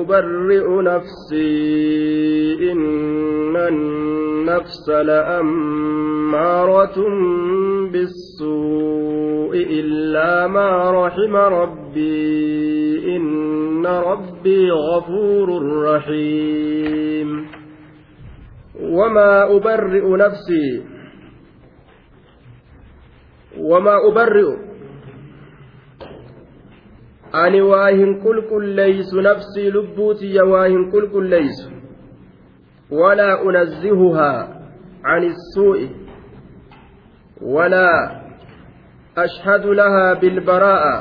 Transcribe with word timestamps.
أبرئ 0.00 0.66
نفسي 0.82 1.52
إن 2.72 3.56
النفس 3.56 4.88
لأمارة 4.88 6.98
بالسوء 7.92 9.56
إلا 9.56 10.46
ما 10.46 10.90
رحم 10.90 11.36
ربي 11.36 13.16
إن 13.16 13.86
ربي 13.86 14.70
غفور 14.70 15.78
رحيم 15.82 17.46
وما 18.82 19.56
أبرئ 19.56 20.16
نفسي 20.16 20.82
وما 23.58 23.96
أبرئ 24.12 24.65
ani 27.42 27.60
waa 27.60 27.88
hin 27.90 28.12
qulqulleeysu 28.22 29.20
nafsii 29.26 29.70
lubbuutiyya 29.74 30.44
waa 30.52 30.66
hin 30.72 30.84
qulqulleeysu 30.92 31.66
walaa 33.00 33.36
unazzihuhaa 33.48 34.52
عن 35.12 35.22
السوء 35.24 35.80
ولا 37.40 37.88
أشهد 39.16 39.66
لها 39.66 40.12
بالبراءة 40.12 40.94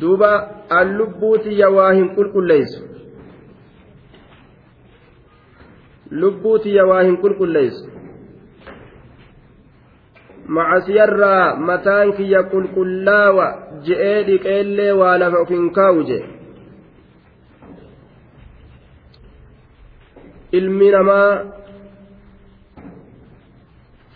دوبا 0.00 0.34
اللبوت 0.80 1.44
يواهن 1.46 2.14
كل 2.16 2.26
كل 2.34 2.46
ليس 2.48 2.72
لبوت 6.12 6.66
يواهن 6.66 7.16
كل 7.22 7.32
كل 7.38 7.48
ليس 7.52 7.78
macasiyarraa 10.46 11.56
mataan 11.56 12.12
kiyya 12.16 12.42
qulqullaawa 12.52 13.46
je'ee 13.86 14.22
dhiqeellee 14.28 14.92
waa 15.00 15.18
lafa 15.18 15.38
of 15.42 15.48
hin 15.48 15.70
kaa'u 15.78 16.02
je 16.10 16.18
ilmi 20.60 20.90
namaa 20.96 21.30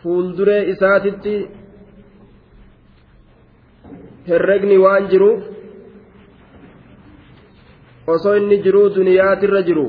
fuulduree 0.03 0.62
isaatitti 0.75 1.34
herregni 4.28 4.78
waan 4.84 5.08
jiruuf 5.12 5.42
osoo 8.16 8.36
inni 8.42 8.62
jiruu 8.69 8.86
duniyaatirra 9.00 9.62
jiru 9.70 9.86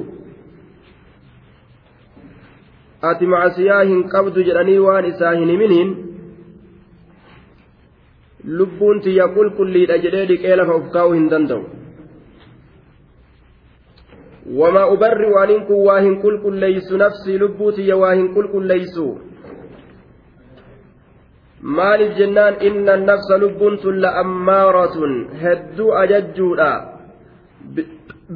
ati 3.12 3.26
macasiyaa 3.32 3.84
hin 3.90 4.02
qabdu 4.14 4.44
jedhanii 4.50 4.78
waan 4.86 5.06
isaa 5.16 5.36
hin 5.42 5.50
himiniin 5.56 5.92
lubbuun 8.58 8.98
tiyya 9.06 9.26
qulqulliidha 9.38 9.96
jedhee 10.04 10.26
dhiqee 10.30 10.56
lafa 10.62 10.74
of 10.82 10.86
kaa'uu 10.94 11.16
hin 11.18 11.26
danda'u 11.32 11.64
wamaa 14.60 14.86
ubarri 14.94 15.28
waan 15.36 15.50
hin 15.54 15.64
kun 15.68 15.80
waa 15.90 15.98
hin 16.06 16.16
qulqulleeysu 16.26 16.98
nafsii 17.04 17.36
lubbuu 17.44 17.72
tiyya 17.80 17.96
waa 18.04 18.14
hin 18.20 18.24
qulqulleeysu 18.38 19.06
maaliif 21.82 22.12
jennaan 22.22 22.54
inna 22.72 22.94
nafsa 23.10 23.36
lubbuun 23.44 23.76
tun 23.84 23.96
la'ammaaratun 24.08 25.14
hedduu 25.44 25.90
ajajjuudha 26.02 26.72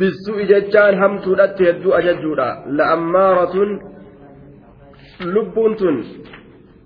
bisu'i 0.03 0.45
jechaan 0.53 0.95
hamtuudhatti 1.05 1.61
hedduu 1.71 1.91
ajajjuudha 2.03 2.47
la'ammaaratun 2.83 3.69
lubbuun 5.39 5.75
tun 5.83 5.95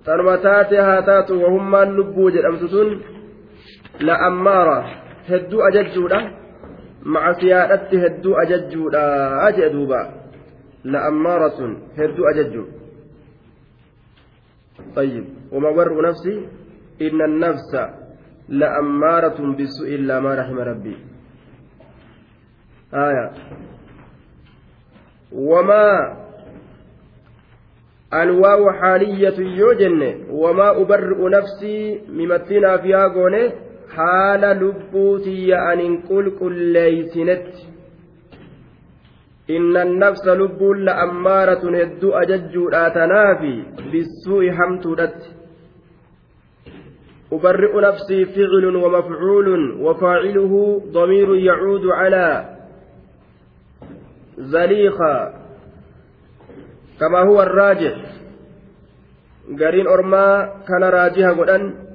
tanuma 0.09 0.38
taate 0.50 0.78
haa 0.86 0.98
taatu 1.14 1.44
wahummaan 1.45 1.89
lubbuu 2.02 2.31
jedhamtu 2.39 2.67
tun 2.78 2.98
لأمارة 4.02 4.84
هدو 5.30 5.62
أججودا 5.62 6.20
مع 7.03 7.34
سيادتي 7.34 8.06
هدو 8.06 8.36
أججودا 8.36 9.04
أجي 9.48 9.70
دوبا 9.70 10.02
لأمارة 10.84 11.59
هدو 11.98 12.23
أججو 12.36 12.64
طيب 14.95 15.26
وما 15.52 15.70
ور 15.70 16.10
نفسي 16.10 16.36
إن 17.02 17.21
النفس 17.21 17.73
لأمارة 18.49 19.38
بالسوء 19.58 19.88
إلا 19.95 20.20
ما 20.20 20.36
رحم 20.36 20.58
ربي 20.60 20.95
آية 22.94 23.32
وما 25.32 25.83
الواو 28.14 28.71
حالية 28.71 29.38
يوجن 29.60 30.26
وما 30.30 30.82
أبرئ 30.82 31.20
نفسي 31.38 32.02
ممتنا 32.10 32.77
فيها 32.77 33.08
قونه 33.08 33.67
haala 33.95 34.53
lubbuutiyya 34.58 35.61
anin 35.71 36.02
qulqulleeysinetti 36.09 37.67
inna 39.55 39.83
nafsa 39.86 40.36
lubbuun 40.36 40.86
la 40.86 40.95
ammaaratun 41.05 41.75
hedduu 41.81 42.11
ajajjuudha 42.21 42.86
tanaafi 42.99 43.53
bisuu'i 43.92 44.49
hamtuudhatti 44.59 45.30
أبرئ 47.33 47.73
نفسي 47.87 48.20
فعل 48.26 48.65
ومفعول 48.83 49.47
وفاعله 49.86 50.53
ضمير 50.95 51.30
يعود 51.36 51.86
على 51.86 52.55
زليخة 54.39 55.15
كما 56.99 57.20
هو 57.20 57.37
الراجح 57.43 57.93
قرين 59.59 59.87
أرما 59.87 60.52
كان 60.67 60.83
راجها 60.83 61.31
قدن 61.36 61.86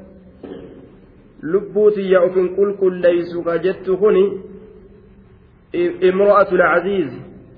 lubbuuti 1.51 2.13
yaa 2.13 2.25
ofin 2.27 2.49
qulqulleysu 2.57 3.39
ka 3.47 3.55
jettu 3.65 3.93
kun 4.01 4.17
imro'atu 6.11 6.55
lcaziiz 6.61 7.11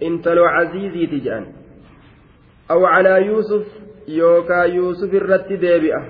intaloo 0.06 0.48
caziiziiti 0.54 1.18
je'an 1.26 1.44
aw 2.72 2.80
calaa 2.90 3.18
yuusuf 3.28 3.64
yookaa 4.20 4.64
yuusuf 4.76 5.10
irratti 5.18 5.56
deebi'a 5.66 6.00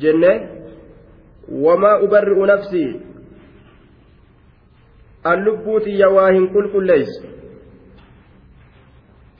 jenne 0.00 0.30
wamaa 1.64 1.96
ubarri'u 2.06 2.44
nafsii 2.52 2.92
an 5.30 5.38
lubbuutiyya 5.48 6.08
waa 6.16 6.30
hin 6.34 6.46
qulqulleysu 6.54 7.24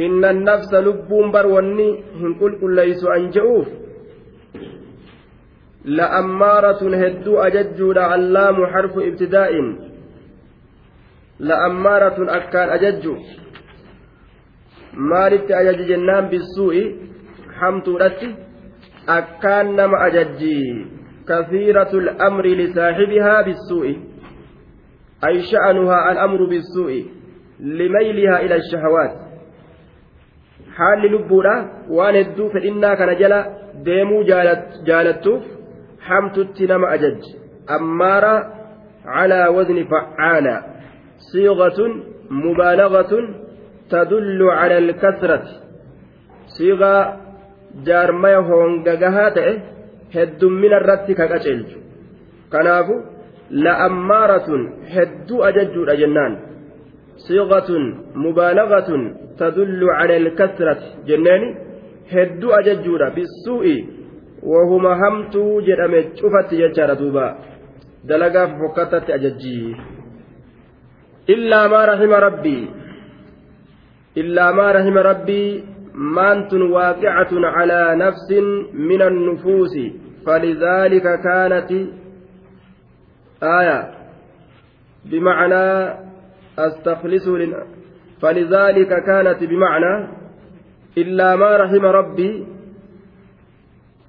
inna 0.06 0.28
annafsa 0.34 0.78
lubbuun 0.88 1.28
bar 1.34 1.46
wanni 1.54 1.88
hin 2.24 2.32
qulqulleysu 2.42 3.06
an 3.14 3.22
je'uuf 3.38 3.68
لأمارة 5.84 6.82
هدو 7.06 7.38
أججو 7.38 7.92
لعلام 7.92 8.66
حرف 8.66 8.94
ابتداء 8.98 9.52
لأمارة 11.38 12.18
أكان 12.36 12.68
أججو 12.68 13.16
maalitti 15.12 15.54
ajaji 15.54 15.84
jennaan 15.88 16.26
bisuu'i 16.28 16.96
hamtuudhatti 17.60 18.34
akkaan 19.06 19.74
nama 19.76 19.96
ajajji 20.06 20.86
كثيرة 21.28 21.90
الأمر 22.02 22.44
لصاحبها 22.46 23.42
بالسوء 23.42 23.86
أي 25.26 25.40
شأنها 25.42 26.12
الأمر 26.12 26.40
بالسوء 26.48 26.92
لميلها 27.60 28.36
إلى 28.40 28.54
الشهوات 28.54 29.12
حال 30.76 30.98
لبورا 31.12 31.56
وان 31.88 32.16
الدوف 32.16 32.56
إنا 32.56 32.94
كان 32.94 33.12
جلا 33.20 33.40
ديمو 33.84 34.22
جالت 34.30 34.64
جالتوف 34.88 35.42
hamtutti 36.08 36.66
nama 36.66 36.88
ajajji 36.94 37.36
ammaara 37.76 38.32
calaa 39.14 39.50
wazni 39.56 39.84
faccaala 39.92 40.54
siiqatun 41.30 41.92
mubaalagatun 42.44 43.26
tadullu 43.92 44.46
cala 44.58 44.74
alkasrati 44.82 45.52
siiqaa 46.56 47.00
jaarmaya 47.88 48.40
hoongagahaa 48.50 49.30
ta'e 49.38 49.54
heddummina 50.16 50.76
irratti 50.84 51.12
ka 51.22 51.30
qaceelchu 51.34 51.78
kanaafu 52.56 52.94
ammaaratun 53.86 54.60
hedduu 54.96 55.38
ajajuudha 55.48 55.94
jennaan 56.02 56.32
siiqatun 57.28 57.84
mubaalagatun 58.26 59.02
tadullu 59.42 59.86
cala 60.00 60.14
alkasrati 60.24 60.86
jenneeni 61.10 61.48
hedduu 62.12 62.50
ajajuudha 62.60 63.06
bisuu'i 63.18 63.76
wahuma 64.42 64.94
hamtuu 64.96 65.60
jedhame 65.62 66.02
cufatti 66.18 66.56
jechaadha 66.58 66.94
duuba 66.98 67.36
dalagaaf 68.04 68.50
hokkatatti 68.58 69.12
ajajjii 69.16 69.76
illaa 71.34 71.68
maa 71.70 71.86
rahima 71.86 72.20
rabbii 72.26 72.62
illaa 74.22 74.52
maa 74.58 74.72
rahima 74.78 75.02
rabbii 75.06 75.62
maantun 76.18 76.62
waaqicatun 76.74 77.44
calaa 77.58 77.94
nafsin 77.96 78.50
min 78.90 79.02
annufuusi 79.08 79.90
falidaalika 80.26 81.18
kaanati 81.18 81.80
aaya 83.56 83.80
بمعنى 85.04 85.64
أستخلصه 86.58 87.38
فلذلك 88.22 88.90
كانت 89.06 89.40
بمعنى 89.44 89.94
إلا 90.98 91.36
ما 91.36 91.50
رحم 91.56 91.84
ربي 91.86 92.46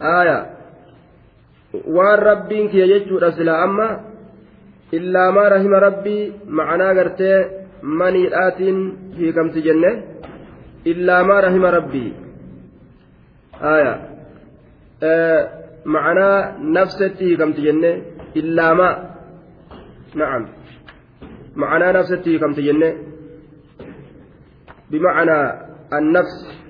aaya 0.04 0.38
waan 1.96 2.20
rabbiin 2.28 2.70
kiyya 2.72 2.88
jechuudha 2.94 3.32
silaa 3.40 3.64
amma 3.66 3.88
illaa 4.98 5.30
maa 5.36 5.50
rahima 5.56 5.78
rabbii 5.88 6.22
macanaa 6.58 6.94
gartee 7.00 7.38
maniidhaatiin 8.00 8.80
hiikamsi 9.18 9.60
jenne 9.68 9.90
illaa 10.92 11.40
rahima 11.48 11.70
rabbii 11.78 12.10
aaya 13.72 13.94
macanaa 15.96 16.38
nafsetti 16.76 17.24
hiikamti 17.32 17.62
jenne 17.68 17.92
illaa 18.42 18.74
na'am 20.20 20.44
macanaa 21.62 21.96
nafsetti 22.00 22.28
hiikamti 22.32 22.62
jenne 22.68 22.90
bimacanaa 24.92 25.44
nafs. 26.16 26.62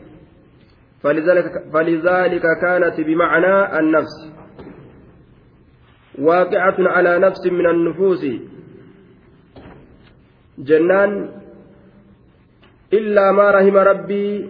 فلذلك, 1.04 1.64
فلذلك 1.74 2.44
كانت 2.62 3.02
بمعنى 3.02 3.80
النفس 3.80 4.32
واقعة 6.22 6.76
على 6.80 7.20
نفس 7.20 7.48
من 7.48 7.66
النفوس 7.70 8.26
جنان 10.58 11.30
إلا 12.94 13.32
ما 13.32 13.52
رحم 13.52 13.78
ربي 13.78 14.50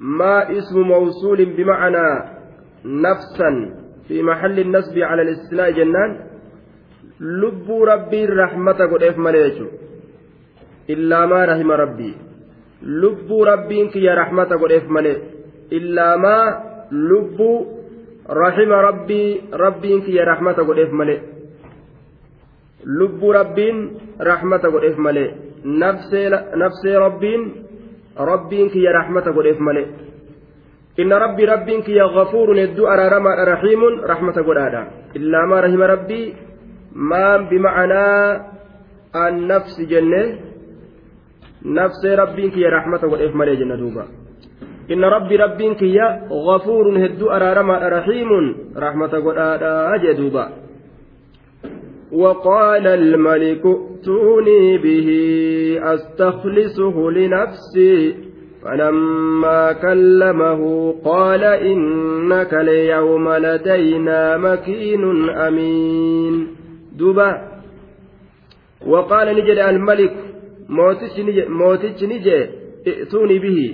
ما 0.00 0.58
اسم 0.58 0.80
موصول 0.80 1.56
بمعنى 1.56 2.34
نفسا 2.84 3.50
في 4.08 4.22
محل 4.22 4.58
النسب 4.60 4.98
على 4.98 5.22
الاستثناء 5.22 5.70
جنان 5.70 6.10
لب 7.20 7.68
ربي 7.70 8.26
رحمة 8.26 8.72
قد 8.90 9.02
إف 9.02 9.16
إلا 10.90 11.26
ما 11.26 11.44
رحم 11.44 11.70
ربي 11.70 12.14
lubbuu 12.80 13.44
rabbiin 13.44 13.90
kiyya 13.92 14.14
rahmata 14.16 14.56
godheef 14.56 14.88
malee 14.88 15.20
illaa 15.70 16.16
maa 16.16 16.46
lubbuu 16.90 17.66
rahima 18.28 18.80
rabbii 18.88 19.40
rabbiin 19.52 20.02
kiyya 20.04 20.24
rahmata 20.24 20.64
godheef 20.64 20.92
malee 20.92 21.20
lubbuu 22.84 23.32
rabbiin 23.36 23.76
rahmata 24.18 24.68
godheef 24.72 24.96
malee 24.96 25.34
nafsee 26.60 26.94
rabbiin 26.96 27.42
rabbiin 28.16 28.70
kiyya 28.72 28.92
rahmata 28.96 29.30
godheef 29.36 29.58
malee 29.60 29.86
inna 30.96 31.18
rabbi 31.20 31.44
rabbiin 31.46 31.82
kiyya 31.84 32.08
ghafuurun 32.14 32.56
hedduu 32.58 32.86
araaramaadha 32.88 33.44
rahiimuun 33.54 34.00
rahmata 34.08 34.40
godhaadha 34.42 34.82
illaa 35.16 35.44
maa 35.46 35.60
rahima 35.64 35.86
rabbii 35.86 36.26
maan 36.94 37.48
bima'anaa 37.48 38.28
annafsi 39.12 39.86
jennee 39.86 40.49
nafsee 41.64 42.16
rabbiin 42.16 42.50
kiyya 42.50 42.70
raaxmata 42.70 43.06
godheef 43.08 43.32
malee 43.34 43.56
jenna 43.56 43.76
duuba 43.76 44.04
inna 44.88 45.10
rabbi 45.10 45.36
rabbiin 45.36 45.74
kiyya 45.76 46.06
ghafuurun 46.46 46.96
hedduu 47.02 47.28
araaramaadha 47.36 47.90
raxiimuun 47.96 48.46
raaxmata 48.74 49.20
godhaadhaa 49.28 49.98
jee 50.06 50.14
duuba 50.16 50.44
وقال 52.12 52.86
الملك 52.86 53.64
ائتوني 53.66 54.78
به 54.78 55.08
أستخلصه 55.94 56.96
لنفسي 57.10 58.14
فلما 58.62 59.72
كلمه 59.72 60.92
قال 61.04 61.42
إنك 61.44 62.54
ليوم 62.54 63.28
لدينا 63.32 64.36
مكين 64.36 65.30
أمين 65.30 66.34
دبا 66.98 67.32
وقال 68.86 69.26
نجد 69.38 69.58
الملك 69.58 70.29
mootichi 70.76 72.06
ni 72.08 72.18
jee 72.26 72.40
i'tuuni 72.90 73.38
bihi 73.44 73.66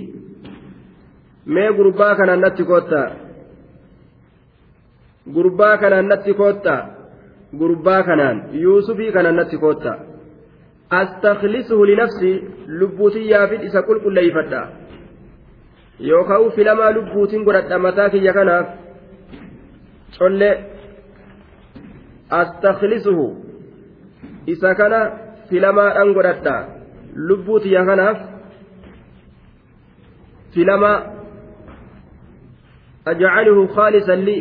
mee 1.55 1.69
gurbaa 1.79 2.13
kanaan 2.19 2.41
natti 2.43 2.63
koottaa 2.69 3.05
gurbaa 5.33 5.73
kanaan 5.83 6.07
natti 6.11 6.33
koottaa 6.39 6.79
gurbaa 7.59 8.01
kanaan 8.09 8.41
yuusufii 8.61 9.11
kanaan 9.17 9.35
natti 9.39 9.57
koottaa 9.63 9.95
astaklisuhu 10.99 11.85
linafsi 11.91 12.31
lubbuutiyyaafin 12.83 13.61
isa 13.67 13.81
qulqulleeyfadha 13.89 14.61
yookaan 16.11 16.49
filamaa 16.55 16.91
lubbuutiin 16.97 17.43
godhadha 17.49 17.79
mataa 17.85 18.07
kiyya 18.15 18.33
kanaaf 18.39 18.67
collee 20.17 20.55
astaklisuhu 22.39 23.27
isa 24.55 24.75
kana 24.81 24.99
filamaadhaan 25.49 26.13
godhadha. 26.19 26.55
lubbuu 27.17 27.59
tiyya 27.59 27.81
kanaaf 27.85 28.17
filama 30.53 30.91
ajcaluhu 33.11 33.63
khaalisan 33.77 34.21
li 34.27 34.35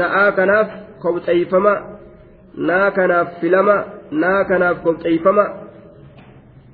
na'aa 0.00 0.28
kanaaf 0.38 0.70
kobxeeyfama 1.04 1.74
naa 2.70 2.88
kanaaf 2.98 3.28
filama 3.44 3.76
naa 4.24 4.40
kanaaf 4.50 4.76
kobxeeyfama 4.86 5.44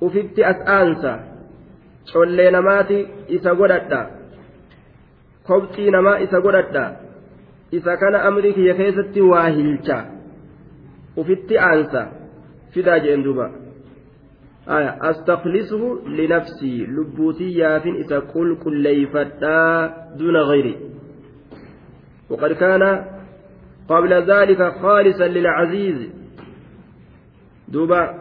ufitti 0.09 0.41
as 0.53 0.59
aansa 0.79 1.11
collee 2.13 2.49
namaati 2.57 2.99
isa 3.39 3.51
godhadha 3.61 4.01
kobxii 5.51 5.89
namaa 5.97 6.17
isa 6.27 6.37
godhadha 6.47 6.83
isa 7.77 7.91
kana 8.01 8.17
amrii 8.33 8.53
kiyya 8.59 8.73
keessatti 8.83 9.21
waa 9.31 9.47
hilcha 9.57 9.97
ufitti 11.23 11.55
aansa 11.71 12.01
fidaa 12.75 12.99
jeen 13.07 13.23
duuba 13.27 13.47
آية، 14.69 15.09
استخلصه 15.09 15.99
لنفسي 16.09 16.85
لبوتي 16.85 17.51
يافن 17.57 17.93
إذا 17.95 18.19
قل 18.19 18.57
كل 18.63 18.77
ليفتا 18.83 19.87
دون 20.15 20.37
غيري 20.37 20.75
وقد 22.29 22.51
كان 22.53 23.05
قبل 23.89 24.13
ذلك 24.13 24.73
خالصا 24.81 25.27
للعزيز 25.27 26.09
دوبا 27.67 28.19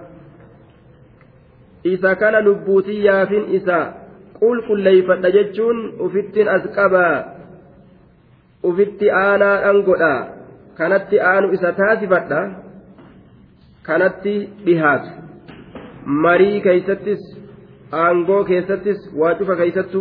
إذا 1.87 2.13
كان 2.15 2.45
لبوتي 2.45 2.95
يافن 3.03 3.41
إذا 3.43 3.95
قل 4.41 4.69
كل 4.69 4.81
ليفتا 4.81 5.29
جتشون 5.29 6.01
وفتن 6.01 6.49
أذكبا 6.49 7.39
ufitti 8.71 9.07
aanaadhaan 9.11 9.79
godha 9.87 10.15
kanatti 10.79 11.21
aanu 11.21 11.53
isa 11.55 11.73
taasifadha 11.79 12.41
كانت 13.87 14.27
dhihaatu 14.67 15.28
marii 16.09 16.61
keeysattis 16.65 17.25
aangoo 18.03 18.43
keeysattis 18.49 19.01
waa 19.23 19.35
cufa 19.41 19.57
keeysattu 19.57 20.01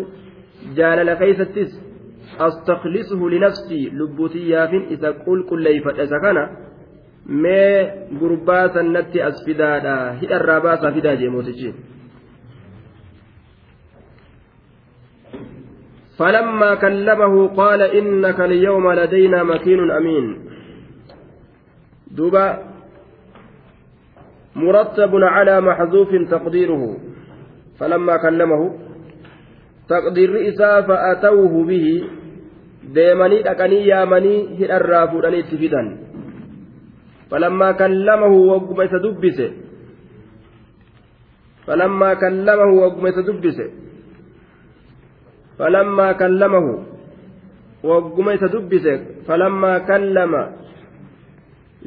jaalala 0.76 1.16
keeysattis 1.22 1.74
astaklisuhu 2.48 3.30
linafsii 3.30 3.82
lubbutiyyaafin 4.00 4.84
isa 4.96 5.14
qulqulleeyfadha 5.26 6.04
isa 6.10 6.20
kana 6.26 6.44
mee 7.46 7.72
gurbaa 8.20 8.64
sannatti 8.78 9.18
as 9.28 9.38
fidaadha 9.46 9.96
hidharraa 10.22 10.62
baasaa 10.70 10.96
fidaa 11.02 11.16
jee 11.22 11.30
mootichi 11.38 11.72
فلما 16.22 16.76
كلمه 16.76 17.48
قال 17.48 17.82
إنك 17.82 18.40
اليوم 18.42 18.92
لدينا 18.94 19.44
مكين 19.44 19.92
أمين 19.92 20.26
دوبا 22.18 22.67
مرتب 24.64 25.16
على 25.26 25.62
محذوف 25.62 26.12
تقديره 26.34 26.84
فلما 27.80 28.18
كلمه 28.18 28.62
تقدير 29.90 30.30
إساء 30.50 30.76
فأتوه 30.88 31.54
به 31.70 31.88
deemanii 32.98 33.42
dhaqanii 33.48 33.82
yaamanii 33.92 34.38
hidharraa 34.60 35.06
fuudhanii 35.12 35.42
itti 35.44 35.58
fidan 35.64 35.88
falammaa 37.32 37.74
kallamahu 37.82 38.38
wagguma 38.50 38.84
isa 38.88 39.00
dubbise 39.06 39.48
falammaa 41.68 42.16
kallamahu 42.24 42.74
wagguma 42.82 43.10
isa 43.12 43.26
dubbise 43.30 43.66
falammaa 45.60 46.16
kallamahu 46.22 46.78
wagguma 47.92 48.34
isa 48.40 48.48
dubbise 48.56 48.94
falammaa 49.28 49.78
kallama 49.90 50.42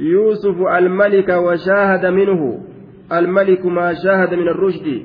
يوسف 0.01 0.61
الملك 0.61 1.29
وشاهد 1.29 2.07
منه 2.07 2.61
الملك 3.13 3.67
ما 3.67 3.95
شاهد 4.05 4.35
من 4.35 4.49
الرشد 4.49 5.03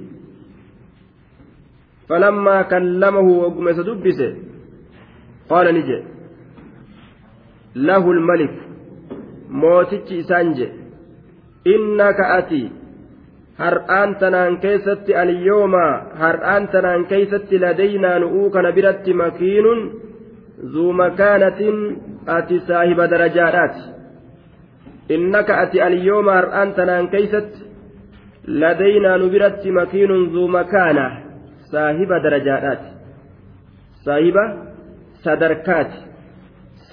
فلما 2.09 2.61
كلمه 2.61 3.19
وقم 3.19 3.71
سدبسه 3.71 4.37
قال 5.49 5.75
نجي 5.75 6.03
له 7.75 8.11
الملك 8.11 8.61
mootichi 9.65 10.17
isaan 10.23 10.47
je 10.57 10.67
innaka 11.73 12.23
ati 12.39 12.63
har'aan 13.63 14.15
tanaan 14.21 14.53
keessatti 14.63 15.13
alyoomaa 15.23 15.93
har'aan 16.23 16.63
tanaan 16.73 17.03
keessatti 17.11 17.55
ladaynaa 17.63 18.19
nu'uu 18.23 18.49
kana 18.55 18.69
biratti 18.77 19.13
makiinun 19.23 19.79
zuu 20.73 20.91
makaanatin 21.01 21.75
ati 22.37 22.55
saahiba 22.67 23.07
darajaadhaati 23.13 23.83
innaka 25.09 25.57
ati 25.67 25.81
alyooma 25.81 26.33
har'aan 26.33 26.73
tanaan 26.75 27.07
keeysatti 27.09 27.61
ladaynaa 28.47 29.17
nu 29.17 29.29
biratti 29.29 29.71
makiinun 29.71 30.31
zuu 30.33 30.47
makaana 30.47 31.05
saahiba 31.71 32.19
darajaadhaati 32.23 32.85
saahiba 34.05 34.43
sadarkaati 35.25 35.97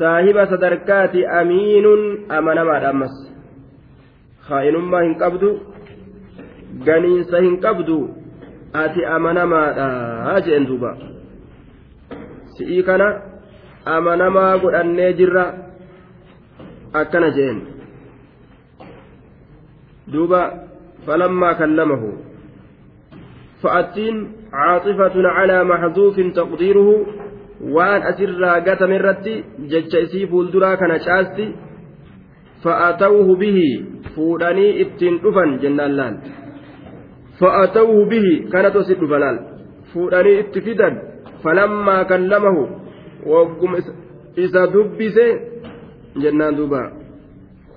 saahiba 0.00 0.46
sadarkaati 0.52 1.26
amiinun 1.26 2.26
amanamaadha 2.28 2.88
ammas 2.92 3.14
kaa'inummaa 4.48 5.02
hin 5.08 5.16
qabdu 5.24 5.48
ganiinsa 6.86 7.40
hin 7.48 7.56
qabdu 7.64 7.96
ati 8.84 9.04
amanamaadha 9.16 10.40
jeen 10.46 10.66
duuba 10.68 10.90
si'ii 12.58 12.82
kana 12.82 13.08
amanamaa 13.96 14.56
godhannee 14.62 15.12
jirra 15.12 15.44
akkana 16.92 17.30
jeen 17.38 17.71
دوبا 20.08 20.44
فلما 21.06 21.52
كلمه 21.52 22.12
فأتين 23.62 24.32
عاطفة 24.52 25.28
على 25.28 25.64
محذوف 25.64 26.16
تقديره 26.20 26.90
waan 27.76 28.02
asirraa 28.10 28.58
gatame 28.66 28.94
irratti 28.98 29.32
jecha 29.72 29.98
isii 30.04 30.26
fuulduraa 30.30 30.76
kana 30.80 30.96
caasti 31.04 31.44
fa'atawuhu 32.64 33.36
bihi 33.42 33.66
fuudhanii 34.14 34.72
ittiin 34.84 35.18
dhufan 35.24 35.52
jennaan 35.62 35.94
laal 35.98 36.14
fa'atawuhu 37.40 38.08
bihi 38.12 38.32
kana 38.54 38.70
tosi 38.76 38.94
dhufa 39.02 39.18
laal 39.24 39.38
fuudhanii 39.92 40.38
itti 40.40 40.60
fidan 40.66 40.94
falammaa 41.44 42.02
kallamahu 42.12 42.62
wagguma 43.32 43.78
isa 44.46 44.66
dubbise 44.74 45.26
jennaan 46.24 46.56
duuba 46.58 46.82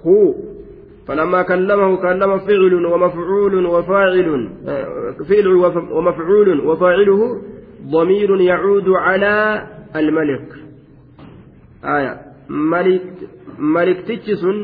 huu 0.01 0.29
فلما 1.07 1.41
كلمه 1.41 1.95
كلم 1.97 2.39
فعل 2.39 2.85
ومفعول 2.85 3.65
وفاعل 3.65 4.27
فعل 5.29 5.47
ومفعول 5.95 6.59
وفاعله 6.67 7.21
ضمير 7.91 8.41
يعود 8.41 8.89
على 8.89 9.35
الملك 9.95 10.47
آية 11.85 12.13
ملك 12.49 13.13
ملك 13.59 13.99
تجسون 14.07 14.57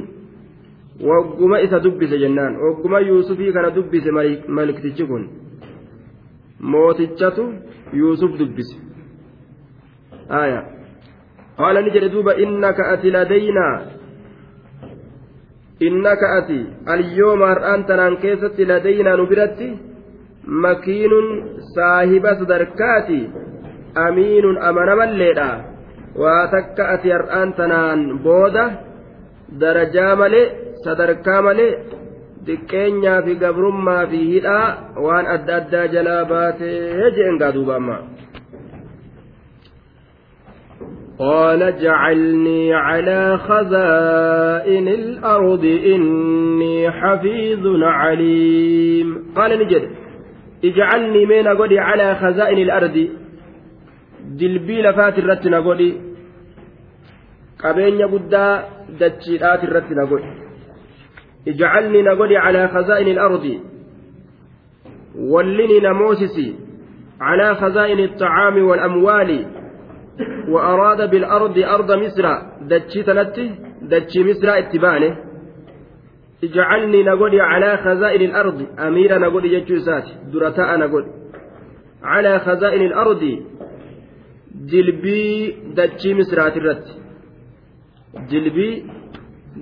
وقم 1.08 1.54
إذا 1.66 1.78
دبس 1.86 2.10
جنان 2.22 2.54
وقم 2.62 2.94
يوسفي 3.12 3.52
كان 3.56 3.66
دبس 3.78 4.06
ملك, 4.18 4.42
ملك 4.58 4.78
تجكون 4.86 5.24
موتجته 6.60 7.48
يوسف 7.94 8.30
دبس 8.42 8.70
آية 10.44 10.62
قال 11.58 11.76
نجري 11.86 12.08
دوبا 12.14 12.34
إنك 12.44 12.76
أتي 12.92 13.10
لدينا 13.16 13.68
innaka 15.88 16.26
ati 16.40 16.62
alyooma 16.94 17.46
har'aan 17.54 17.82
tanaan 17.90 18.16
keessatti 18.24 18.64
ladaynaa 18.72 19.18
nu 19.20 19.26
biratti 19.32 19.68
makiinun 20.64 21.28
saahiba 21.76 22.32
sadarkaati 22.42 23.22
amiinun 24.06 24.58
amanamalleedha 24.70 25.50
waa 26.22 26.44
takka 26.56 26.84
ati 26.96 27.08
har'aan 27.18 27.50
tanaan 27.60 28.00
booda 28.26 28.66
darajaa 29.62 30.14
malee 30.22 30.46
sadarkaa 30.86 31.42
malee 31.48 31.74
diqqeenyaa 32.48 33.20
fi 33.26 33.34
gabrummaa 33.44 34.04
fi 34.12 34.20
hidhaa 34.34 34.68
waan 35.06 35.26
adda 35.36 35.54
addaa 35.62 35.88
jalaa 35.96 36.24
baatee 36.34 37.10
jeengaa 37.18 37.40
gaaduuba 37.44 37.76
قال 41.22 41.64
اجعلني 41.64 42.74
على 42.74 43.38
خزائن 43.38 44.88
الأرض 44.88 45.66
إني 45.66 46.92
حفيظ 46.92 47.84
عليم 47.84 49.24
قال 49.36 49.60
نجد 49.60 49.90
اجعلني 50.66 51.26
من 51.26 51.48
أقولي 51.48 51.80
على 51.80 52.16
خزائن 52.16 52.58
الأرض 52.58 53.08
دلبي 54.32 54.82
لفات 54.82 55.18
الرتن 55.20 55.54
أقولي 55.54 55.94
قبين 57.64 58.02
قدا 58.02 58.64
دتشيلات 59.02 59.64
الرتن 59.64 60.00
أقولي 60.00 60.34
اجعلني 61.48 62.02
نقولي 62.02 62.38
على 62.38 62.68
خزائن 62.68 63.08
الأرض 63.08 63.60
ولني 65.16 65.80
نموسسي 65.80 66.56
على 67.22 67.56
خزائن 67.56 68.00
الطعام 68.00 68.64
والأموال 68.66 69.61
وأراد 70.48 71.10
بالأرض 71.10 71.58
أرض 71.58 71.92
مصر 71.92 72.26
دتشي 72.72 73.04
تنتي 73.04 73.46
دتشي 73.92 74.22
مصر 74.30 74.48
اتبانه 74.62 75.12
اجعلني 76.44 77.04
نقولي 77.04 77.42
على 77.42 77.78
خزائن 77.78 78.22
الأرض 78.30 78.60
أميرا 78.88 79.18
نقولي 79.18 79.54
يجوزات 79.54 80.08
درتاء 80.34 80.70
نقول 80.84 81.06
على 82.04 82.40
خزائن 82.40 82.82
الأرض 82.92 83.24
جلبي 84.72 85.28
دتشي 85.78 86.12
مصر 86.20 86.38
الرت 86.48 86.88
جلبي 88.32 88.70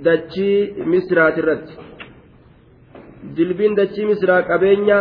دتشي 0.05 0.51
مصر 0.93 1.19
الرت 1.37 1.69
jilbiin 3.35 3.73
dachii 3.75 4.05
misraa 4.09 4.41
كابينيا 4.47 4.99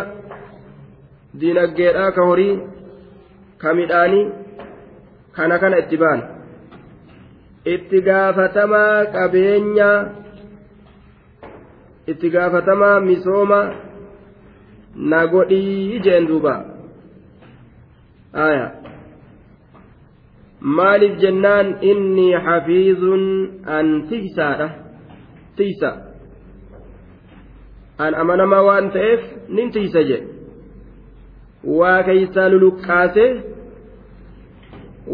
diinagdeedhaa 1.41 2.11
ka 2.17 2.23
horii 2.25 2.59
ka 3.61 3.71
kana 5.39 5.55
kana 5.63 5.77
itti 5.83 5.95
ba'an 6.03 6.21
itti 7.73 7.99
gaafatamaa 8.07 8.97
qabeenya 9.15 9.91
itti 12.11 12.29
gaafatamaa 12.35 12.97
misooma 13.07 13.59
na 15.13 15.21
godhii 15.33 16.01
jeen 16.07 16.27
duuba 16.31 16.55
aya 18.47 18.67
maaliif 20.77 21.15
jennaan 21.23 21.69
inni 21.91 22.27
hafiizun 22.47 23.23
an 23.79 23.87
tiisaadha 24.11 24.69
tiisa 25.61 25.91
an 28.09 28.13
amanamaa 28.25 28.63
waan 28.71 28.91
ta'eef 28.99 29.23
nin 29.61 29.69
tiisa 29.75 30.01
jedhe 30.11 30.27
waa 31.83 32.01
keeysaa 32.11 32.49
luluqqaase 32.53 33.27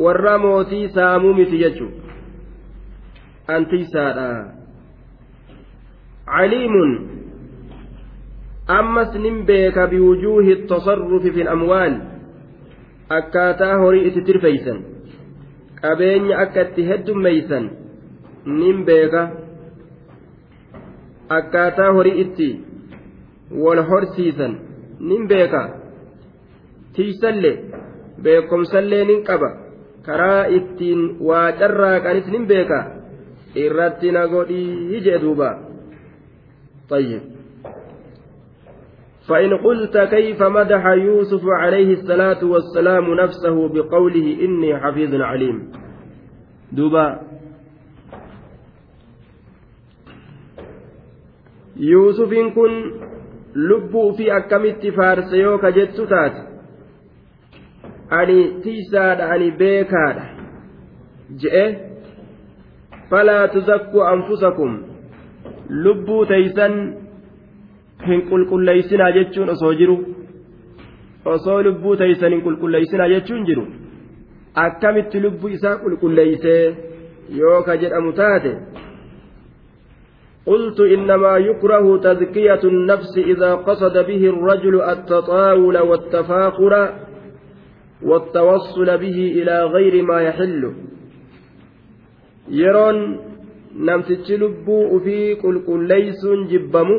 warra 0.04 0.38
mootii 0.38 0.84
saamuu 0.94 1.34
miti 1.34 1.58
jechu 1.62 1.86
antiisaadha 3.56 4.26
caliimun 6.32 6.90
ammas 8.78 9.14
nin 9.26 9.38
beeka 9.52 9.86
biwujuuhi 9.92 10.56
tasarrufi 10.72 11.30
fi 11.38 11.42
amwaal 11.54 11.94
akkaataa 13.20 13.72
horii 13.84 14.04
itti 14.10 14.24
tirfeysan 14.28 14.78
qabeenya 15.80 16.36
akka 16.44 16.60
itti 16.68 16.82
heddumeysan 16.92 17.64
nin 18.60 18.84
beeka 18.92 19.24
akkaataa 21.40 21.90
horii 21.98 22.16
itti 22.26 22.50
wal 23.64 23.80
horsiisan 23.90 24.52
nin 25.08 25.22
beeka 25.34 25.62
tiiysallee 26.96 27.56
beekomsallee 28.24 29.04
nin 29.10 29.24
qaba 29.28 29.54
karaa 30.06 30.44
ittiin 30.44 31.16
waa 31.26 31.52
carraaqanis 31.60 32.26
nin 32.32 32.46
beeka 32.48 32.78
irratti 33.66 34.12
na 34.16 34.26
godhii 34.34 35.02
jee 35.06 35.18
duuba 35.28 35.48
طيب 36.88 37.22
فإن 39.28 39.54
قلت 39.58 39.98
كيف 40.10 40.42
مدح 40.42 40.86
يوسف 40.88 41.44
عليه 41.62 41.92
الصلاة 41.92 42.40
والسلام 42.44 43.04
نفسه 43.14 43.56
بقوله 43.74 44.26
إني 44.44 44.78
حفيظ 44.82 45.14
عليم 45.20 45.72
دوبا 46.72 47.20
يوسف 51.76 52.32
إن 52.32 52.50
كن 52.50 52.72
لبوا 53.68 54.12
في 54.12 54.36
أكمت 54.36 54.86
فارسيوك 54.86 55.66
جت 55.66 56.00
تاتي 56.10 56.42
ani 58.10 58.54
tiisaadha 58.62 59.28
ani 59.30 59.50
beekaadha 59.60 60.24
je'e 61.42 61.66
falaa 63.10 63.48
tuzakku 63.48 64.02
anfusakum 64.12 64.78
lubbuu 65.84 66.26
teeysan 66.26 66.74
hin 68.06 68.20
qulqulleeysinaa 68.30 69.12
jechuun 69.18 69.50
osoo 69.50 69.72
jiru 69.74 69.96
osoo 71.36 71.62
lubbuu 71.62 71.96
teeysan 71.96 72.32
hin 72.32 72.42
qulqulleeysinaa 72.44 73.08
jechuun 73.08 73.46
jiru 73.46 73.66
akkamitti 74.64 75.18
lubbuu 75.22 75.48
isaa 75.48 75.76
qulqulleeysee 75.84 76.76
yoo 77.42 77.62
ka 77.62 77.76
jedhamu 77.84 78.12
taate 78.22 78.54
قلت 80.46 80.80
إنما 80.80 81.36
يكره 81.38 81.98
تزكية 81.98 82.60
النفس 82.64 83.18
إذا 83.18 83.54
قصد 83.54 83.96
به 84.06 84.22
الرجل 84.32 84.80
التطاول 84.82 85.78
والتفاخر 85.78 86.72
والتوصل 88.04 88.84
به 88.98 89.32
إلى 89.42 89.60
غير 89.64 90.02
ما 90.02 90.20
يحل 90.22 90.72
يرون 92.50 93.18
namtichi 93.74 94.36
lubbuu 94.38 94.94
ufii 94.96 95.36
qulqulleeysuun 95.42 96.40
jibbamu 96.50 96.94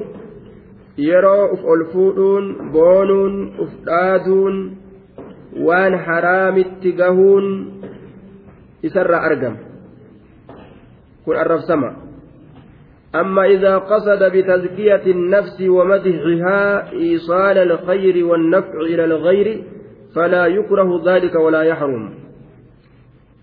yeroo 0.98 1.46
uf 1.56 1.62
ol 1.74 1.84
fuudhuun 1.92 2.48
boonuun 2.74 3.36
uf 3.64 3.72
dhaaduun 3.86 4.56
waan 5.68 5.94
haraamitti 6.08 6.92
gahuun 6.92 7.46
isarraa 8.84 9.22
argama 9.22 9.60
kun 11.26 11.36
arrabsama 11.40 11.92
أما 13.16 13.46
إذا 13.46 13.78
قصد 13.78 14.24
بتزكية 14.24 15.06
النفس 15.12 15.62
ومدحها 15.62 16.92
إيصال 16.92 17.58
الخير 17.58 18.26
والنفع 18.26 18.80
إلى 18.82 19.06
الغير 19.06 19.64
فلا 20.16 20.46
يكره 20.48 20.92
ذلك 21.12 21.36
ولا 21.36 21.62
يحرم 21.64 22.10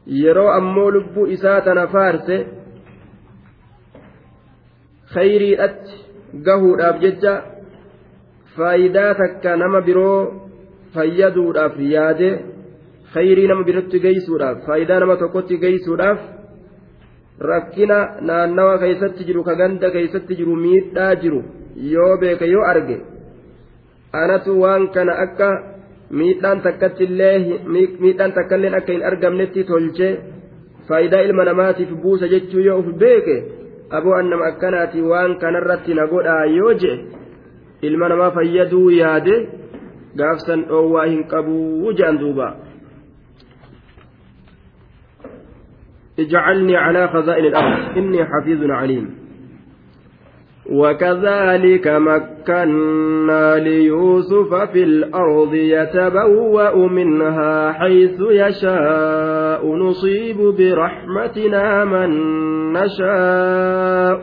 yeroo 0.07 0.51
ammoo 0.59 0.91
lubbuu 0.91 1.27
isaa 1.35 1.61
tana 1.67 1.85
faarse 1.93 2.37
khayriidhatti 5.15 5.97
gahuudhaaf 6.49 6.97
jecha 7.05 7.33
faayidaa 8.57 9.13
takka 9.21 9.53
nama 9.63 9.81
biroo 9.89 10.19
fayyaduudhaaf 10.97 11.77
yaade 11.95 12.29
khayrii 13.15 13.47
nama 13.53 13.63
biratti 13.69 13.99
geeysuudhaaf 14.07 14.57
faayidaa 14.69 15.01
nama 15.05 15.17
tokkotti 15.23 15.61
geeysuudhaaf 15.65 16.21
rakkina 17.53 17.99
naannawa 18.31 18.75
keeysatti 18.85 19.23
jiru 19.29 19.43
ka 19.51 19.55
ganda 19.61 19.89
keeysatti 19.99 20.33
jiru 20.41 20.57
miidhaa 20.65 21.13
jiru 21.27 21.43
yoo 21.95 22.15
beeke 22.25 22.47
yoo 22.55 22.65
arge 22.73 22.97
anatu 24.23 24.51
waan 24.65 24.85
kana 24.99 25.15
akka 25.27 25.51
miidhaan 26.13 26.61
takkaileen 28.35 28.75
akka 28.75 28.93
hin 28.93 29.07
argamnetti 29.11 29.65
tolchee 29.65 30.13
faayidaa 30.89 31.21
ilma 31.27 31.45
namaatiif 31.45 31.91
buusa 32.03 32.27
jechuu 32.33 32.61
yoo 32.67 32.79
of 32.79 32.87
beeke 33.03 33.37
aboo 33.91 34.15
annama 34.19 34.45
akkanaati 34.51 35.01
waan 35.11 35.37
kanarratti 35.43 35.95
na 35.95 36.05
godhaa 36.13 36.45
yoo 36.57 36.75
jee 36.83 36.99
ilma 37.83 38.09
namaa 38.09 38.31
fayyaduu 38.37 38.91
yaade 38.97 39.37
gaafsan 40.23 40.61
dhoowwaa 40.69 41.07
hin 41.15 41.25
qabuu 41.33 41.97
je'an 42.03 42.19
duuba 42.25 42.49
اجعلني 46.23 46.77
على 46.77 47.09
خزائن 47.09 47.45
الأرض 47.45 47.97
إني 47.99 48.21
حفيظ 48.25 48.61
عليم 48.71 49.22
وكذلك 50.71 51.89
مكنا 51.89 53.57
ليوسف 53.59 54.55
في 54.55 54.83
الأرض 54.83 55.55
يتبوأ 55.55 56.77
منها 56.89 57.73
حيث 57.73 58.21
يشاء 58.31 59.67
نصيب 59.75 60.37
برحمتنا 60.39 61.85
من 61.85 62.09
نشاء 62.73 64.21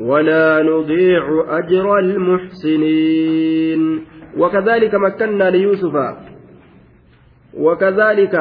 ولا 0.00 0.62
نضيع 0.62 1.44
أجر 1.48 1.98
المحسنين 1.98 4.04
وكذلك 4.36 4.94
مكنا 4.94 5.50
ليوسف 5.50 5.94
وكذلك 7.58 8.38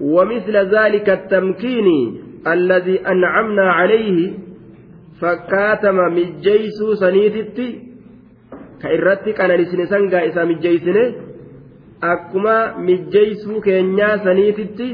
ومثل 0.00 0.56
ذلك 0.56 1.10
التمكين 1.10 2.16
الذي 2.46 3.00
أنعمنا 3.06 3.72
عليه 3.72 4.38
fakkaatama 5.20 6.04
mijjeeysuu 6.18 6.94
saniititti 7.02 7.66
ka 8.82 8.92
irratti 8.96 9.32
kananisine 9.40 9.86
sangaa 9.92 10.22
isaa 10.30 10.44
mijjeeysine 10.50 11.04
akkuma 12.12 12.54
mijjeeysuu 12.90 13.60
keenyaa 13.66 14.12
saniititti 14.28 14.90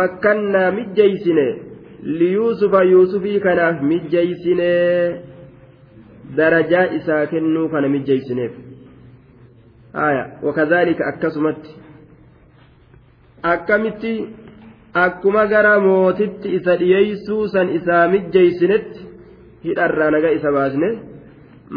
makkannaa 0.00 0.70
mijjeeysine 0.80 1.46
liyuusufa 2.20 2.82
yuusufii 2.92 3.38
kanaaf 3.46 3.80
mijjeeysine 3.90 4.70
darajaa 6.36 6.84
isaa 7.00 7.24
kennuu 7.34 7.68
kana 7.74 7.88
mijjeeysineef 7.88 8.52
haya 9.92 10.24
akkasumatti 11.10 11.70
akkamitti 13.56 14.14
akkuma 15.02 15.46
gara 15.52 15.78
mootitti 15.88 16.54
isa 16.56 16.76
dhiyeeysuu 16.82 17.44
san 17.54 17.68
isaa 17.80 18.08
mijjeeysinetti 18.14 19.06
hidharraa 19.66 20.10
naga 20.14 20.30
isa 20.38 20.52
baasne 20.56 20.88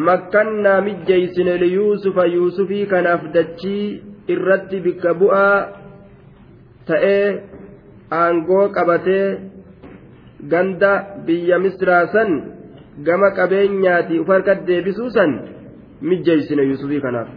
makkannaa 0.07 0.81
mijjeeysine 0.87 1.53
yuusufa 1.75 2.23
yuusufii 2.35 2.85
kanaaf 2.93 3.23
dachii 3.37 3.85
irratti 4.35 4.81
bikka 4.87 5.13
bu'aa 5.21 5.55
ta'ee 6.91 7.25
aangoo 8.19 8.65
qabatee 8.77 9.25
ganda 10.53 10.91
biyya 11.29 11.57
misraa 11.65 12.03
san 12.17 12.29
gama 13.09 13.29
qabeenyaati 13.41 14.19
uf 14.25 14.29
harka 14.35 14.53
deebisuu 14.69 15.09
san 15.17 15.31
mijjeeysine 16.13 16.63
yuusufii 16.69 17.01
kanaaf 17.07 17.29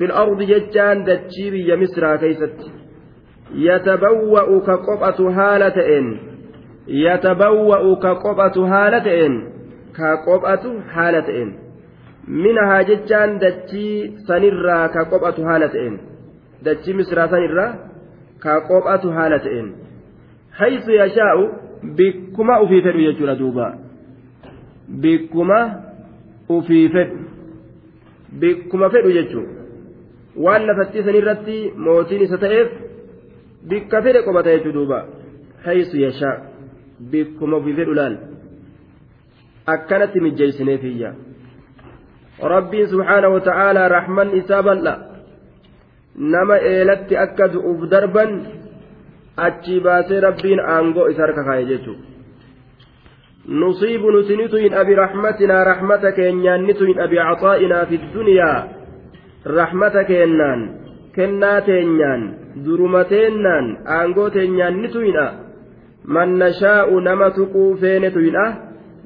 fil 0.00 0.12
ardi 0.24 0.50
jechaan 0.54 1.06
dachii 1.12 1.48
biyya 1.54 1.76
misraa 1.84 2.16
keeysatti 2.26 2.68
yatabawwa'u 3.68 4.56
ka 4.68 4.74
qophatu 4.90 5.24
haala 5.38 5.68
ta'een 5.80 6.08
yatabawwa'u 6.86 7.96
ka 8.00 8.14
qophatu 8.22 8.64
haala 8.72 9.00
ta'een 9.04 9.34
ka 9.96 10.16
qophatu 10.24 10.72
haala 10.94 11.20
ta'een 11.22 11.50
haa 12.58 12.82
jechaan 12.84 13.38
dachii 13.40 14.16
sanirraa 14.26 14.88
ka 14.88 15.04
qophatu 15.04 15.42
haala 15.46 15.68
ta'een 15.68 15.98
dachii 16.64 16.94
misraa 16.94 17.28
sanirraa 17.28 17.74
ka 18.42 18.60
qophatu 18.68 19.10
haala 19.16 19.38
ta'een 19.38 19.72
haysu 20.58 20.92
yashaa'u 20.92 21.44
bikkuma 21.96 22.60
ufii 22.62 22.82
fedhu 22.82 23.00
jechuudha 23.06 23.34
duuba 23.36 23.74
bikkuma 24.88 25.58
ufii 26.48 26.88
fedhu 26.94 27.16
bikkuma 28.40 28.88
fedhu 28.90 29.10
jechuudha 29.10 29.56
waan 30.36 30.66
lafatti 30.66 31.02
sanirratti 31.04 31.72
mootiin 31.76 32.22
isa 32.22 32.38
ta'eef 32.38 32.68
bikka 33.68 34.02
fedhe 34.02 34.22
qobata 34.24 34.50
jechuudha 34.50 34.74
duuba 34.74 34.98
haysu 35.64 35.96
yashaa'u. 36.00 36.51
biikuma 37.10 37.56
biifee 37.64 37.84
dhulaan 37.88 38.14
akkanatti 39.74 40.18
mijeessinee 40.26 40.78
fiigya. 40.82 41.10
rabbiinsa 42.52 42.94
waxaana 43.00 43.28
oo 43.32 43.40
ta'aala 43.48 43.82
raaxman 43.94 44.28
isa 44.40 44.58
bal'a. 44.68 44.94
nama 46.34 46.56
eelatti 46.70 47.14
akka 47.24 47.46
du'uuf 47.52 47.80
darban 47.92 48.30
achii 49.46 49.80
baasee 49.86 50.20
rabbiin 50.26 50.60
aangoo 50.74 51.06
isa 51.12 51.22
harka 51.26 51.42
kaayateetu. 51.48 51.92
nusiibuun 53.60 54.24
sinituu 54.28 54.58
inni 54.66 54.76
abbi 54.82 54.94
abi 54.98 55.46
raaxmata 55.62 56.08
keenyan 56.16 56.60
ni 56.66 56.72
tu'in 56.78 56.98
abi 57.04 57.16
acaa 57.18 57.54
inaafi 57.64 57.96
duniyaa 58.14 58.58
raaxmata 59.56 60.00
keenan 60.10 60.60
kennaa 61.16 61.60
teenyaan 61.66 62.22
durumateenan 62.64 63.66
aangoo 63.98 64.28
teenyaan 64.36 64.74
ni 64.82 64.88
tu'in 64.94 65.16
man 66.04 66.36
nashaa'u 66.38 67.00
nama 67.00 67.30
tuquu 67.34 67.64
feenetu 67.82 68.18
hindha 68.24 68.44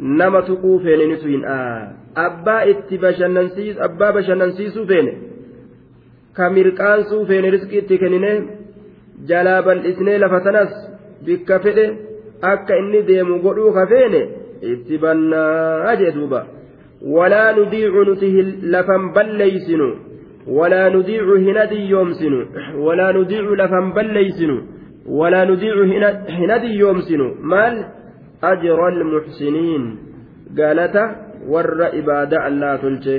nama 0.00 0.40
tuquu 0.48 0.76
feenitu 0.84 1.28
hindha 1.28 1.92
abbaa 2.24 2.60
itti 2.72 2.98
bashannansiisu 2.98 3.80
abbaa 3.86 4.12
bashannansiisuu 4.16 4.84
feene 4.90 5.10
ka 6.38 6.50
mirqaansuu 6.50 7.24
feene 7.28 7.50
riskii 7.56 7.78
itti 7.82 7.98
kennine 8.02 8.32
jalaa 9.28 9.60
bal'isnee 9.66 10.18
lafa 10.18 10.40
sanas 10.46 10.70
bikka 11.26 11.58
fedhe 11.66 11.84
akka 12.52 12.76
inni 12.82 13.02
deemu 13.10 13.40
godhuu 13.44 13.72
ka 13.72 13.86
feene 13.92 14.20
itti 14.72 14.98
bannaa 15.02 15.96
jee 16.02 16.12
duuba 16.16 16.46
walaa 17.16 17.52
nudiicu 17.58 18.04
nuti 18.10 18.26
lafan 18.72 19.12
balleeysinu 19.14 19.90
walaa 20.60 20.88
nudiicu 20.96 21.36
hina 21.44 21.66
diyyoomsinu 21.74 22.40
walaa 22.86 23.12
nudiicu 23.18 23.54
lafan 23.62 23.92
balleeysinu 23.92 24.56
ولا 25.08 25.44
نضيع 25.44 25.74
هندي 26.38 26.70
يومسن 26.82 27.20
مال 27.40 27.74
أجر 28.42 28.88
المحسنين 28.88 29.82
قالت 30.58 30.96
ور 31.52 31.68
إبادة 31.98 32.38
الله 32.48 32.70
تلجي 32.82 33.18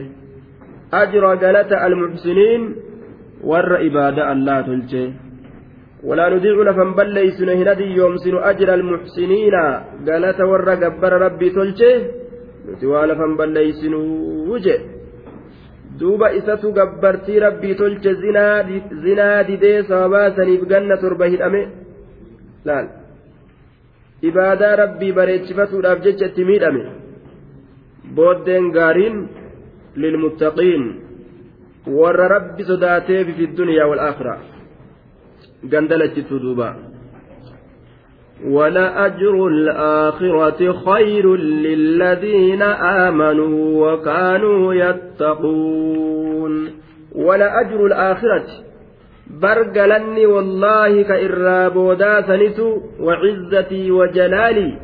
أجر 1.02 1.24
قالت 1.44 1.72
المحسنين 1.88 2.62
ور 3.50 3.72
إبادة 3.88 4.24
الله 4.34 4.58
تلجي 4.68 5.04
ولا 6.08 6.26
نذيع 6.34 6.54
لفن 6.68 6.90
بليسن 6.98 7.50
هندي 7.62 7.84
يومسن 8.00 8.36
أجر 8.52 8.70
المحسنين 8.80 9.54
قالت 10.08 10.40
ور 10.52 10.70
قبر 10.82 11.12
ربي 11.26 11.48
تلجي 11.56 11.92
نتوى 12.70 13.02
لفن 13.10 13.32
بليسن 13.40 13.94
وجه 14.52 14.78
duuba 16.00 16.32
isatu 16.40 16.72
gabbartii 16.78 17.40
rabbii 17.40 17.76
tolche 17.82 18.12
zinaa 19.04 19.42
didee 19.50 19.78
sababaa 19.90 20.28
saniif 20.38 20.62
ganna 20.72 20.96
torba 21.04 21.26
hidhame 21.34 21.62
laal 22.70 22.88
ibaadaa 24.30 24.74
rabbii 24.84 25.12
bareechifatuudhaaf 25.20 26.00
jecha 26.08 26.26
itti 26.32 26.44
miidhame 26.50 26.84
booddeen 28.20 28.66
gaariin 28.78 29.18
lilmuttaqiin 30.06 30.86
warra 32.02 32.28
rabbi 32.36 32.62
sodaatee 32.72 33.22
fi 33.38 33.44
duniyaa 33.62 33.90
wal 33.94 34.02
aakhira 34.10 34.36
gandalachiftu 35.74 36.36
duubaa 36.46 36.74
ولأجر 38.46 39.48
الآخرة 39.48 40.72
خير 40.74 41.36
للذين 41.36 42.62
آمنوا 42.62 43.92
وكانوا 43.94 44.74
يتقون 44.74 46.68
ولأجر 47.16 47.86
الآخرة 47.86 48.44
برقلني 49.42 50.26
والله 50.26 51.02
كإرى 51.02 51.70
بودا 51.74 52.22
سنسو 52.22 52.82
وعزتي 53.00 53.92
وجلالي 53.92 54.78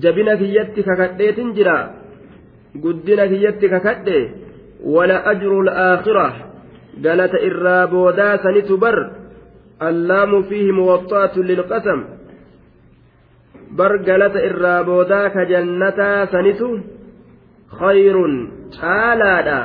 جبنا 0.00 0.36
في 0.36 0.44
يدك 0.54 0.84
ككديت 0.90 1.40
جرا 1.40 1.90
قدنا 2.84 3.28
في 3.28 3.34
يدك 3.44 3.60
ككدي 3.82 4.30
ولأجر 4.84 5.60
الآخرة 5.60 6.36
قالت 7.06 7.34
إرى 7.34 7.86
بودا 7.90 8.36
سنسو 8.42 8.76
بر 8.76 9.10
allaamu 9.80 10.42
fiihi 10.48 10.64
himuu 10.68 10.86
wabtu 10.90 11.14
atuleelu 11.18 11.64
qasamuu 11.72 12.16
bar 13.78 13.98
galata 14.08 14.40
irraa 14.48 14.82
boodaa 14.88 15.28
ka 15.34 15.44
jannataa 15.52 16.26
saniitu 16.32 16.68
hoyruun 17.80 18.34
caalaadha 18.80 19.58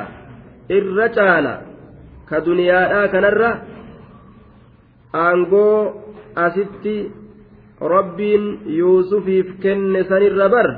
irra 0.80 1.08
caala 1.18 1.54
ka 2.30 2.38
duniyaadhaa 2.46 3.12
kanarra 3.16 3.52
aangoo 5.26 5.78
asitti 6.46 6.96
rabbiin 7.96 8.44
yuusufiif 8.80 9.48
kenne 9.64 10.04
san 10.10 10.24
bar 10.38 10.50
barre 10.56 10.76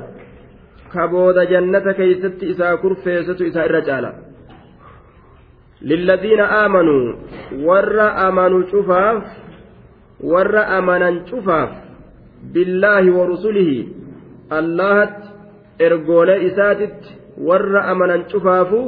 kabooda 0.94 1.42
jannata 1.52 1.90
keeysatti 1.98 2.44
isaa 2.52 2.74
kurfeessitu 2.82 3.42
isaa 3.50 3.66
irra 3.68 3.82
caala. 3.90 4.10
lilladhiina 5.82 6.44
aamanuu 6.60 7.14
warra 7.68 8.12
amanu 8.26 8.62
cufaaf 8.72 9.22
warra 10.32 10.64
amanan 10.78 11.20
cufaaf 11.30 11.70
billaahi 12.52 13.10
wa 13.12 13.26
rusulihi 13.28 13.76
allahatti 14.60 15.28
ergoolee 15.88 16.38
isaatitti 16.48 17.16
warra 17.48 17.82
amanan 17.92 18.24
cufaafu 18.30 18.80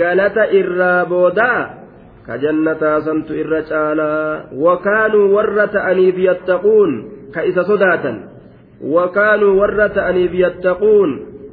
galata 0.00 0.46
irraa 0.60 1.02
boodaa 1.04 1.78
ka 2.26 2.38
jannataasantu 2.38 3.34
irra 3.42 3.62
caalaa 3.72 4.44
wakaanuu 4.66 5.34
warra 5.34 5.66
ta'aniif 5.68 6.18
yattaquun 6.26 6.90
ka 7.34 7.42
isa 7.44 7.64
sodaatan 7.66 8.16
wakaanuu 8.98 9.58
warra 9.58 9.88
ta'aniif 9.90 10.30
yattaquun 10.44 11.10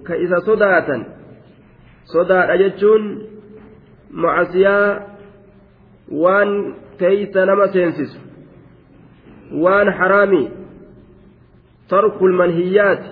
ka 0.07 0.15
isa 0.27 0.41
sodaatan 0.45 1.05
sodaadha 2.13 2.57
jechuun 2.61 3.28
macasiyaa 4.11 5.01
waan 6.11 6.75
teeysa 6.97 7.45
nama 7.45 7.67
seensisu 7.67 8.17
waan 9.61 9.87
haraamii 9.93 10.49
tarkul 11.89 12.33
manhiyyaati 12.33 13.09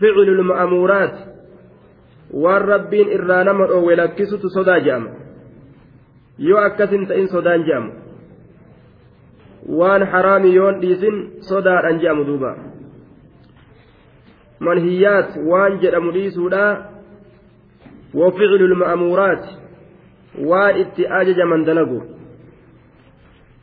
ficlul 0.00 0.42
ma'amuuraati 0.44 1.24
waan 2.44 2.62
rabbiin 2.64 3.10
irraa 3.18 3.44
nama 3.44 3.66
dhoowwe 3.68 3.96
lakkisutu 3.96 4.48
sodaa 4.50 4.78
je'ama 4.86 5.10
yoo 6.50 6.58
akkasin 6.60 7.06
ta'in 7.06 7.26
sodaan 7.28 7.64
je'amu 7.66 7.92
waan 9.82 10.02
haraami 10.12 10.54
yoon 10.56 10.80
dhiisin 10.82 11.16
sodaadhaan 11.48 11.98
je'amu 12.00 12.22
duuba 12.30 12.50
manhiyyaat 14.60 15.28
waan 15.50 15.74
jedhamu 15.82 16.12
dhiisuudhaa 16.14 16.70
وفعل 18.14 18.54
المأمورات 18.62 19.46
وان 20.40 20.80
اتآجج 20.80 21.40
من 21.40 21.64
دلقوا 21.64 22.00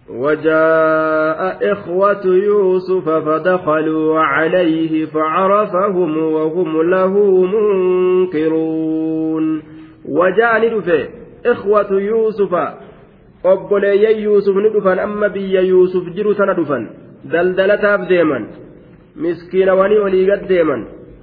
وجاء 0.09 1.71
إخوة 1.71 2.25
يوسف 2.27 3.09
فدخلوا 3.09 4.19
عليه 4.19 5.05
فعرفهم 5.05 6.17
وهم 6.17 6.81
له 6.81 7.43
منكرون 7.45 9.63
وجاء 10.09 10.73
ندفه 10.75 11.09
إخوة 11.45 11.91
يوسف 11.91 12.55
obboleeyyan 13.53 14.17
yuusuf 14.27 14.55
ni 14.59 14.69
dhufan 14.73 14.97
amma 14.99 15.27
biyya 15.29 15.61
yuusuf 15.61 16.03
jiru 16.15 16.33
tana 16.35 16.53
dhufan 16.57 16.83
daldalataaf 17.31 18.01
deeman 18.09 18.43
miskiinawanii 19.23 19.99
olii 20.05 20.25
gad 20.29 20.41
deeman 20.51 20.81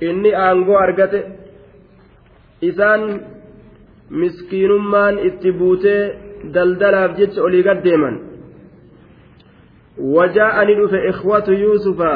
inni 0.08 0.30
aangoo 0.44 0.78
argate 0.84 1.20
isaan 2.70 3.02
miskiinummaan 4.10 5.18
itti 5.28 5.50
buutee 5.58 6.02
daldalaaf 6.54 7.12
jecha 7.20 7.42
olii 7.46 7.62
gad 7.66 7.80
deeman 7.84 8.16
wajaa 10.16 10.64
ni 10.64 10.74
dhufe 10.80 10.98
ikhwatu 11.12 11.52
yuusufa 11.64 12.10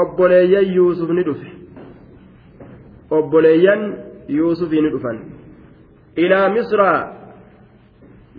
obboleeyyan 0.00 0.66
yuusuf 0.76 1.08
ni 1.16 1.22
dhufe 1.28 1.50
obboleeyyan 3.18 3.82
yuusufii 4.38 4.82
ni 4.84 4.90
dhufan 4.94 5.18
ilaa 6.24 6.48
misraa 6.56 7.00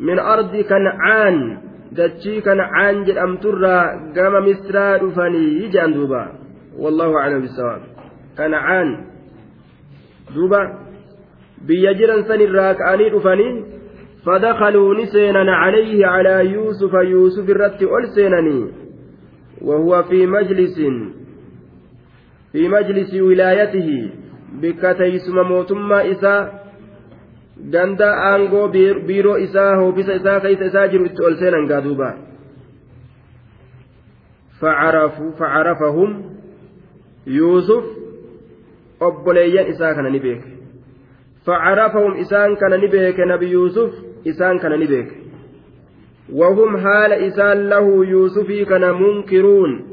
min 0.07 0.19
ardi 0.35 0.61
kancaan 0.71 1.35
dachii 1.97 2.41
kancaan 2.45 3.03
jedhamturraa 3.09 3.83
gama 4.17 4.39
misraa 4.49 4.93
dhufanii 5.03 5.49
jedhan 5.73 5.93
duuba 5.97 6.21
wallaahu 6.83 7.17
aclam 7.23 7.41
bisawaab 7.45 7.81
kancaan 8.39 8.89
duuba 10.37 10.61
biyya 11.67 11.91
jiran 11.97 12.23
san 12.27 12.41
irraa 12.41 12.75
ka'anii 12.79 13.09
dhufanii 13.15 13.53
فدخلوا 14.25 14.95
نسينا 14.95 15.51
عليه 15.55 16.05
على 16.07 16.35
يوسف 16.55 16.93
يوسف 16.93 17.43
الرت 17.49 17.79
ألسينني 17.97 18.71
وهو 19.61 20.03
في 20.03 20.25
مجلس 20.27 20.77
في 22.51 22.63
مجلس 22.71 23.11
ولايته 23.13 23.89
بكتيسم 24.61 25.35
موتم 25.39 25.91
إسا 25.93 26.35
دند 27.67 28.01
أنغو 28.31 28.67
بيرو 29.07 29.35
إسا 29.43 29.75
هو 29.83 29.91
بس 29.91 30.07
إسا 30.09 30.39
كيس 30.39 30.61
إسا 30.71 30.85
جرت 30.85 31.19
ألسينا 31.27 31.59
قادوبا 31.73 32.09
فعرفوا 34.61 35.31
فعرفهم 35.31 36.09
يوسف 37.27 37.83
أبليا 39.01 39.61
إسا 39.69 39.91
كان 39.93 40.03
نبيك 40.15 40.52
فعرفهم 41.45 42.13
إسان 42.17 42.55
كان 42.55 42.71
نبيك 42.71 43.19
نبي 43.19 43.45
يوسف 43.47 43.91
إسان 44.27 44.59
كان 44.59 44.71
نبيك 44.79 45.07
وهم 46.33 46.77
حال 46.77 47.13
إسان 47.13 47.69
له 47.69 48.05
يوسفي 48.05 48.65
كان 48.65 48.81
منكرون 49.01 49.89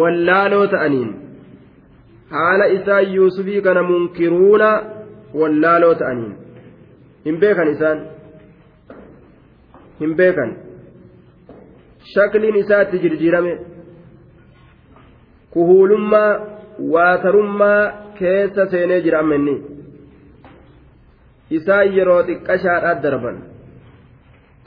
wallaaloo 0.00 0.66
ta'aniin 0.72 1.08
haala 2.34 2.66
isaa 2.76 3.00
yuusufii 3.14 3.60
kana 3.66 3.82
munkiruuna 3.88 4.68
wallaaloo 5.40 5.94
ta'aniin 6.00 6.32
hin 7.24 7.36
beekan 7.44 7.68
isaan 7.74 7.98
hin 10.02 10.12
beekan 10.20 10.50
shakliin 12.12 12.60
isaatti 12.62 12.96
jirjiirame 13.04 13.54
kuhuulummaa 15.58 16.30
waatarummaa 16.94 17.82
keessa 18.22 18.62
seenee 18.76 19.00
jira 19.08 19.18
ammenni 19.26 19.54
isaan 21.58 21.88
yeroo 21.96 22.22
xiqqashaadhaat 22.28 22.98
darban 23.04 23.36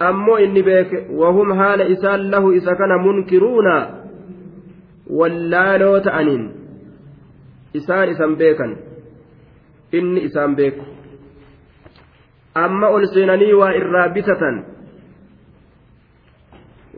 ammoo 0.09 0.37
inni 0.45 0.63
beeke 0.69 0.97
wahum 1.21 1.49
haala 1.59 1.85
isaan 1.95 2.27
lahu 2.33 2.51
isa 2.59 2.75
kana 2.81 2.97
munkiruuna 3.05 3.75
wallaaloo 5.19 5.97
ta'aniin 6.07 6.43
isaan 7.79 8.11
isan 8.15 8.31
beekan 8.41 8.71
inni 9.99 10.25
isaan 10.27 10.55
beeku 10.59 10.85
amma 12.65 12.87
ol 12.97 13.05
seenanii 13.15 13.53
waa 13.61 13.73
irraa 13.81 14.09
bitatan 14.19 14.57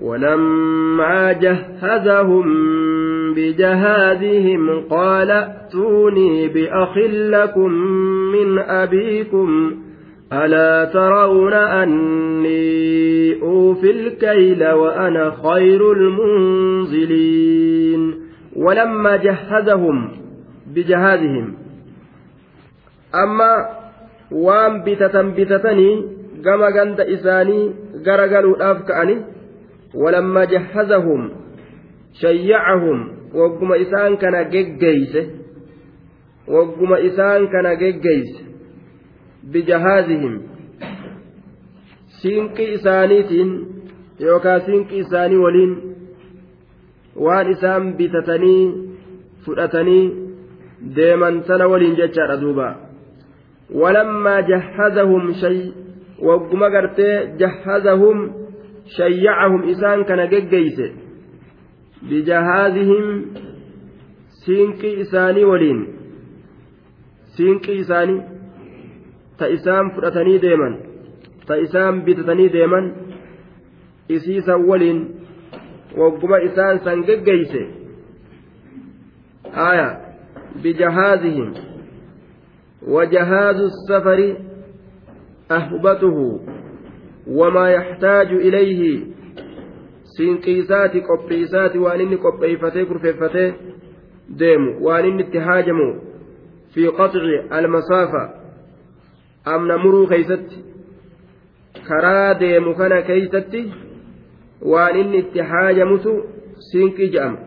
ولما 0.05 1.19
جهزهم 1.43 2.47
بجهادهم 3.35 4.79
قال 4.89 5.31
ائتوني 5.31 6.47
بأخ 6.47 6.97
لكم 7.07 7.71
من 8.33 8.59
أبيكم 8.59 9.71
ألا 10.33 10.85
ترون 10.93 11.53
أني 11.53 13.41
أوفي 13.41 13.91
الكيل 13.91 14.69
وأنا 14.71 15.29
خير 15.31 15.91
المنزلين 15.91 18.15
ولما 18.55 19.15
جهزهم 19.15 20.11
بجهادهم 20.75 21.55
أما 23.15 23.75
waan 24.45 24.75
bitatan 24.81 25.27
bitatanii 25.37 25.97
gama 26.41 26.69
ganda 26.73 27.05
isaanii 27.15 27.69
garagaluudhaaf 28.07 28.79
ka'ani 28.89 29.15
walamma 30.01 30.43
jahazahum 30.49 31.19
shayyacahum 32.21 32.99
wagguma 33.39 33.75
isaan 33.83 34.13
kana 34.23 34.39
geggeeyse 34.53 35.21
wagguma 36.55 36.97
isaan 37.09 37.43
kana 37.53 37.71
geggeeyse 37.83 38.41
bijahaazihim 39.53 40.35
siinqii 42.21 42.69
isaaniitiin 42.77 43.51
yookaan 44.27 44.61
siinqii 44.67 44.99
isaanii 45.05 45.39
waliin 45.45 45.73
waan 47.27 47.47
isaan 47.55 47.83
bitatanii 47.97 48.63
fudhatanii 49.45 50.03
deeman 50.99 51.35
sana 51.47 51.65
waliin 51.73 51.95
jechaadha 52.01 52.35
duuba 52.43 52.67
walammaa 53.81 54.39
jahazahum 54.51 55.25
shay 55.41 55.59
wagguma 56.27 56.67
gartee 56.75 57.15
jahazahum 57.41 58.17
shayyacahum 58.97 59.61
isaan 59.73 59.99
kana 60.09 60.25
geggeeyse 60.33 60.87
bijahaazihim 62.09 63.07
siinqii 64.45 64.93
isaanii 65.03 65.43
waliin 65.51 65.79
siinqii 67.37 67.77
isaanii 67.83 68.19
ta 69.37 69.45
isaan 69.57 69.85
fudhatanii 69.95 70.39
deeman 70.45 70.73
ta 71.47 71.55
isaan 71.67 71.95
bitatanii 72.09 72.49
deeman 72.57 72.85
isiisan 74.17 74.61
waliin 74.71 74.99
wagguma 76.01 76.37
isaan 76.49 76.75
san 76.89 76.99
geggeeyse 77.11 77.61
aya 79.69 79.87
bijahaazihim 80.63 81.51
وجهاز 82.95 83.59
السفر 83.71 84.37
أهبته 85.51 86.17
وما 87.27 87.65
يحتاج 87.71 88.29
إليه 88.47 88.81
qophii 90.17 91.37
isaati 91.41 91.77
waan 91.79 92.01
inni 92.01 92.17
qopheeyfatee 92.17 92.85
kurfeeffatee 92.85 93.53
deemu 94.39 94.83
waan 94.87 95.05
inni 95.05 95.23
itti 95.27 95.37
haajamu 95.47 95.87
fi 96.73 96.85
qatci 96.99 97.39
almasaafa 97.59 98.21
amna 99.55 99.77
muruu 99.77 100.07
keeysatti 100.07 100.57
karaa 101.87 102.33
deemu 102.39 102.75
kana 102.75 103.01
keeysatti 103.09 103.65
waan 104.73 104.99
inni 104.99 105.17
itti 105.23 105.39
haajamutu 105.53 106.13
sinqii 106.71 107.09
jedhama 107.15 107.37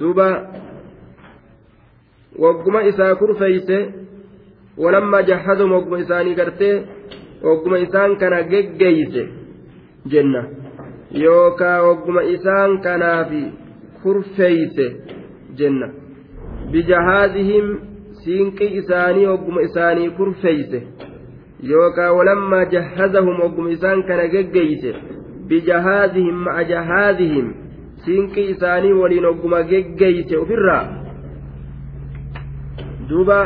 duuba 0.00 0.28
wagguma 2.38 2.82
isaa 2.92 3.14
kurfeeyse 3.24 3.78
walamma 4.78 5.22
jahazum 5.32 5.72
wagguma 5.76 5.98
isaanii 6.06 6.34
gartee 6.40 6.74
wagguma 7.50 7.78
isaan 7.86 8.16
kana 8.16 8.42
geggeeyse 8.54 9.26
jenna 10.14 10.44
yookaa 11.14 11.80
hogguma 11.80 12.22
isaan 12.22 12.78
kanaafi 12.82 13.42
kurfeeyse 14.02 14.84
jenna 15.56 15.88
bijahaadihim 16.72 17.72
siinqii 18.24 18.68
isaanii 18.80 19.24
hogguma 19.26 19.62
isaanii 19.62 20.10
kurfeeyse 20.10 20.82
yookaa 21.72 22.12
walammaa 22.12 22.64
jahazahum 22.64 23.36
hogguma 23.42 23.70
isaan 23.70 24.02
kana 24.08 24.26
geggeeyse 24.28 24.94
bijahaadihim 25.48 26.36
ma'a 26.46 26.64
jahaadihim 26.70 27.52
siinqii 28.04 28.48
isaanii 28.54 28.92
waliin 29.02 29.24
hogguma 29.32 29.62
geggeeyse 29.74 30.38
ofirraa 30.44 30.84
duuba 33.08 33.38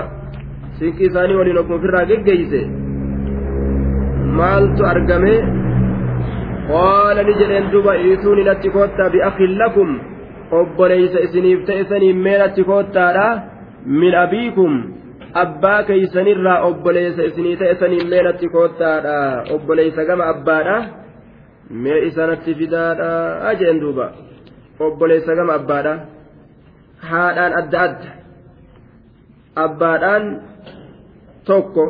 siinqii 0.78 1.06
isaanii 1.06 1.36
waliin 1.42 1.56
hogguma 1.56 1.78
ofirraa 1.82 2.04
geggeeyse 2.14 2.64
maaltu 4.40 4.86
argamee 4.94 5.38
qaala 6.70 7.22
jedheen 7.38 7.66
duba 7.72 7.94
iisuu 8.08 8.34
ninatti 8.38 8.70
koottaa 8.76 9.08
bi'akin 9.14 9.52
lakum 9.60 9.90
obboleeysa 10.60 11.18
isiniif 11.26 11.60
ta'e 11.68 11.84
saniin 11.88 12.18
koottaadha 12.70 13.26
min 14.02 14.14
abiikum 14.24 14.72
abbaa 15.44 15.80
keeysanirraa 15.88 16.60
obboleeysa 16.68 17.22
isinii 17.28 17.56
ta'e 17.62 17.74
saniin 17.80 18.06
meenatti 18.12 18.46
koottaadha 18.54 19.16
obboleeysa 19.56 20.02
gama 20.08 20.24
abbaadha 20.34 20.76
mee 21.86 21.98
isanatti 22.08 22.52
fidaadha 22.60 23.10
jedheen 23.58 23.80
duuba 23.84 24.06
obboleeysa 24.88 25.32
gama 25.40 25.52
abbaadha 25.62 25.94
haadhaan 27.10 27.52
adda 27.60 27.80
adda 27.88 28.10
abbaadhaan 29.66 30.24
tokko 31.46 31.84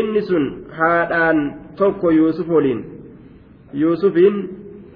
inni 0.00 0.22
sun 0.32 0.44
haadhaan 0.80 1.36
tokko 1.78 2.08
yusuf 2.18 2.48
waliin 2.48 2.84
yuusufiin 3.80 4.36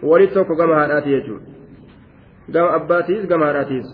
wali 0.03 0.27
tokko 0.35 0.55
gama 0.61 0.75
haadhaati 0.75 1.11
jechuudha 1.11 2.57
gama 2.57 2.71
abbaatiis 2.81 3.25
gama 3.33 3.45
haadhaatiis 3.47 3.89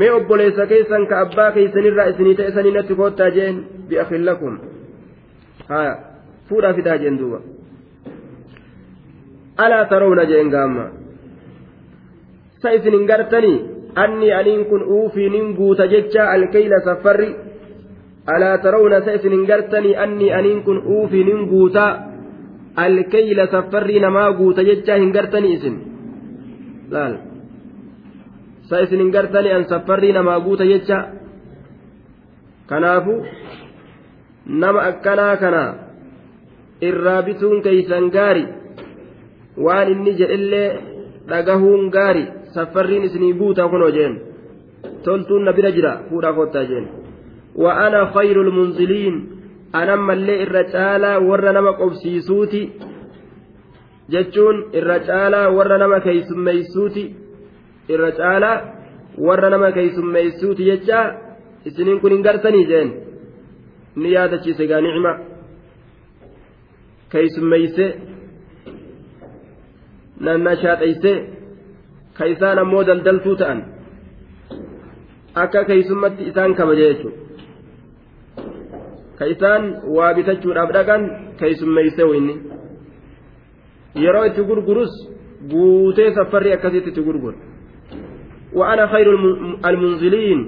mee 0.00 0.10
obboleessa 0.18 0.64
keessan 0.72 1.04
ka 1.12 1.16
abbaa 1.26 1.50
keessanirraa 1.56 2.06
isinii 2.12 2.34
ta'e 2.40 2.50
sanii 2.56 2.72
natti 2.76 2.94
koottaa 3.00 3.30
jeen 3.38 3.56
bi'afin 3.88 4.22
lakum 4.28 4.54
haya 5.72 5.92
fuudhaa 6.48 6.72
fidaa 6.78 6.96
jeen 7.02 7.16
duuba 7.22 7.38
alaa 9.66 9.84
tarawna 9.94 10.24
jeen 10.34 10.48
gaamma 10.54 10.84
sa 12.64 12.68
isin 12.78 12.94
hin 12.98 13.04
gartanii 13.10 13.58
anni 14.06 14.28
aniin 14.40 14.64
kun 14.70 14.82
uufiinin 14.98 15.46
guuta 15.58 15.84
jecha 15.94 16.22
alkeyla 16.36 16.78
saffarri 16.88 17.28
alaa 18.36 18.56
tarawna 18.64 18.98
sa 19.08 19.18
isin 19.20 19.32
hin 19.38 19.44
gartanii 19.52 19.94
anni 20.06 20.26
aniin 20.38 20.60
kun 20.70 20.78
uufiinin 20.96 21.42
guutaa 21.52 21.90
alkeyla 22.76 23.46
saffarrii 23.46 24.00
namaa 24.00 24.32
guuta 24.32 24.62
jechaa 24.64 24.96
hin 24.96 25.12
gartani 25.16 25.52
isin 25.54 25.76
laal 26.90 27.16
sa 28.70 28.80
isin 28.86 28.98
hin 29.04 29.10
gartani 29.16 29.52
an 29.52 29.64
saffarrii 29.68 30.12
namaa 30.16 30.40
guuta 30.40 30.64
jecha 30.72 31.02
kanaafu 32.66 33.16
nama 34.46 34.82
akkanaa 34.92 35.36
kana 35.36 35.62
irraa 36.90 37.22
bituun 37.22 37.62
keeysan 37.62 38.10
gaari 38.16 38.46
waan 39.66 39.92
inni 39.92 40.14
jedhellee 40.22 40.68
dhagahuun 41.28 41.90
gaari 41.98 42.26
saffarriin 42.54 43.04
isinii 43.10 43.32
guutaa 43.42 43.68
kunoo 43.68 43.90
jeen 43.98 44.20
toltuun 45.04 45.44
na 45.44 45.52
bira 45.52 45.70
jira 45.78 45.92
fuudhaa 46.08 46.32
kottaa 46.32 46.64
jeen 46.72 46.88
wa 47.66 47.76
ana 47.86 48.06
khayru 48.16 48.44
lmunziliin 48.50 49.22
mallee 49.72 50.42
irra 50.44 50.64
caalaa 50.74 51.18
warra 51.28 51.52
nama 51.52 51.72
qobsiisuuti 51.72 52.62
jechuun 54.12 54.56
irra 54.78 54.98
caalaa 55.08 55.48
warra 55.56 55.78
nama 55.78 56.00
keeysummeeysuuti 56.00 57.04
irra 57.88 58.10
caalaa 58.10 58.62
warra 59.26 59.50
nama 59.50 59.66
jecha 59.70 61.20
isiniin 61.64 62.00
kun 62.00 62.10
hin 62.12 62.22
garsanii 62.22 62.66
jeen 62.70 62.90
ni 63.96 64.12
yaadachiise 64.14 64.66
gaa 64.68 64.80
nicma 64.80 65.12
keeysummeeyse 67.12 67.86
nannashaadheyse 70.24 71.12
ka 72.16 72.24
isaan 72.26 72.58
ammoo 72.58 72.84
daldaltuu 72.88 73.36
ta'an 73.40 73.58
akka 75.42 75.64
keeysummatti 75.68 76.22
isaan 76.30 76.54
kabaje 76.58 76.86
ka 79.22 79.24
isaan 79.34 79.62
waa 79.96 80.10
bitachuudhaaf 80.16 80.70
dhaqan 80.76 81.02
keessummeessee 81.40 82.06
wayne 82.10 82.34
yeroo 84.04 84.24
itti 84.30 84.42
gurgurus 84.50 84.92
guutee 85.52 86.10
saffarri 86.16 86.50
akkasitti 86.56 86.90
itti 86.92 87.02
gurgur 87.06 87.34
gurgura 87.34 87.38
wa'ana 88.58 88.84
khayru 88.92 89.12
almunziliin 89.68 90.40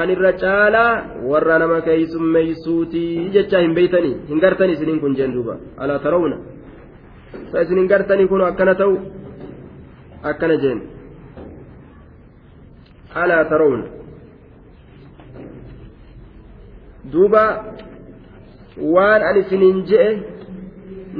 an 0.00 0.06
irra 0.14 0.30
caalaa 0.44 0.90
warra 1.30 1.56
nama 1.62 1.78
keessummeessuutii 1.88 3.30
jecha 3.34 3.58
hin 3.64 3.72
beeytanii 3.78 4.14
hin 4.30 4.38
gartanii 4.44 4.74
isiniin 4.76 5.00
kun 5.02 5.12
jeen 5.18 5.32
duuba 5.36 5.54
alaa 5.82 5.98
tarawna 6.04 6.36
sa 7.50 7.56
isiniin 7.64 7.88
gartanii 7.92 8.28
kun 8.32 8.40
akkana 8.50 8.74
ta'u 8.80 8.92
akkana 10.32 10.56
jeen 10.64 10.78
alaa 13.22 13.42
tarawna 13.52 13.86
duuba 17.12 17.44
waan 18.94 19.20
an 19.28 19.34
isiniin 19.42 19.78
je'e 19.88 20.10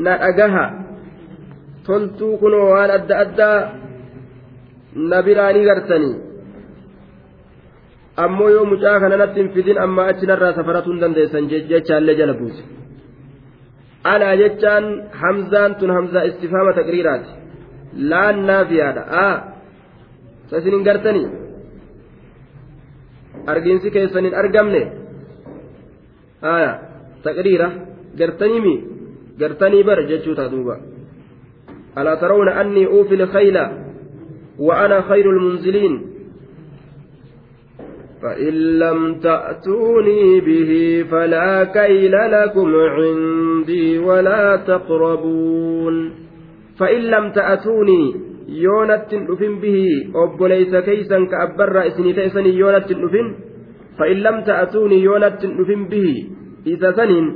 na 0.05 0.13
dhagaha 0.23 0.67
toltuu 1.87 2.35
kunoo 2.43 2.65
waan 2.75 2.91
adda 2.99 3.15
addaa 3.25 3.59
na 5.09 5.19
biraanii 5.27 5.65
gartanii 5.71 6.15
ammoo 8.25 8.51
yoo 8.57 8.65
mucaa 8.73 8.97
kana 9.03 9.17
natti 9.23 9.39
hin 9.43 9.51
fidin 9.57 9.79
ammaa 9.87 10.07
achi 10.13 10.27
narraa 10.31 10.53
safaratuu 10.59 10.93
hin 10.93 11.03
dandeessan 11.05 11.45
jechaallee 11.73 12.17
jala 12.21 12.35
buuse 12.41 12.63
anaa 14.13 14.35
jechaan 14.43 14.85
hamzaan 15.23 15.71
tun 15.79 15.91
hamzaa 15.97 16.25
istifaama 16.31 16.73
taqriiraati 16.81 17.31
laan 18.11 18.37
naafiyaadha 18.49 19.03
aa 19.27 19.35
sa 20.49 20.55
isin 20.61 20.75
hin 20.77 20.85
gartanii 20.89 21.27
argiinsi 23.53 23.89
keessan 23.97 24.27
hin 24.27 24.37
argamne 24.43 24.83
aayaa 26.53 26.75
taqriira 27.27 27.67
gartaniimi 28.21 28.77
مي 29.41 29.83
bara 29.87 30.03
jechuu 30.11 30.35
taa 30.39 30.49
duuba 30.55 30.77
alaa 31.99 32.17
tarawna 32.23 32.53
annii 32.63 32.87
uufi 32.95 33.17
lkhayla 33.23 33.65
wa 34.67 34.73
ana 34.85 34.99
khayru 35.09 35.93
فإن 38.25 38.55
لم 38.85 39.01
تأتوني 39.27 40.41
به 40.49 40.71
فلا 41.11 41.65
كيل 41.77 42.15
لكم 42.37 42.69
عندي 42.97 43.99
ولا 43.99 44.47
تقربون 44.57 45.95
فإن 46.81 47.01
لم 47.15 47.25
تأتوني 47.39 48.01
يونت 48.49 49.11
نفن 49.29 49.55
به 49.63 49.79
أبليس 50.25 50.73
كيسا 50.89 51.19
كأبر 51.31 51.77
إسني 51.89 52.13
تيسني 52.17 52.49
يونت 52.61 52.89
نفن 53.03 53.27
فإن 53.99 54.17
لم 54.27 54.37
تأتوني 54.51 54.97
يونت 55.07 55.43
نفن 55.59 55.83
به 55.93 56.09
isa 56.73 56.91
saniin 56.99 57.27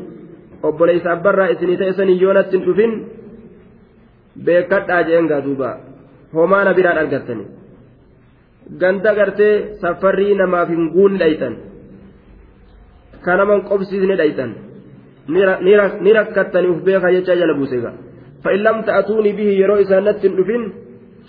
obboleessa 0.68 1.10
abbarraa 1.16 1.52
isinii 1.54 1.78
ta'e 1.80 1.92
sanii 1.98 2.16
yoonatti 2.24 2.56
hin 2.58 2.64
dhufin 2.66 2.92
beekadhaa 4.46 5.02
jeen 5.10 5.26
gaaduuba 5.32 5.70
homaana 6.38 6.72
biraan 6.78 6.98
argattani 7.02 7.44
ganda 8.82 9.12
gartee 9.18 9.54
safarrii 9.82 10.34
namaaf 10.40 10.68
hin 10.74 10.84
guun 10.94 11.12
dhaytan 11.20 11.54
kanaman 13.26 13.60
qobsiisne 13.70 14.16
dhaytan 14.22 14.50
ni 16.04 16.10
rakkattanii 16.20 16.70
uf 16.74 16.80
beekaa 16.90 17.12
jecha 17.16 17.34
jala 17.42 17.54
buusega 17.60 17.90
fa'in 18.44 18.60
lam 18.66 18.76
ta'atuuni 18.88 19.30
bihi 19.40 19.52
yeroo 19.60 19.78
isaan 19.86 20.04
natti 20.10 20.26
hin 20.30 20.36
dhufin 20.40 20.64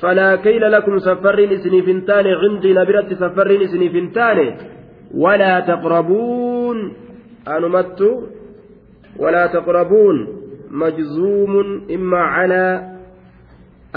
فلا 0.03 0.35
كيل 0.35 0.63
لكم 0.71 0.95
سفرين 1.07 1.49
اسني 1.55 1.81
فنتان 1.87 2.25
عندي 2.43 2.69
نبرة 2.79 3.09
سفرين 3.23 3.61
اسني 3.67 3.87
فنتان 3.95 4.37
ولا 5.23 5.53
تقربون 5.69 6.77
anumattu 7.55 8.07
walaa 9.21 9.49
taqrabuun 9.55 10.17
majzuumun 10.79 11.69
immaa 11.95 12.27
calaa 12.35 12.73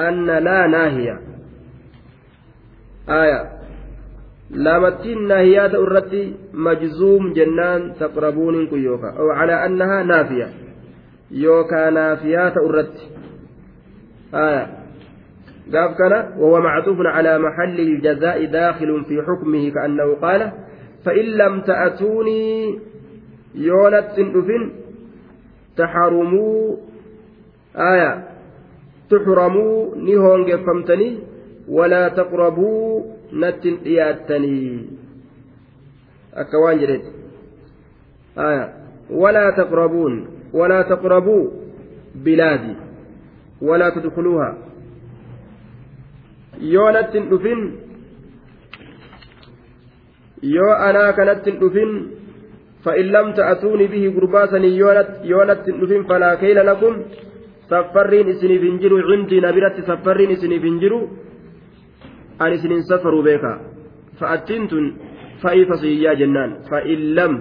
anna 0.07 0.37
laa 0.47 0.65
naahiya 0.75 1.17
aya 3.21 3.39
laamattiin 4.65 5.21
naahiyaa 5.31 5.69
ta'u 5.73 5.85
irratti 5.87 6.23
majzuum 6.65 7.25
jennaan 7.37 7.81
taqrabuuniin 8.01 8.69
kun 8.73 8.83
yookaa 8.89 9.15
oo 9.21 9.29
calaa 9.41 9.65
annahaa 9.69 10.05
naafiya 10.13 10.47
yookaa 11.45 11.91
naafiyaa 11.99 12.51
ta'u 12.59 12.67
irratti 12.71 13.05
aya 14.45 14.65
قال 15.73 15.95
كان 15.99 16.13
وهو 16.43 16.61
معطوف 16.61 16.99
على 17.17 17.39
محل 17.39 17.79
الجزاء 17.89 18.45
داخل 18.45 19.05
في 19.09 19.17
حكمه 19.27 19.65
كأنه 19.75 20.09
قال 20.25 20.41
فإن 21.07 21.25
لم 21.43 21.61
تأتوني 21.61 22.49
yoo 23.55 23.91
lattin 23.91 24.33
dhufin 24.35 24.63
taxarumuu 25.77 26.79
aya 27.75 28.23
tuxramuu 29.09 29.95
ni 29.97 30.15
hoongeeffamtanii 30.15 31.21
walaa 31.69 32.11
taqrabuu 32.11 33.17
nattin 33.33 33.77
dhiyaattanii 33.85 34.89
akka 36.45 36.59
waan 36.63 36.81
jedhetti 36.85 37.11
aya 38.47 38.69
walaa 39.25 39.53
taqrabuun 39.61 40.17
walaa 40.53 40.85
taqrabuu 40.85 41.45
bilaadi 42.25 42.77
walaa 43.63 43.91
tudkuluuha 44.01 44.55
yoo 46.71 46.91
nattin 46.93 47.29
dhufin 47.31 47.63
yoo 50.57 50.73
anaa 50.89 51.13
kanattin 51.13 51.59
dhufin 51.61 51.95
فإن 52.85 53.05
لم 53.17 53.27
تأتوني 53.39 53.87
به 53.93 54.03
قرباسا 54.17 54.59
يونت 55.31 55.63
نفهم 55.81 56.03
فلا 56.11 56.31
كيل 56.43 56.59
لكم 56.71 56.93
سفرين 57.71 58.27
إسني 58.35 58.57
فنجروا 58.63 59.03
عندي 59.11 59.37
نبرة 59.47 59.77
سفرين 59.91 60.31
إسني 60.37 60.57
فنجروا 60.65 61.03
أن 62.43 62.51
إسنين 62.57 62.81
سفروا 62.91 63.23
بك 63.29 63.45
فأتنتن 64.19 64.85
فإيفصي 65.43 65.91
يا 66.05 66.13
جنان 66.21 66.51
فإن 66.71 66.99
لم 67.19 67.33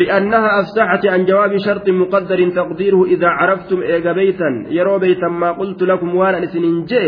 لأنها 0.00 0.50
أفتحت 0.60 1.02
عن 1.12 1.20
جواب 1.30 1.52
شرط 1.66 1.86
مقدر 2.02 2.40
تقديره 2.58 3.00
إذا 3.14 3.28
عرفتم 3.38 3.78
إيجا 3.82 4.12
بيتا 4.20 4.48
يرو 4.78 4.96
بيتا 5.04 5.28
ما 5.42 5.50
قلت 5.60 5.80
لكم 5.90 6.10
وانا 6.18 6.38
إسنين 6.46 6.84
جئ 6.90 7.06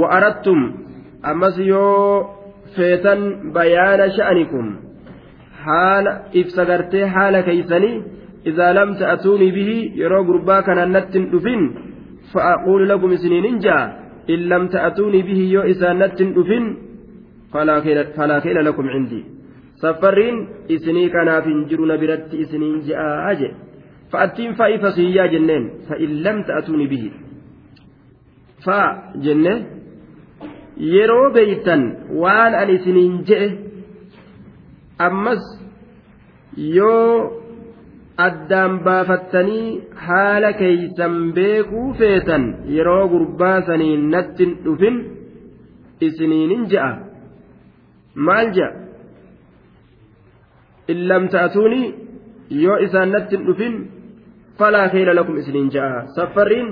وأردتم 0.00 0.58
أمس 1.30 1.56
فيتا 2.76 3.14
بيان 3.54 4.00
شأنكم 4.16 4.66
haala 5.66 6.12
ibsa 6.40 6.62
haala 7.14 7.40
keeysanii 7.48 7.96
idaa 8.50 8.72
lam 8.78 8.90
ta'tuunii 9.00 9.52
bihi 9.58 9.78
yeroo 10.00 10.22
gurbaa 10.28 10.60
kanaan 10.68 10.92
natti 10.96 11.18
hin 11.18 11.30
dhufin 11.32 11.62
fa'aquulu 12.32 12.84
lakum 12.92 13.10
isiniin 13.16 13.44
hin 13.48 13.58
ja'a 13.66 13.82
in 14.34 14.42
lam 14.52 14.62
ta'tuunii 14.74 15.24
bihi 15.30 15.44
yoo 15.54 15.64
isaan 15.72 15.96
natti 16.02 16.24
dhufin 16.36 16.64
falaa 17.54 17.80
keela 18.44 18.62
lakum 18.68 18.86
cindii 18.94 19.22
saffarriin 19.82 20.38
isinii 20.76 21.08
kanaaf 21.16 21.44
hin 21.50 21.58
jiru 21.72 21.86
na 21.90 21.96
biratti 22.04 22.36
isiniin 22.44 22.78
ja'a 22.92 23.32
jedhe 23.40 23.56
fa'attiin 24.14 24.52
fa'i 24.60 24.74
fasiyyaa 24.84 25.28
jenneen 25.34 25.64
fa'in 25.88 26.12
lam 26.28 26.36
bihi 26.92 27.10
fa'a 28.66 28.88
jenne 29.26 29.52
yeroo 30.96 31.26
beeytan 31.36 31.82
waan 32.24 32.52
an 32.62 32.68
isiniin 32.78 33.14
jedhe 33.30 33.48
ammas 35.08 35.44
yoo 36.76 37.42
addaan 38.26 38.74
baafattanii 38.86 39.68
haala 40.06 40.50
keeysan 40.60 41.14
beekuu 41.36 41.84
feetan 42.00 42.44
yeroo 42.78 43.04
gurbaasanii 43.12 43.94
nattin 44.14 44.52
dhufin 44.66 44.96
isiniinin 46.08 46.62
ja'a 46.74 46.90
maal 48.28 48.48
ja'a 48.58 48.72
illam 50.94 51.22
ta'atuuni 51.36 51.80
yoo 52.64 52.76
isaan 52.88 53.10
nattin 53.16 53.42
dhufin 53.48 53.74
falaa 54.58 54.88
keela 54.96 55.12
lakum 55.18 55.36
isiniin 55.44 55.70
ja'a 55.78 55.98
saffarriin 56.18 56.68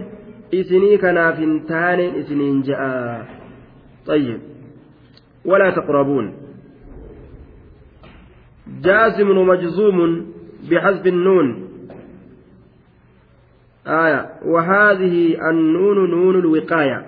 isinii 0.61 0.99
kanaaf 1.07 1.37
hin 1.47 1.55
taane 1.73 2.07
isiniin 2.25 2.59
ja'a 2.73 3.01
xayyib 4.11 4.41
walaa 5.53 5.71
taqrabuun 5.81 6.29
جاسم 8.83 9.29
مجزوم 9.47 10.27
بحذف 10.71 11.07
النون 11.07 11.69
آية 13.87 14.31
وهذه 14.45 15.51
النون 15.51 16.11
نون 16.11 16.38
الوقاية 16.38 17.07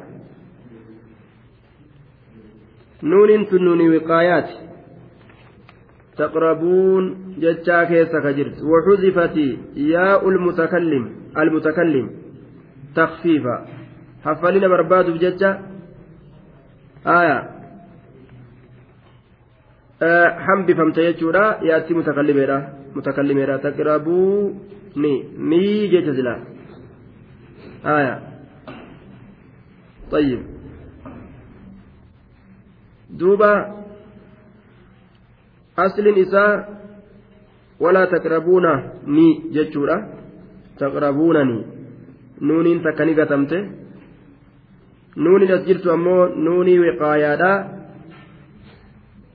نون 3.02 3.30
النون 3.30 3.96
وقايات 3.96 4.44
تقربون 6.16 7.34
جتا 7.38 7.84
كيس 7.84 8.08
كجرت 8.24 8.58
وحذفت 8.70 9.36
ياء 9.76 10.28
المتكلم 10.28 11.12
المتكلم 11.38 12.10
تخفيفا 12.96 13.66
حفلنا 14.24 14.68
برباد 14.68 15.10
بجتا 15.10 15.62
آية 17.06 17.49
hambifamte 20.00 21.02
jechuudha 21.02 21.58
yaatti 21.62 21.94
mutakallimeedha 21.94 22.70
mutakallimeedha 22.94 23.58
taqirabuu 23.58 24.54
ni 24.96 25.22
ni 25.36 25.88
jecha 25.88 26.14
silaa 26.14 26.40
aya 27.84 28.22
طيب 30.10 30.42
دوبا 33.10 33.54
أصل 35.78 36.04
نساء 36.20 36.54
ولا 37.80 38.04
تقربون 38.04 38.66
ني 39.06 39.28
جتشورا 39.54 39.96
تقربونني 40.78 41.58
نونين 42.42 42.82
تكني 42.82 43.14
قتمت 43.20 43.52
نوني 45.16 45.46
لسجلت 45.46 45.86
أمو 45.86 46.18
نوني 46.26 46.74
وقايا 46.80 47.32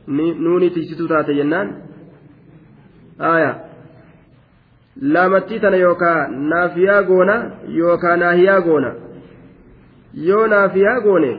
nuuni 0.08 0.70
tiysituu 0.70 1.08
taate 1.08 1.34
jennaan 1.34 1.74
aayaa 3.20 3.56
laamattii 5.02 5.60
tana 5.60 5.78
yookaa 5.78 6.28
naafiyaa 6.28 7.04
goona 7.04 7.36
yookaa 7.78 8.18
naahiyaa 8.18 8.62
goona 8.62 8.96
yoo 10.28 10.48
naafiyaa 10.48 11.00
goone 11.02 11.38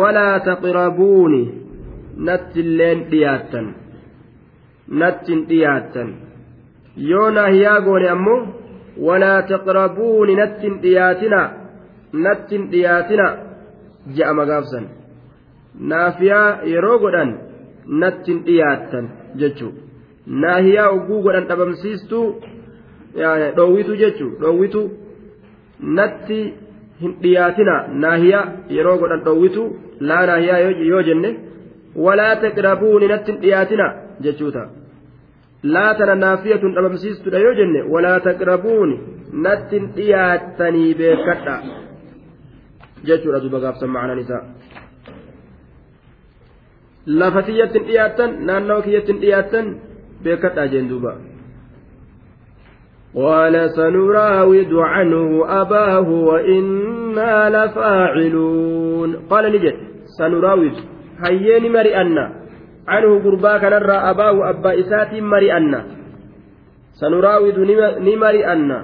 walaa 0.00 0.40
taqrabuuni 0.50 1.42
nattiilleen 2.16 3.06
natti 5.02 5.32
hin 5.34 5.44
dhiyaattan 5.48 6.14
yoo 7.10 7.30
naahiyaa 7.30 7.80
goone 7.80 8.08
ammoo 8.14 8.40
walaa 9.10 9.42
taqrabuuni 9.42 10.36
nattin 10.40 10.82
dhiyaatina 10.82 11.44
hin 12.50 12.70
dhiyaatina 12.72 13.30
ja'a 14.18 14.46
gaafsan. 14.46 14.90
naafiyaa 15.90 16.58
yeroo 16.70 16.98
godhan 16.98 17.36
nattiin 17.86 18.44
dhiyaattan 18.46 19.08
jechuun 19.42 19.74
naahiyaa 20.26 20.88
oguu 20.88 21.22
godhan 21.22 21.48
dhabamsiistuu 21.48 22.26
dhoowwitu 23.56 23.96
jechuun 24.02 24.32
dhoowwitu 24.40 24.82
natti 25.98 26.42
hin 27.02 27.16
dhiyaatina 27.22 27.78
naahiyaa 28.04 28.44
yeroo 28.78 28.98
godhan 28.98 29.24
dhoowwitu 29.24 29.66
laa 30.00 30.26
naahiyaa 30.26 30.58
yoo 30.92 31.02
jenne 31.08 31.30
walaa 32.06 32.36
taqrabuuni 32.46 33.06
natti 33.14 33.30
hin 33.32 33.40
dhiyaatina 33.42 33.86
jechuuta 34.28 34.68
laa 35.76 35.94
tana 35.94 36.14
naafiya 36.14 36.58
tun 36.58 36.74
dhabamsiistuudha 36.74 37.38
yoo 37.46 37.54
jenne 37.60 37.82
walaa 37.96 38.20
taqrabuuni 38.20 38.96
natti 39.48 39.78
hin 39.80 39.88
dhiyaatanii 39.96 40.94
beekadha 41.02 41.56
jechuudha 43.10 43.40
duuba 43.44 43.60
gaafsan 43.66 43.90
ma'anaan 43.94 44.20
isaa. 44.26 44.42
Lafati 47.06 47.58
yaa 47.58 47.66
tin 47.74 47.82
dhiyaatan 47.84 48.30
naannoo 48.46 48.82
kiyati 48.82 49.12
n 49.12 49.18
dhiyaatan 49.20 49.66
beekan 50.22 50.54
taajendu 50.54 51.00
ba. 51.02 51.18
Qaale 53.14 53.68
san 53.74 53.96
uraawwitu 53.96 54.78
caanu 54.78 55.42
abbaahu 55.44 56.26
wa 56.28 56.38
ina 56.46 57.50
lafa 57.50 58.14
celuun. 58.14 59.10
Qaale 59.28 59.50
ni 59.50 59.58
jiru. 59.58 59.78
San 60.14 60.30
uraawwitu 60.34 60.82
hayyee 61.22 61.60
ni 61.60 61.68
mari 61.68 61.90
aana. 61.90 62.30
gurbaa 63.22 63.58
kanarraa 63.58 64.02
abbaahu 64.10 64.44
abbaa 64.44 65.08
ni 65.12 65.20
mari 68.16 68.46
aana. 68.46 68.78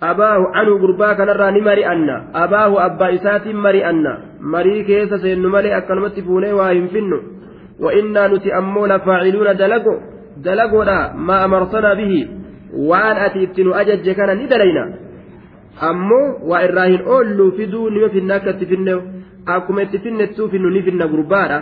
Abbaahu 0.00 0.44
caanu 0.52 0.78
gurbaa 0.78 1.14
kanarraa 1.16 2.28
abbaa 2.44 3.10
isaatiin 3.10 3.56
mari 3.56 3.80
marii 4.44 4.84
keessa 4.84 5.18
seennu 5.18 5.48
malee 5.54 5.74
akkanumatti 5.78 6.22
fuunee 6.26 6.52
waa 6.60 6.70
hin 6.70 6.88
finnu 6.96 7.18
wa'innaa 7.84 8.26
nuti 8.28 8.52
ammoo 8.58 8.86
lafaaciluuna 8.92 9.54
dalago 9.60 9.94
dalagoodha 10.44 10.98
maa 11.30 11.38
amarsanaa 11.48 11.94
bihi 12.00 12.20
waan 12.90 13.16
ati 13.26 13.42
itti 13.46 13.64
nu 13.64 13.72
ajajje 13.82 14.14
kana 14.20 14.34
ni 14.40 14.46
dalayna 14.52 14.84
ammoo 15.90 16.26
waa 16.52 16.62
irraa 16.68 16.86
hin 16.92 17.02
oolluu 17.16 17.50
fiduu 17.60 17.88
nima 17.96 18.08
finna 18.16 18.34
akka 18.40 18.50
itti 18.56 18.66
finne 18.72 18.92
akkuma 19.56 19.82
itti 19.86 19.98
finnettuu 20.08 20.48
finnu 20.56 20.68
ni 20.76 20.80
finna 20.88 21.06
gurbaadha 21.14 21.58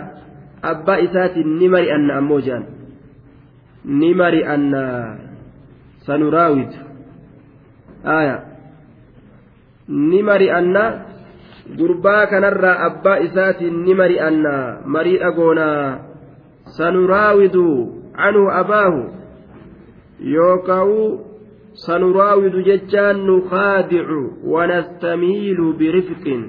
abbaa 0.71 0.97
isaatiin 1.07 1.49
ni 1.61 1.67
mari'anna 1.77 2.13
ammoo 2.23 2.39
jedhan 2.45 2.65
ni 4.01 4.09
sanu 4.17 4.83
sanuraawitu 6.09 6.79
aya 8.17 8.35
ni 10.11 10.19
mari'anna 10.29 10.83
Gurbaa 11.63 12.27
kanarraa 12.27 12.77
abbaa 12.85 13.19
isaatiin 13.25 13.75
ni 13.83 13.93
mari'anna 13.99 14.55
marii 14.95 15.17
dhagoonaa 15.19 15.83
sanuraawidu 16.77 17.63
canhu 18.17 18.41
abaahu 18.51 19.01
yookaa'u 20.33 20.97
sanuraawidu 21.85 22.61
jechaan 22.67 23.21
nu 23.27 23.35
kaadicu 23.53 24.19
wanastamiilu 24.55 25.69
birifqin 25.83 26.41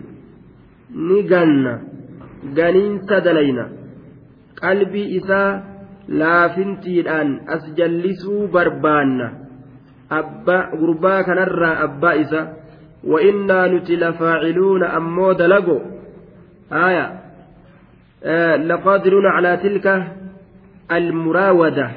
ni 1.12 1.20
ganna 1.34 1.76
ganiinsa 2.58 3.20
dalayna 3.28 3.68
qalbii 4.62 5.06
isaa 5.20 5.48
laafintiidhaan 6.24 7.30
as 7.58 7.62
jallisuu 7.78 8.42
barbaanna 8.58 9.30
gurbaa 10.80 11.18
kanarraa 11.30 11.72
abbaa 11.88 12.14
isa 12.26 12.42
وإنا 13.07 13.66
نتي 13.66 13.96
لفاعلون 13.96 14.84
أمو 14.84 15.32
دلقو 15.32 15.80
آية 16.72 17.20
آه 18.24 18.57
لقادرون 18.57 19.26
على 19.26 19.57
تلك 19.57 20.12
المراودة 20.92 21.90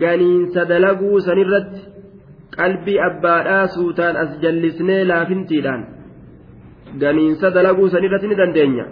قنين 0.00 0.46
سدلقو 0.54 1.18
سنرت 1.28 1.72
qalbii 2.60 3.00
abbaadhaa 3.10 3.66
suutaan 3.74 4.16
as 4.22 4.30
jallisnee 4.42 5.04
laafintiidhaan 5.10 5.82
ganiinsa 7.02 7.48
dalaguu 7.56 7.88
san 7.92 8.04
irratti 8.06 8.28
ni 8.30 8.36
dandeenya 8.40 8.84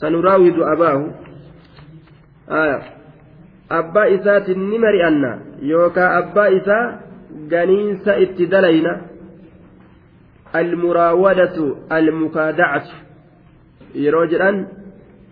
sanuraawidu 0.00 0.62
abaahu 0.72 1.04
abbaa 3.80 4.04
isaatiin 4.16 4.60
ni 4.70 4.78
mari'anna 4.84 5.30
yookaa 5.72 6.10
abbaa 6.20 6.48
isaa 6.58 6.84
ganiinsa 7.52 8.12
itti 8.24 8.44
dalayna 8.54 8.92
المراودة 10.56 11.56
المكادعة 11.92 12.84
yeroo 13.92 14.24
jedhan 14.28 14.56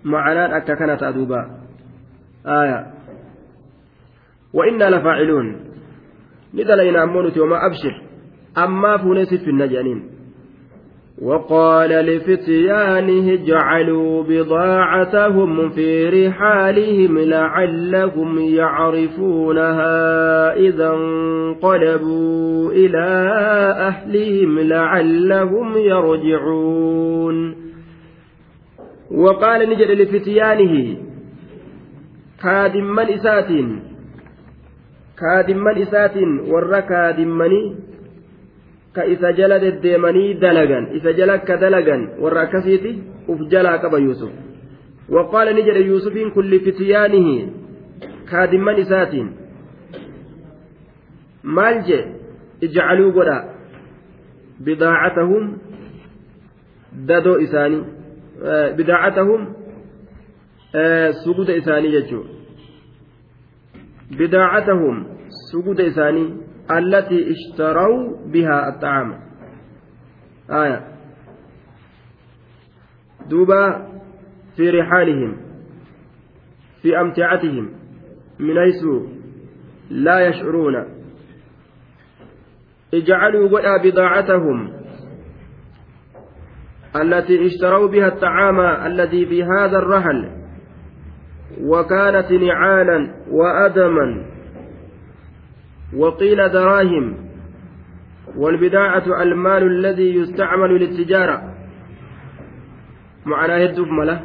ma'anaan 0.04 0.52
akka 0.56 0.74
kana 0.76 0.96
ta'a 1.00 1.12
duuba 1.16 1.60
aya 2.44 2.92
wa'innaa 4.56 4.88
lafaaciluun 4.92 5.48
ni 6.56 6.62
dalayna 6.68 7.04
ammoo 7.08 7.20
nuti 7.24 7.40
homaa 7.40 7.64
abshir 7.68 7.92
ammaa 8.54 8.98
fuunee 9.00 9.24
siffin 9.32 9.56
na 9.56 9.64
jedhaniin 9.68 10.04
وقال 11.22 11.90
لفتيانه 11.90 13.32
اجعلوا 13.32 14.22
بضاعتهم 14.22 15.70
في 15.70 16.08
رحالهم 16.08 17.18
لعلهم 17.18 18.38
يعرفونها 18.38 20.52
إذا 20.56 20.92
انقلبوا 20.94 22.72
إلى 22.72 23.32
أهلهم 23.88 24.58
لعلهم 24.58 25.76
يرجعون 25.76 27.56
وقال 29.10 29.70
نجد 29.70 29.90
لفتيانه 30.00 30.98
من 32.74 33.04
إسات 33.04 33.50
من 35.50 35.78
إسات 35.82 36.14
ور 36.48 36.80
كادمني 36.80 37.76
ka 38.92 39.04
isa 39.06 39.32
jala 39.32 39.58
deddeemanii 39.58 40.34
dalagan 40.40 40.86
isa 40.96 41.12
jala 41.18 41.38
ka 41.46 41.56
dalagan 41.56 42.02
warra 42.22 42.40
akkasiiti 42.46 42.92
uf 43.30 43.40
jalaa 43.50 43.78
qaba 43.82 43.98
yuusuf 44.04 44.30
waqaala 45.08 45.52
ni 45.52 45.62
jedhe 45.66 45.82
Yusufiin 45.90 46.30
kun 46.34 46.46
lifitiyaanihi 46.50 47.36
kaadiman 48.30 48.76
isaatiin 48.82 49.28
maal 51.56 51.76
je 51.86 51.98
ijcaluu 52.64 53.12
godha 53.16 53.38
bidaacatahum 54.64 55.44
dadoo 57.08 57.38
isaanii 57.46 57.82
eh, 58.50 58.68
bidaacatahum 58.76 59.40
eh, 60.80 61.08
suguda 61.24 61.52
isaanii 61.60 61.92
jechuu 61.96 62.24
bidaacatahum 64.18 64.96
suguda 65.50 65.82
isaanii 65.90 66.28
التي 66.78 67.30
اشتروا 67.32 68.16
بها 68.26 68.68
الطعام 68.68 69.20
آية 70.50 70.84
دوبا 73.30 73.88
في 74.56 74.70
رحالهم 74.70 75.36
في 76.82 77.00
أمتعتهم 77.00 77.70
من 78.38 78.54
حيث 78.58 78.84
لا 79.90 80.28
يشعرون 80.28 80.84
اجعلوا 82.94 83.48
ولا 83.48 83.76
بضاعتهم 83.84 84.72
التي 86.96 87.46
اشتروا 87.46 87.88
بها 87.88 88.06
الطعام 88.08 88.60
الذي 88.60 89.24
بهذا 89.24 89.78
الرحل 89.78 90.30
وكانت 91.62 92.32
نعالا 92.32 93.14
وأدما 93.30 94.26
وقيل 95.96 96.48
دراهم 96.52 97.14
والبداعة 98.36 99.22
المال 99.22 99.62
الذي 99.62 100.14
يستعمل 100.16 100.70
للتجارة 100.76 101.54
معناه 103.26 103.64
الدف 103.66 103.88
مله 103.88 104.20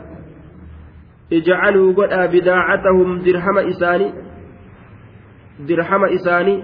اجعلوا 1.34 1.94
قد 1.94 2.32
بداعتهم 2.38 3.18
درهم 3.20 3.58
إساني 3.58 4.14
درهم 5.70 6.04
إساني 6.06 6.58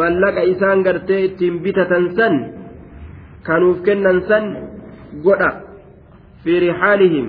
mallaqa 0.00 0.40
isaan 0.46 0.82
gartee 0.86 1.24
ittiin 1.26 1.56
bitatan 1.64 2.04
san 2.16 2.34
kanuuf 3.46 3.78
kennan 3.86 4.18
san 4.28 4.44
godha 5.24 5.50
fi 6.44 6.52
rixaalihim 6.62 7.26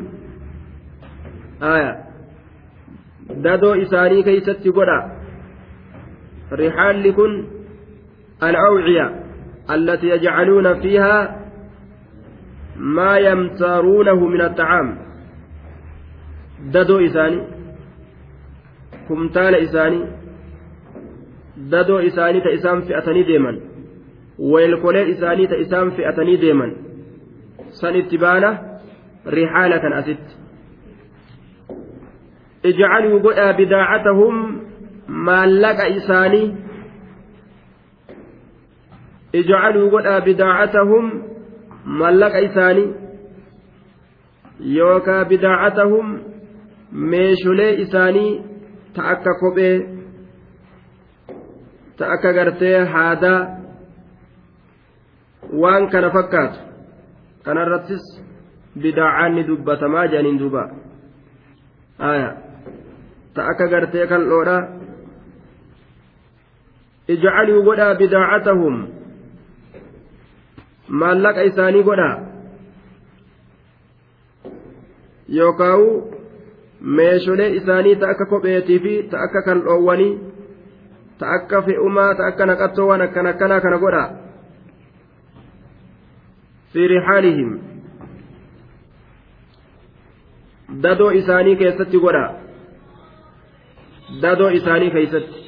dadoo 3.45 3.73
isaanii 3.85 4.21
keeysatti 4.27 4.69
godha 4.77 4.97
رحال 6.55 7.15
كن 7.15 7.43
الأوعية 8.43 9.23
التي 9.71 10.07
يجعلون 10.09 10.81
فيها 10.81 11.39
ما 12.77 13.17
يمتارونه 13.17 14.25
من 14.27 14.41
الطعام 14.41 14.97
ددو 16.73 16.99
إساني 16.99 17.41
كمتال 19.09 19.55
إساني 19.55 20.05
ددو 21.57 21.97
إساني 21.99 22.41
تإسام 22.41 22.81
فئتني 22.81 23.23
ديما 23.23 23.59
ويلكولي 24.39 25.11
إساني 25.11 25.47
تإسام 25.47 25.89
فئتني 25.89 26.35
ديما 26.35 26.73
سن 27.69 28.57
رحالة 29.27 29.99
أسد 29.99 30.17
اجعلوا 32.65 33.19
بداعتهم 33.53 34.61
maallaqa 35.29 35.85
isaanii 35.99 36.47
ijcaluu 39.39 39.89
godhaa 39.95 40.19
bidaacatahum 40.27 41.05
maallaqa 42.01 42.39
isaanii 42.49 42.87
yookaa 44.77 45.23
bidaacatahum 45.31 46.07
meesholee 47.13 47.71
isaanii 47.85 48.31
ta 48.97 49.01
akka 49.15 49.31
kophee 49.41 49.77
ta 51.97 52.05
akka 52.17 52.31
gartee 52.37 52.77
haadaa 52.97 53.39
waan 55.63 55.89
kana 55.91 56.09
fakkaatu 56.09 56.59
kanarrattis 57.45 58.03
bidaacaan 58.85 59.35
ni 59.35 59.43
dubbatamaa 59.47 60.05
jedhaniin 60.13 60.39
dubaa 60.45 60.69
ta 63.33 63.41
akka 63.51 63.65
gartee 63.75 64.05
kan 64.07 64.21
dhoodhaa 64.31 64.61
ijcaluu 67.15 67.63
godhaa 67.69 67.95
bidaacatahum 68.01 68.75
maallaqa 71.01 71.41
isaanii 71.51 71.83
godhaa 71.89 72.15
yookaan 75.37 75.81
meesholee 76.99 77.49
isaanii 77.59 77.95
ta 78.01 78.05
akka 78.13 78.25
kopheetii 78.35 78.79
fi 78.85 78.93
ta 79.11 79.17
akka 79.27 79.39
kan 79.49 79.57
dhoowwanii 79.67 80.13
ta 81.19 81.25
akka 81.37 81.57
fe'umaa 81.67 82.09
ta 82.21 82.31
akka 82.31 82.43
naqattoo 82.51 82.87
waan 82.91 83.03
akkan 83.07 83.27
akkanaa 83.33 83.59
kana 83.67 83.77
godhaa 83.85 84.09
fi 86.73 86.81
rixaalihim 86.93 87.49
dadoo 90.87 91.11
isaanii 91.21 91.55
keessatti 91.61 91.97
godhaa 92.05 92.31
dadoo 94.25 94.49
isaanii 94.59 94.91
keessatti. 94.97 95.42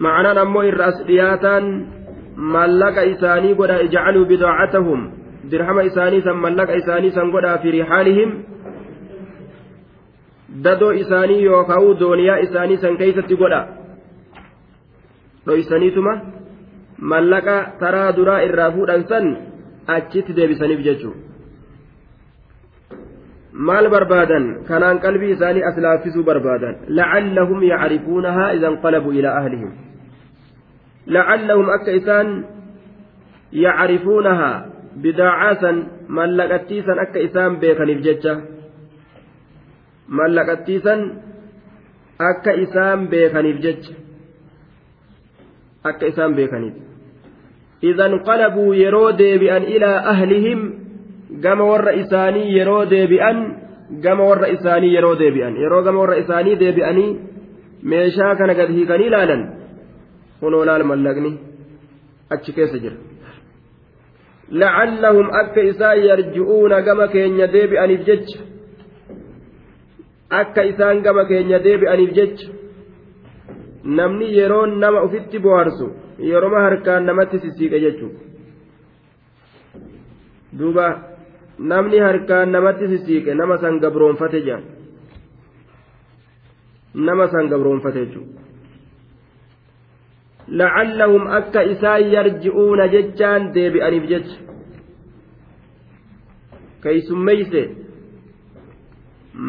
معنaan 0.00 0.38
ammoo 0.38 0.62
irra 0.68 0.84
as 0.92 0.98
dhiyaataan 1.06 1.64
maallaqa 2.54 3.00
isaanii 3.04 3.54
godha 3.60 3.78
ijacaluu 3.86 4.26
bidaacatahum 4.30 5.06
dirhama 5.50 5.82
isaanii 5.90 6.20
san 6.22 6.36
mallaqa 6.44 6.76
isaanii 6.82 7.10
san 7.18 7.30
godhaa 7.34 7.58
fi 7.64 7.70
rixaalihim 7.78 8.30
dadoo 10.64 10.90
isaanii 11.02 11.42
yookaa'u 11.44 11.94
dooniyaa 12.00 12.36
isaanii 12.46 12.76
san 12.84 12.96
keeysatti 13.02 13.34
godha 13.42 13.60
dhoysaniituma 15.46 16.14
mallaqa 17.12 17.56
taraa 17.80 18.12
duraa 18.16 18.40
irraa 18.48 18.70
fuudhan 18.76 19.02
san 19.12 19.24
achitti 19.96 20.32
deebisaniif 20.36 20.80
jechuudha 20.88 21.25
maal 23.56 23.88
barbaadan 23.88 24.64
kanaan 24.68 25.00
qalbii 25.00 25.32
isaanii 25.36 25.64
as 25.68 25.76
laaffisuu 25.80 26.24
barbaadan 26.28 26.74
lacallahum 26.98 27.62
yacrifuunahaa 27.72 28.52
ida 28.56 28.68
inqalabuu 28.72 29.12
ilaa 29.18 29.36
ahlihim 29.40 29.72
lacallahum 31.16 31.68
akka 31.76 31.92
isaan 32.00 32.28
yacrifuunahaa 33.64 34.56
bidaacaasan 35.02 35.76
mallaqattiisan 36.18 36.98
akka 37.04 37.20
isaan 37.28 37.50
beekaniif 37.64 37.98
jecha 38.06 38.32
mallaqattiisan 40.18 41.00
akka 42.30 42.52
isaan 42.64 42.98
beekaniif 43.12 43.58
jecha 43.64 43.92
akka 45.90 46.04
isaan 46.12 46.32
beekaniif 46.38 46.76
idan 47.90 48.12
qalabuu 48.28 48.72
yeroo 48.82 49.08
deebi'an 49.20 49.64
ilaa 49.74 49.98
ahlihim 50.12 50.60
gama 51.44 51.64
warra 51.72 51.92
isaanii 52.02 52.46
yeroo 52.56 52.82
deebi'an 52.94 53.38
gama 54.04 54.24
warra 54.30 54.48
isaanii 54.56 54.90
yeroo 54.96 55.14
deebi'an 55.22 55.54
yeroo 55.62 55.82
gama 55.86 56.00
warra 56.02 56.16
isaanii 56.22 56.56
deebi'anii 56.62 57.10
meeshaa 57.92 58.32
kana 58.40 58.54
gad 58.58 58.70
hiikanii 58.76 59.08
ilaalan 59.10 59.42
kunoo 60.40 60.64
laal 60.70 60.84
mallaqni 60.90 61.32
achi 62.36 62.50
keessa 62.58 62.78
jira 62.82 62.98
laallahum 64.62 65.28
akka 65.42 65.60
isaan 65.72 65.98
yarji'uuna 66.10 66.78
gama 66.88 67.06
keenya 67.14 67.46
deebi'aniif 67.56 68.02
jecha 68.10 68.38
akka 70.40 70.62
isaan 70.72 70.96
gama 71.08 71.22
keenya 71.32 71.58
deebi'aniif 71.66 72.12
jecha 72.18 72.48
namni 73.98 74.26
yeroo 74.38 74.62
nama 74.84 74.98
ufitti 75.08 75.38
bohaarsu 75.48 75.86
yeroma 76.30 76.58
harkaan 76.68 77.02
namatti 77.10 77.36
sisiiqe 77.44 77.78
jechuudha 77.84 78.20
duuba. 80.58 80.86
namni 81.60 81.98
harkaan 82.06 82.48
namatti 82.56 82.86
sisiiqe 82.92 83.32
nama 83.40 83.56
san 83.62 83.74
gabroonfate 83.84 84.38
jedhan 84.46 84.62
nama 87.06 87.26
san 87.32 87.44
gabroonfate 87.52 87.96
jechuudha 87.96 88.42
lacallahum 90.58 91.24
akka 91.38 91.60
isaan 91.72 92.04
yarji'uuna 92.16 92.84
jechaan 92.94 93.40
deebi'aniif 93.56 94.04
jecha 94.12 94.36
keeysummeeyse 96.84 97.62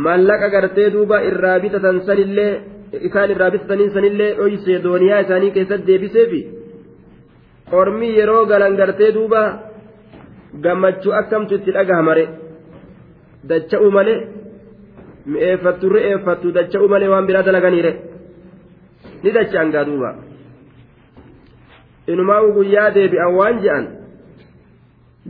mallaqa 0.06 0.48
gartee 0.56 0.92
duuba 0.96 1.18
irraa 1.30 1.58
bitatan 1.64 1.96
sanillee 2.08 2.52
isaan 3.08 3.30
irraa 3.34 3.50
bitataniin 3.56 3.92
sanillee 3.98 4.34
dhoyse 4.40 4.74
dooniyaa 4.86 5.22
isaanii 5.26 5.52
keessatti 5.56 5.88
deebiseefi 5.90 6.42
ormi 7.80 8.10
yeroo 8.20 8.44
galan 8.52 8.74
gartee 8.80 9.12
duuba. 9.20 9.67
gammachuu 10.54 11.12
akkamtu 11.14 11.56
itti 11.56 11.72
hamare 11.72 12.24
dacha'u 13.44 13.92
malee 13.92 14.28
mi'eeffattu 15.26 15.90
re'eeffattu 15.90 16.52
dacha'u 16.54 16.88
malee 16.90 17.08
waan 17.10 17.28
biraa 17.28 17.44
dalaganiire 17.46 17.92
ni 19.24 19.32
dacha'an 19.34 19.72
duubaa 19.88 20.16
inumaa 22.08 22.42
guyyaa 22.58 22.92
deebi'an 22.96 23.36
waan 23.38 23.58
je'an 23.64 23.86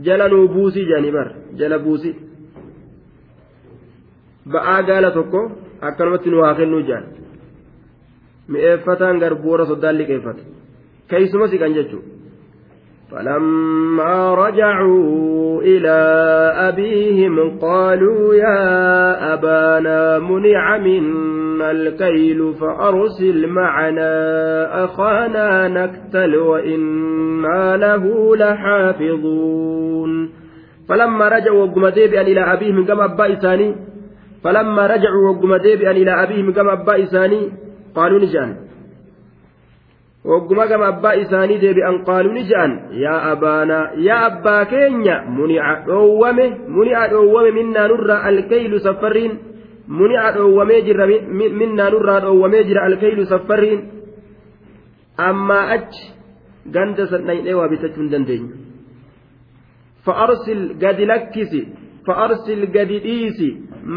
jala 0.04 0.28
nuu 0.28 0.48
buusi 0.48 0.86
je'anii 0.88 1.10
bar 1.12 1.28
jala 1.58 1.78
buusi. 1.78 2.10
ba'aa 4.46 4.82
gaala 4.82 5.10
tokko 5.10 5.40
akkanumatti 5.82 6.30
nu 6.30 6.40
waa 6.42 6.54
kennuu 6.54 6.82
je'an 6.88 7.04
mi'eeffataan 8.50 9.18
garboora 9.22 9.64
soddaan 9.66 9.96
liqeeffate 9.98 10.42
keessuma 11.08 11.48
siqan 11.48 11.74
jechuudha. 11.76 12.17
فلما 13.10 14.34
رجعوا 14.34 15.62
إلى 15.62 15.98
أبيهم 16.68 17.58
قالوا 17.58 18.34
يا 18.34 18.54
أبانا 19.34 20.18
منع 20.18 20.78
منا 20.78 21.70
الكيل 21.70 22.54
فأرسل 22.60 23.46
معنا 23.46 24.14
أخانا 24.84 25.68
نكتل 25.68 26.36
وإنا 26.36 27.76
له 27.76 28.36
لحافظون 28.36 30.30
فلما 30.88 31.28
رجعوا 31.28 31.64
وقم 31.66 31.88
ديبئا 31.88 32.20
إلى 32.20 32.40
أبيهم 32.40 32.84
كما 32.86 33.04
أبا 33.04 33.34
ثاني 33.34 33.74
فلما 34.44 34.86
رجعوا 34.86 35.28
وقم 35.30 35.56
ديبئا 35.56 35.90
إلى 35.90 36.10
أبيهم 36.22 36.52
كما 36.52 36.72
أبا 36.72 37.04
ثاني 37.04 37.50
قالوا 37.94 38.18
نجان 38.20 38.67
hogguma 40.26 40.66
gama 40.66 40.86
abbaa 40.92 41.14
isaanii 41.22 41.58
deebi'an 41.62 42.02
qaaluu 42.08 42.32
ni 42.32 42.42
je'an 42.50 42.72
yaa 42.98 43.36
yaa 44.08 44.24
abbaa 44.34 44.64
keenya 44.72 45.22
muni'a 45.38 45.74
dhoowwame 45.86 46.46
muni'a 46.68 47.08
dhoowwame 47.10 47.50
minnaanurraa 47.58 48.22
alkaylu 48.30 48.80
saffarriin 48.80 49.34
muni'a 49.88 50.30
dhoowwamee 50.36 51.20
minnaanurraa 51.62 52.62
jira 52.66 52.82
alkaylu 52.84 53.26
saffarriin 53.26 53.80
ammaa 55.16 55.66
achi 55.76 56.14
ganda 56.70 57.06
sandhaynee 57.06 57.54
waa 57.54 57.68
bitachuu 57.68 58.00
hin 58.02 58.10
dandeenyu 58.14 58.48
fa'arsil 60.04 60.64
gadi 60.78 61.06
lakkisi 61.12 61.60
fa'arsil 62.06 62.66
gadi 62.72 62.98
dhiisi 63.06 63.48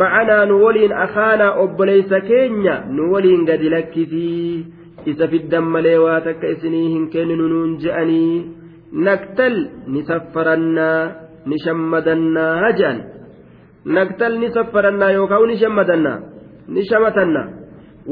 macanaa 0.02 0.46
nu 0.46 0.62
waliin 0.66 0.94
akhaanaa 1.06 1.52
obboleysa 1.66 2.20
keenya 2.30 2.76
nu 2.92 3.10
waliin 3.14 3.46
gadi 3.46 3.70
lakkisi. 3.76 4.81
isa 5.10 5.26
fiddan 5.28 5.66
malee 5.74 5.98
waa 5.98 6.20
takka 6.22 6.48
isinii 6.48 6.88
hin 6.94 7.08
kenninu 7.14 7.48
nuun 7.50 7.72
je'anii 7.82 8.96
naktal 9.08 9.56
ni 9.94 10.02
saffarannaa 10.10 11.02
ni 11.50 11.56
shammadannaa 11.66 12.54
ha 12.64 12.70
je'an 12.80 13.00
naktal 13.98 14.34
ni 14.42 14.48
saffarannaa 14.58 15.12
yookaan 15.18 15.48
ni 15.52 15.58
shammadannaa 15.64 16.18
ni 16.76 16.82
shamatannaa 16.92 17.48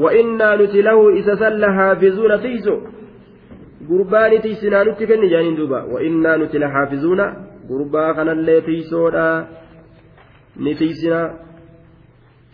wa'innaa 0.04 0.54
nuti 0.62 0.82
lahu 0.88 1.10
isa 1.22 1.34
salla 1.42 1.68
haafizuuna 1.78 2.36
tiiso 2.46 2.74
gurbaan 3.90 4.38
tiisinaa 4.44 4.84
nutti 4.88 5.04
kenni 5.10 5.28
jaaniin 5.32 5.56
duuba 5.60 5.80
wa'innaa 5.92 6.36
nuti 6.42 6.58
la 6.62 6.68
haafizuuna 6.74 7.24
gurbaa 7.70 8.10
kanallee 8.18 8.60
tiisoodha 8.66 9.26
ni 10.64 10.74
tiisinaa 10.82 11.28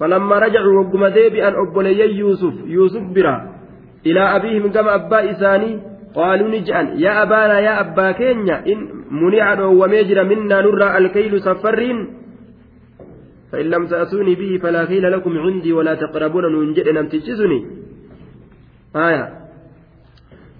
falammaa 0.01 0.41
rajacuu 0.47 0.76
wagguma 0.78 1.11
deebi'an 1.18 1.55
obboleeyyan 1.64 2.12
yuusuf 2.22 2.55
yuusuf 2.76 3.05
biraa 3.18 3.41
ilaa 4.05 4.34
abiihim 4.36 4.72
gama 4.72 4.92
abbaa 4.99 5.22
isaanii 5.32 5.78
qaaluu 6.14 6.49
ni 6.51 6.61
je'an 6.68 6.92
yaa 7.05 7.22
abaana 7.22 7.61
yaa 7.66 7.80
abbaa 7.84 8.12
keenya 8.20 8.61
in 8.72 8.80
muni'a 9.22 9.55
dhoowwamee 9.61 10.05
jira 10.11 10.24
minnaa 10.34 10.62
nurraa 10.68 10.94
alkaylu 11.01 11.40
saffarriin 11.49 12.07
فإن 13.53 13.66
لم 13.70 13.86
تأتوني 13.86 14.34
به 14.34 14.59
فلا 14.62 14.84
كيل 14.84 15.11
لكم 15.12 15.38
عندي 15.38 15.72
ولا 15.72 15.94
تقربون 15.94 16.44
ننجئ 16.55 16.92
نمتجزني 16.92 17.66
آية 18.97 19.26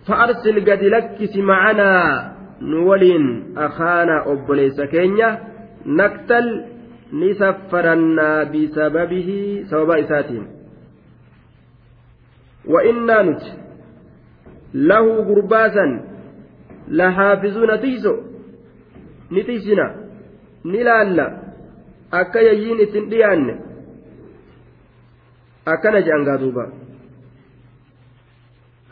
فأرسل 0.09 0.71
قد 0.71 0.85
لكس 0.85 1.37
معنا 1.37 1.93
نولين 2.63 3.55
أخانا 3.59 4.25
أبليس 4.33 4.81
كينيا 4.81 5.41
نقتل 5.87 6.47
نسفرنا 7.13 8.31
بسببه 8.55 9.29
سبب 9.71 9.91
إساتهم 9.91 10.45
وإنا 12.67 13.23
نت 13.23 13.43
له 14.75 15.05
قرباسا 15.29 15.87
لحافظون 16.89 17.81
تيسو 17.81 18.15
نتيسنا 19.33 19.87
نلالا 20.73 21.47
akka 22.21 22.41
yayyiin 22.47 22.79
ittin 22.79 23.05
dhiyaanne 23.11 23.55
akkana 25.67 26.01
je'an 26.07 26.71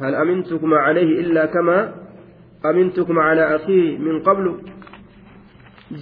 هل 0.01 0.15
أمنتكم 0.15 0.75
عليه 0.75 1.09
إلا 1.21 1.47
كما 1.47 1.95
أمنتكم 2.67 3.19
على 3.19 3.55
أخيه 3.57 3.99
من 3.99 4.23
قبل 4.23 4.59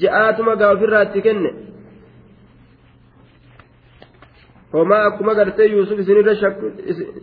جاءتما 0.03 0.55
قافرات 0.55 1.19
كن 1.25 1.39
homaa 4.73 5.03
akkuma 5.09 5.35
gartee 5.39 5.67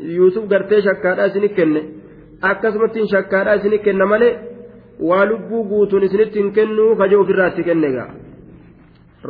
yuusuf 0.07 0.45
gartee 0.53 0.81
shakkaadhaa 0.87 1.25
isini 1.29 1.49
kenne 1.57 1.81
akkasumatti 2.49 2.99
shakkaadhaa 3.13 3.55
isini 3.61 3.77
kenna 3.87 4.05
malee 4.11 4.33
waa 5.11 5.25
lubbuu 5.29 5.63
guutuun 5.69 6.03
isinitti 6.07 6.39
hin 6.39 6.51
kennu 6.57 6.85
kaje 6.99 7.15
ofirraatti 7.21 7.63
kenne 7.69 7.89
gaa 7.97 8.07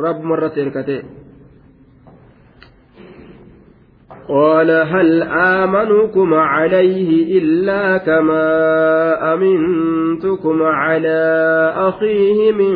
rabbuma 0.02 0.34
irratti 0.38 0.60
hirkate 0.64 0.98
قال 4.38 4.70
هل 4.70 5.22
آمنكم 5.54 6.34
عليه 6.34 7.38
إلا 7.38 7.96
كما 7.98 8.42
أمنتكم 9.34 10.62
على 10.62 11.20
أخيه 11.90 12.52
من 12.52 12.74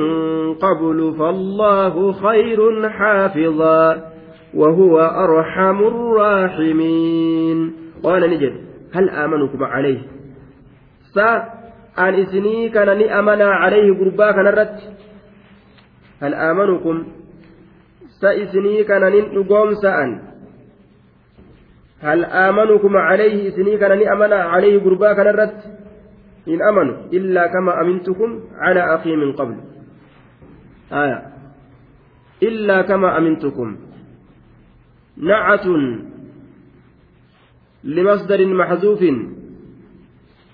قبل 0.54 1.12
فالله 1.18 2.12
خير 2.12 2.90
حافظاً 2.90 4.13
وهو 4.54 5.00
أرحم 5.00 5.82
الراحمين 5.84 7.72
وأنا 8.02 8.26
نجد 8.26 8.52
هل 8.94 9.10
آمنكم 9.10 9.64
عليه 9.64 9.98
أن 11.98 12.14
إسني 12.14 12.68
كان 12.68 12.98
نأمن 12.98 13.42
عليه 13.42 13.98
قربا 13.98 14.32
كان 14.32 14.46
الرد 14.46 14.78
هل 16.22 16.34
آمنكم 16.34 17.04
سإسني 18.20 18.84
كان 18.84 19.24
نقوم 19.34 19.74
سأن 19.74 20.22
هل 22.00 22.24
آمنكم 22.24 22.96
عليه 22.96 23.48
إسني 23.48 23.76
كان 23.78 23.98
نأمن 23.98 24.32
عليه 24.32 24.80
قربا 24.84 25.12
كان 25.12 25.26
الرد 25.26 25.60
إن 26.48 26.58
أمنوا 26.68 26.96
إلا 27.12 27.46
كما 27.46 27.80
أمنتكم 27.80 28.40
على 28.58 28.94
أخي 28.94 29.16
من 29.16 29.32
قبل 29.32 29.54
آية 30.92 31.22
إلا 32.42 32.82
كما 32.82 33.18
أمنتكم 33.18 33.76
نعة 35.16 35.66
لمصدر 37.84 38.46
محذوف 38.46 39.00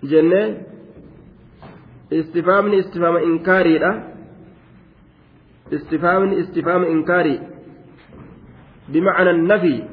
جنة 0.04 0.62
استفهام 2.12 2.72
استفهام 2.74 3.16
إنكاري 3.16 3.76
استفهام 5.72 6.28
استفهام 6.32 6.82
إنكاري 6.84 7.40
بمعنى 8.88 9.30
النفي 9.30 9.88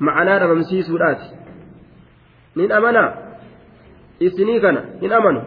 معنى 0.00 0.38
رمسي 0.38 0.82
سورات 0.82 1.22
من 2.56 2.72
أمنا 2.72 3.34
إسني 4.22 4.58
من 5.02 5.12
أمنوا 5.12 5.42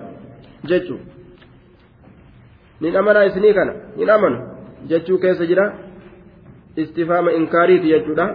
جتشو 0.66 0.98
من 2.82 2.96
أمنا 2.96 3.26
إسني 3.28 3.52
من 3.98 4.10
أمنوا 4.10 4.42
جتشو 4.88 5.18
كيف 5.18 5.42
جرى 5.42 5.87
istifaama 6.84 7.32
inkaariiti 7.38 7.88
jechuudha 7.94 8.26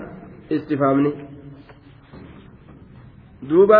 istifaamni 0.57 1.11
duuba 3.51 3.79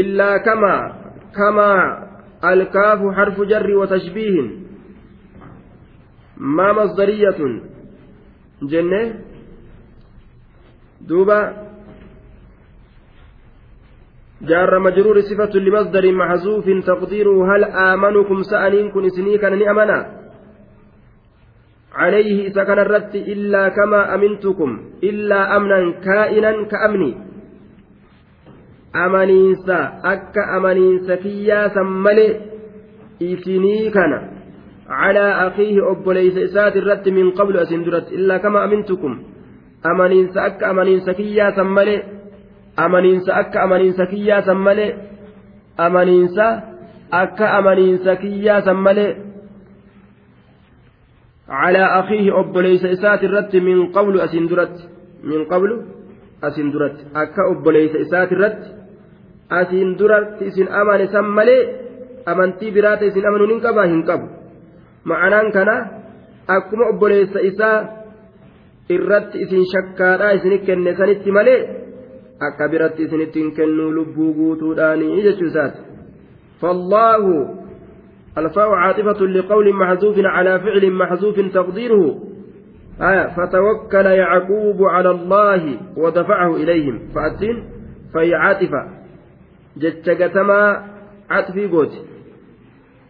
illaa 0.00 0.36
kamaa 0.46 0.78
kamaa 1.38 1.82
alkaafu 2.52 3.08
harfu 3.18 3.44
jarri 3.50 3.74
watashbiihin 3.80 4.48
maa 6.60 6.70
masdariyatun 6.80 7.52
jenne 8.74 9.02
duuba 11.12 11.38
جار 14.50 14.74
مجرور 14.78 15.18
صفة 15.20 15.54
لمصدر 15.66 16.04
محذوف 16.12 16.66
تقديره 16.86 17.54
هل 17.54 17.64
آمنكم 17.64 18.42
سألين 18.42 18.90
كن 18.90 19.06
إسني 19.06 19.38
كان 19.38 19.54
أمنا 19.62 20.21
عليه 21.94 22.38
سكن 22.48 22.78
الرت 22.78 23.14
إلا 23.14 23.68
كما 23.68 24.14
أمنتكم 24.14 24.70
إلا 25.04 25.56
أمنا 25.56 25.92
كائنا 26.06 26.62
كأمني 26.70 27.16
أمنينسا 28.96 29.92
أك 30.04 30.36
أمنينسا 30.56 31.14
كيا 31.14 31.68
سملي 31.68 32.26
إتني 33.22 33.92
على 34.88 35.28
أخيه 35.48 35.90
أبوليس 35.90 36.36
إسات 36.36 36.76
الرت 36.76 37.08
من 37.08 37.30
قبل 37.30 37.54
أسندرت 37.56 38.08
إلا 38.12 38.36
كما 38.44 38.64
أمنتكم 38.64 39.12
أمنينسا 39.90 40.46
أك 40.46 40.64
أمنينسا 40.64 41.12
كيا 41.12 41.50
سملي 41.56 42.02
أمنينسا 42.84 43.40
أك 43.40 43.56
أمنينسا 43.56 44.04
كيا 44.04 44.40
سملي 44.40 44.86
أمنينسا 45.86 46.46
أك 47.22 47.40
أمنينسا 47.42 48.14
كيا 48.14 48.60
سملي 48.66 49.06
cala 51.50 51.82
aqiihii 52.00 52.32
obboleessa 52.42 52.88
isaati 52.96 53.26
irratti 53.28 53.60
miin 53.68 53.80
qablu 53.96 54.18
asiin 56.46 56.66
duratti 56.72 57.02
akka 57.22 57.42
obboleysa 57.52 57.96
isaati 58.06 58.34
irratti 58.36 58.68
asiin 59.60 59.90
duratti 59.98 60.42
isin 60.50 60.68
amane 60.80 61.06
san 61.12 61.24
malee 61.38 61.60
amantii 62.32 62.70
biraata 62.76 63.04
isin 63.10 63.24
amanuu 63.28 63.46
nin 63.52 63.60
qabaa 63.66 63.86
hin 63.92 64.02
qabu 64.08 64.26
ma'anaan 65.08 65.48
kana 65.56 65.74
akkuma 66.56 66.84
obboleessa 66.92 67.38
isaa 67.50 67.78
irratti 68.96 69.36
isin 69.44 69.62
shakkaadhaa 69.72 70.38
kenne 70.42 70.58
kennisanitti 70.66 71.30
malee 71.38 71.58
akka 72.48 72.64
biratti 72.72 73.00
isin 73.06 73.20
ittiin 73.26 73.48
kennu 73.56 73.84
lubbuu 73.96 74.32
guutuudhaan 74.38 74.98
ni 74.98 75.24
jajjursaata. 75.28 75.78
fallaahu. 76.60 77.34
الفاء 78.38 78.68
عاطفة 78.70 79.26
لقول 79.26 79.74
محذوف 79.74 80.14
على 80.18 80.60
فعل 80.60 80.90
محذوف 80.92 81.40
تقديره 81.40 82.18
آية 83.00 83.28
فتوكل 83.34 84.06
يعقوب 84.06 84.84
على 84.84 85.10
الله 85.10 85.76
ودفعه 85.96 86.56
إليهم 86.56 86.98
فأتين 87.14 87.64
فهي 88.14 88.34
عاطفة 88.34 88.88
جتشقتما 89.76 90.84
عطفي 91.30 91.66
قوت 91.66 91.90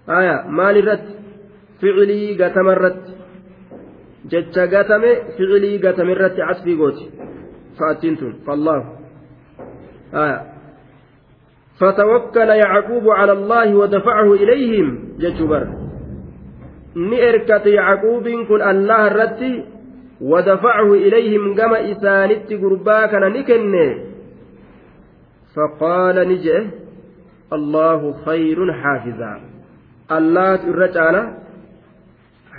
آية 0.09 0.47
مال 0.49 0.77
الرت 0.79 1.05
فعلي 1.83 2.45
قتم 2.45 2.69
الرت 2.69 3.07
جتشقتم 4.27 5.03
فعلي 5.39 5.79
قتم 5.79 6.11
الرت 6.11 6.41
عطفي 6.41 6.75
قوت 6.77 6.95
فأتينتم 7.81 8.33
فالله 8.47 8.85
آية 10.15 10.53
فتوكل 11.81 12.49
يعقوب 12.49 13.11
على 13.11 13.33
الله 13.33 13.75
ودفعه 13.75 14.33
إليهم 14.35 14.99
جتبر 15.19 15.69
نئركت 16.97 17.67
يعقوب 17.67 18.29
كن 18.29 18.63
الله 18.63 19.07
الرتي 19.07 19.65
ودفعه 20.21 20.93
إليهم 20.95 21.55
كما 21.55 21.93
إسانت 21.93 22.53
قرباك 22.53 23.15
نكن 23.15 23.73
فقال 25.57 26.29
نجئ 26.29 26.65
الله 27.53 28.13
خير 28.25 28.73
حافظا 28.73 29.41
الله 30.13 30.57
ترجعنا 30.57 31.39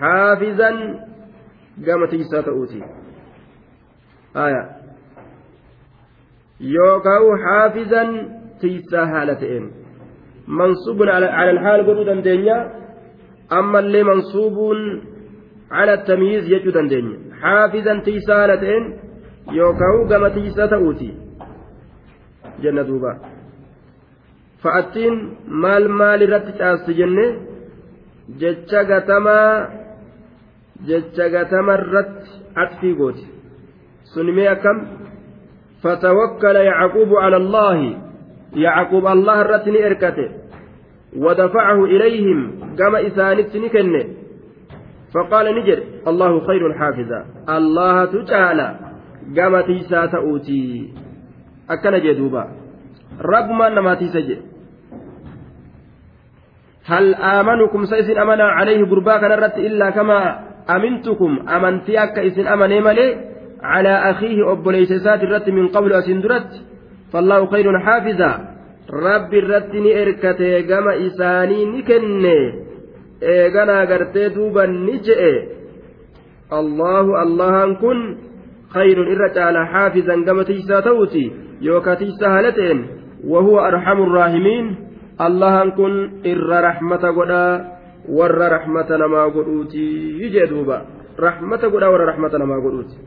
حافظا 0.02 0.70
كما 1.86 2.06
تيسات 2.12 2.48
أوتي 2.48 2.84
آية 4.38 4.70
يوكاو 6.62 7.38
حافظا 7.38 8.30
tiisaa 8.64 9.06
haala 9.14 9.36
ta'een 9.44 9.66
mansuubun 10.60 11.08
calal 11.12 11.58
haal 11.66 11.82
godhuu 11.88 12.08
dandeenya 12.12 12.58
ammallee 13.60 14.04
mansuubuun 14.12 14.80
cala 15.74 15.96
tamyiiz 16.10 16.46
jechuu 16.54 16.74
dandeenya 16.78 17.16
xaafizan 17.42 18.00
tiisaa 18.08 18.40
haala 18.42 18.58
ta'een 18.64 18.86
yookaan 19.60 19.98
gama 20.12 20.30
tiisaa 20.38 20.68
ta'uuti 20.74 21.10
jenna 22.64 22.84
duuba 22.90 23.12
fa'attiin 24.64 25.16
maal 25.64 25.86
maal 26.00 26.20
irratti 26.26 26.54
caasti 26.62 26.92
jenne 27.00 27.26
jecha 28.42 28.80
gatamaa 28.92 29.50
jecha 30.90 31.26
gatama 31.36 31.74
irratti 31.82 32.30
atfii 32.66 32.96
gooti 33.00 33.26
sunimee 34.14 34.50
akkam 34.58 34.80
فتوكل 35.88 36.56
يعقوب 36.70 37.12
على 37.26 37.38
الله 37.44 37.78
يعقوب 38.56 39.08
الله 39.08 39.42
الرتني 39.42 39.88
إركته 39.88 40.30
ودفعه 41.18 41.86
إليهم 41.86 42.52
كما 42.78 43.08
إسانتني 43.08 43.70
كنه 43.70 44.06
فقال 45.14 45.56
نجر 45.56 45.84
الله 46.08 46.40
خير 46.48 46.74
حافظا 46.74 47.26
الله 47.50 48.06
تجعل 48.06 48.76
كما 49.36 49.62
تيسا 49.62 50.06
تأوتي 50.06 50.94
أكن 51.70 52.00
جدوبا 52.04 52.48
رب 53.22 53.50
ما 53.50 53.70
نما 53.70 53.98
هل 56.86 57.16
آمنكم 57.16 57.86
سيسن 57.86 58.18
أمنا 58.18 58.44
عليه 58.44 58.86
قربا 58.86 59.18
كان 59.18 59.32
الرت 59.32 59.58
إلا 59.58 59.90
كما 59.90 60.40
أمنتكم 60.70 61.50
أمنتي 61.50 62.04
أكا 62.04 62.28
إسن 62.28 62.48
أمني 62.48 62.82
ملي 62.82 63.18
على 63.62 63.90
أخيه 63.90 64.52
أبو 64.52 64.72
ليسسات 64.72 65.24
الرت 65.24 65.50
من 65.50 65.68
قبل 65.68 65.90
درت 66.24 66.52
فالله 67.14 67.46
خير 67.46 67.80
حافظا 67.80 68.32
ربي 69.06 69.40
الرتني 69.40 70.02
إركتي 70.02 70.62
جمع 70.62 70.94
إساني 71.08 71.66
نكني 71.66 72.38
إيغانا 73.24 73.84
غرتي 73.84 74.30
دوبا 74.30 74.66
نجئ 74.66 75.22
الله 76.60 77.08
الله 77.24 77.74
كن 77.74 78.18
خير 78.76 78.98
إرت 79.12 79.38
على 79.38 79.68
حافظا 79.68 80.16
جمع 80.28 80.44
تيسا 80.44 80.80
توتي 80.80 81.26
يوكا 81.62 81.94
هلتين 82.36 82.78
وهو 83.32 83.60
أرحم 83.60 83.98
الراحمين 84.08 84.66
الله 85.28 85.70
كن 85.70 85.94
إر 86.32 86.50
رحمة 86.68 87.04
غدا 87.18 87.48
ور 88.20 88.38
رحمة 88.56 88.90
نما 89.02 89.22
غدوتي 89.36 89.88
يجي 90.24 90.46
دوبا 90.52 90.78
رحمة 91.20 91.58
غدا 91.74 91.88
ور 91.94 92.02
رحمة 92.10 92.34
نما 92.42 92.56
غدوتي 92.64 92.98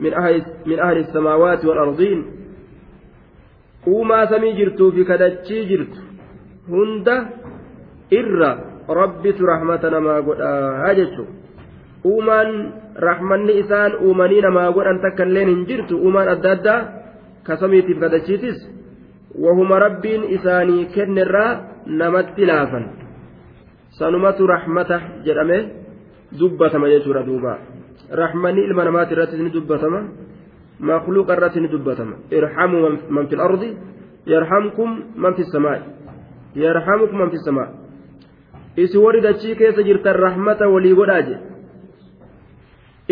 من 0.00 0.12
أهل 0.14 0.42
من 0.66 0.78
أهل 0.80 0.96
السماوات 0.96 1.64
والأرضين 1.64 2.18
uumaa 3.86 4.26
samii 4.30 4.52
jirtuu 4.54 4.90
fi 4.92 5.04
kadachii 5.04 5.64
jirtu 5.66 5.98
hunda 6.70 7.16
irra 8.10 8.50
rabbitu 9.00 9.46
rahmata 9.46 9.90
namaa 9.90 10.20
godhaa 10.28 10.94
jechuudha 10.98 11.32
uumaan 12.04 12.50
rahmanni 13.08 13.52
isaan 13.64 13.92
uumanii 14.08 14.40
namaa 14.46 14.68
godhan 14.78 15.00
takka 15.04 15.24
illeen 15.28 15.48
hin 15.54 15.62
jirtu 15.72 15.94
uumaan 16.04 16.28
adda 16.36 16.50
addaa 16.56 16.80
ka 17.46 17.52
samiitiif 17.62 17.98
kadachiitis 18.06 18.56
wahuma 19.46 19.76
rabbiin 19.86 20.22
isaanii 20.38 20.82
kennirraa 20.96 21.50
namatti 22.02 22.42
laafan 22.52 22.84
sanumatu 24.00 24.42
rahmata 24.54 24.96
jedhame 25.28 25.58
dubbatama 26.38 26.86
jechuudha 26.96 27.22
duuba 27.28 27.52
rahmanni 28.22 28.60
ilma 28.66 28.82
namaati 28.86 29.42
ni 29.44 29.50
dubbatama. 29.56 30.00
مخلوق 30.90 31.28
الراتين 31.34 31.64
دبتم 31.72 32.10
ارحموا 32.38 32.80
من 33.16 33.24
في 33.28 33.34
الأرض 33.38 33.62
يرحمكم 34.34 34.88
من 35.22 35.32
في 35.36 35.42
السماء 35.46 35.80
يرحمكم 36.66 37.16
من 37.22 37.28
في 37.32 37.38
السماء 37.40 37.70
isi 38.84 38.98
warri 38.98 39.20
dachii 39.22 39.54
keessa 39.60 39.82
jirtan 39.86 40.16
rahmata 40.26 40.64
walii 40.74 40.94
godhaa 40.98 41.22
je 41.28 41.34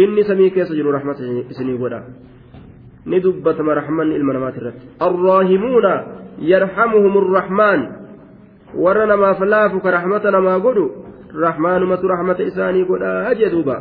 inni 0.02 0.22
samii 0.30 0.50
keessa 0.54 0.74
jiru 0.78 0.90
rahmata 0.96 1.22
isinii 1.52 1.78
godha 1.82 2.00
ni 3.10 3.18
dubbatama 3.24 3.70
rahmanni 3.80 4.14
ilma 4.18 4.32
namaati 4.36 4.58
irratti 4.62 4.86
arraahimuuna 5.06 5.92
yarhamuhum 6.52 7.14
arrahmaan 7.22 7.80
warra 8.84 9.04
namaaf 9.12 9.38
laafu 9.54 9.78
ka 9.84 9.90
rahmata 9.98 10.28
namaa 10.36 10.58
godhu 10.66 10.84
rahmaanumatu 11.46 12.04
rahmata 12.14 12.42
isaanii 12.50 12.84
godhaa 12.90 13.34
jee 13.38 13.50
duubaa 13.54 13.80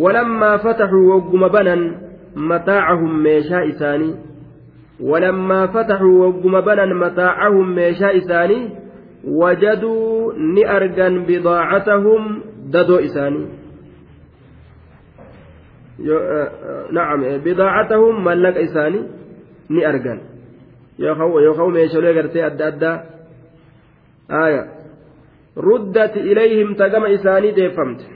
walammaa 0.00 0.56
fataxuu 0.58 1.10
wagguma 1.12 1.48
banan 1.54 1.80
mataacahum 2.50 3.12
meeshaa 3.24 3.62
isaanii 3.70 4.12
walammaa 5.10 5.66
fataxuu 5.74 6.20
wagguma 6.24 6.60
banan 6.66 6.92
mataacahum 7.02 7.68
meeshaa 7.78 8.10
isaanii 8.20 8.62
wajaduu 9.42 10.32
ni 10.54 10.64
argan 10.76 11.14
bidaacatahum 11.26 12.22
dadoo 12.74 12.98
isaanii 13.08 13.46
nacam 16.94 17.20
bidaacatahum 17.44 18.14
mallaqa 18.28 18.60
isaanii 18.68 19.04
ni 19.72 19.80
argan 19.90 20.20
yookaan 21.02 21.70
meeshaalee 21.76 22.14
gartee 22.18 22.44
adda 22.48 22.64
addaa 22.72 22.96
aaya 24.40 24.62
ruddat 25.66 26.14
ilayhim 26.30 26.70
tagama 26.82 27.08
isaanii 27.16 27.52
deeffamte 27.60 28.06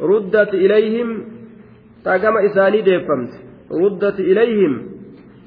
ruddat 0.00 0.54
ilayhim 0.54 1.08
tagama 2.04 2.42
isaanii 2.42 2.82
deeffamte 2.86 3.34
ruddat 3.78 4.18
ilayhim 4.18 4.72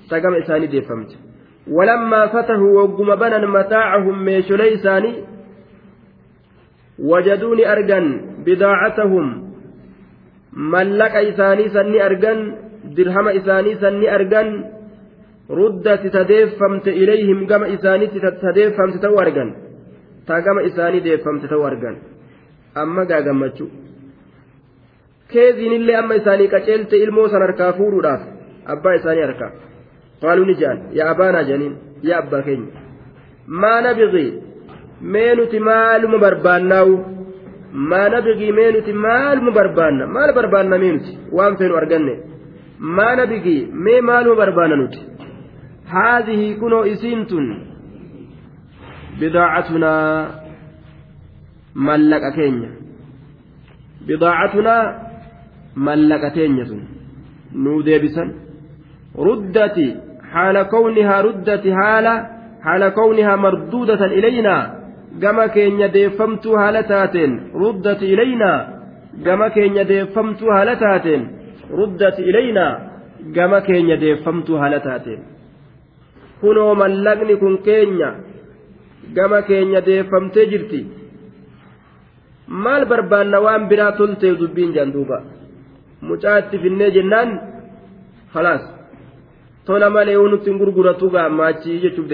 tagama 0.09 0.37
isaanii 0.37 0.71
deeffamte 0.75 1.15
walammaa 1.75 2.27
fatahuu 2.33 2.75
wagguma 2.79 3.15
banan 3.21 3.43
mataacahum 3.57 4.17
meesholee 4.25 4.73
isaanii 4.77 5.23
wajaduu 7.11 7.55
ni 7.55 7.65
argan 7.75 8.05
bidaacatahum 8.45 9.25
mallaqa 10.73 11.21
isaanii 11.31 11.69
sanni 11.75 11.99
argan 12.09 12.39
dirhama 12.97 13.33
isaanii 13.39 13.75
sanni 13.83 14.07
argan 14.17 14.47
ruddati 15.59 16.09
tadeeffamte 16.17 16.91
ilayhim 17.03 17.39
gama 17.51 17.67
isaanii 17.75 18.07
tadeeffamte 18.45 18.97
ta'u 19.03 19.19
argan 19.25 19.49
tagama 20.27 20.45
gama 20.45 20.61
isaanii 20.69 21.01
deeffamte 21.07 21.47
ta'uu 21.51 21.65
argan 21.71 21.95
amma 22.81 23.01
gaagammachuu 23.11 23.69
keeziinillee 25.31 25.97
amma 26.01 26.15
isaanii 26.21 26.47
qaceelte 26.53 26.95
ilmoo 27.05 27.27
san 27.31 27.41
harkaa 27.45 27.73
fuudhuudhaaf 27.79 28.21
abbaa 28.73 28.95
isaanii 28.99 29.25
harkaa 29.27 29.51
qaaluu 30.21 30.55
jaan 30.61 30.77
yaa 30.99 31.31
naa 31.35 31.45
janiin 31.49 31.75
yaa 32.07 32.19
abbaa 32.23 32.41
keenya 32.47 32.85
maana 33.63 33.89
bigii 33.97 34.31
mee 35.13 35.31
nuti 35.39 35.59
maaluma 35.69 36.17
barbaannaawu 36.25 36.95
maana 37.91 38.21
bigii 38.27 38.51
mee 38.59 38.69
nuti 38.75 38.93
maaluma 39.05 39.51
barbaanna 39.57 40.07
maal 40.17 40.33
barbaanna 40.37 40.77
mee 40.83 40.91
nuti 40.97 41.11
waan 41.37 41.55
arganne 41.81 42.13
maana 42.99 43.15
nabigi 43.19 43.55
mee 43.85 43.99
maaluma 44.09 44.39
barbaanna 44.41 44.75
nuti 44.81 44.99
haadhihii 45.93 46.53
kunoo 46.61 46.83
isiin 46.93 47.25
tun 47.31 47.45
bidaacatunaa 49.19 50.29
mallaqa 51.87 52.29
keenya 52.39 52.69
bidaacatunaa 54.07 54.83
mallaqa 55.85 56.29
teenya 56.35 56.65
sun 56.65 56.81
nuu 57.63 57.79
deebisan 57.87 58.29
ruddati 59.27 59.85
haala 60.33 60.63
haa 61.09 61.21
ruddati 61.27 61.69
haala 61.79 62.13
haala 62.65 62.89
haa 63.27 63.37
marduudatan 63.45 64.13
ilaynaa 64.19 64.63
gama 65.23 65.47
keenya 65.55 65.87
deeffamtuu 65.95 66.55
haala 66.61 66.83
taateen 66.93 67.31
ruddati 67.61 68.05
ilaynaa 68.13 68.59
gama 69.25 69.49
keenya 69.55 69.85
deeffamtuu 69.91 70.49
haala 70.55 70.75
taateen 70.83 71.23
ruddati 71.79 72.23
ilaynaa 72.31 72.73
gama 73.37 73.61
keenya 73.69 73.97
deeffamtuu 74.03 74.57
haala 74.61 74.79
taateen 74.89 75.21
kunoo 76.41 76.71
mallaqni 76.81 77.35
kun 77.41 77.57
keenya 77.67 78.09
gama 79.17 79.41
keenya 79.49 79.81
deeffamtee 79.85 80.45
jirti 80.51 80.85
maal 82.65 82.83
barbaanna 82.91 83.39
waan 83.45 83.67
biraa 83.69 83.91
toltee 83.91 84.35
dubbiin 84.39 84.73
jaanduuba. 84.75 85.17
mucaa 86.01 86.37
itti 86.39 86.57
finnee 86.59 86.91
jennaan 86.91 87.39
halaas 88.33 88.61
tola 89.65 89.89
malee 89.89 90.15
nutti 90.31 90.49
hin 90.49 90.59
gurguratu 90.61 91.09
gaammaachii 91.09 91.81
jechuuf 91.81 92.07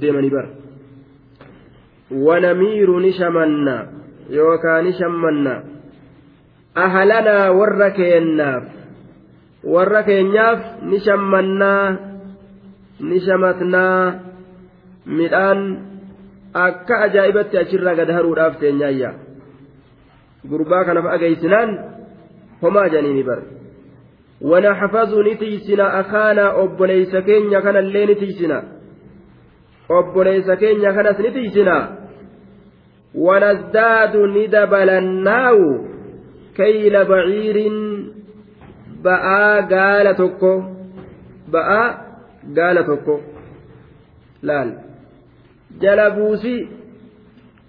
deemanii 0.00 0.30
bara. 0.30 0.48
wanamiiru 2.10 3.00
ni 3.00 3.12
shamanna 3.12 3.74
yookaan 4.30 4.84
ni 4.84 5.74
ahalanaa 6.74 7.52
warra 7.54 7.90
keennaaf 7.90 8.64
warra 9.72 10.02
keenyaaf 10.02 10.60
ni 10.82 10.90
nishamatnaa 10.90 11.86
ni 13.08 13.20
shamatnaa 13.20 14.14
midhaan 15.06 15.58
akka 16.54 16.94
ajaa'ibatti 17.06 17.58
achirra 17.58 17.94
gad 17.98 18.10
haruudhaaf 18.10 18.54
teenyaayya 18.60 19.10
gurbaa 20.50 20.84
kanaaf 20.84 21.06
agaysinaan. 21.14 21.70
homaa 22.62 22.88
janiini 22.88 23.22
bar 23.22 23.40
ونحفظ 24.40 25.18
نتيسنا 25.18 26.00
أخانا 26.00 26.62
أبوليس 26.62 27.16
كينيا 27.16 27.60
كان 27.60 27.76
اللي 27.76 28.06
نتيسنا 28.06 28.62
أبوليس 29.90 30.50
كينيا 30.50 30.90
كانت 30.92 31.20
نتيسنا 31.20 31.78
ونزداد 33.14 34.16
ندبلناه 34.16 35.58
كيل 36.56 37.04
بعير 37.04 37.56
بأى 39.04 39.62
قال 39.78 40.16
تكو 40.16 40.62
بأى 41.48 41.94
قال 42.56 42.84
تكو 42.86 43.18
لال 44.42 44.78
جلبوسي 45.80 46.68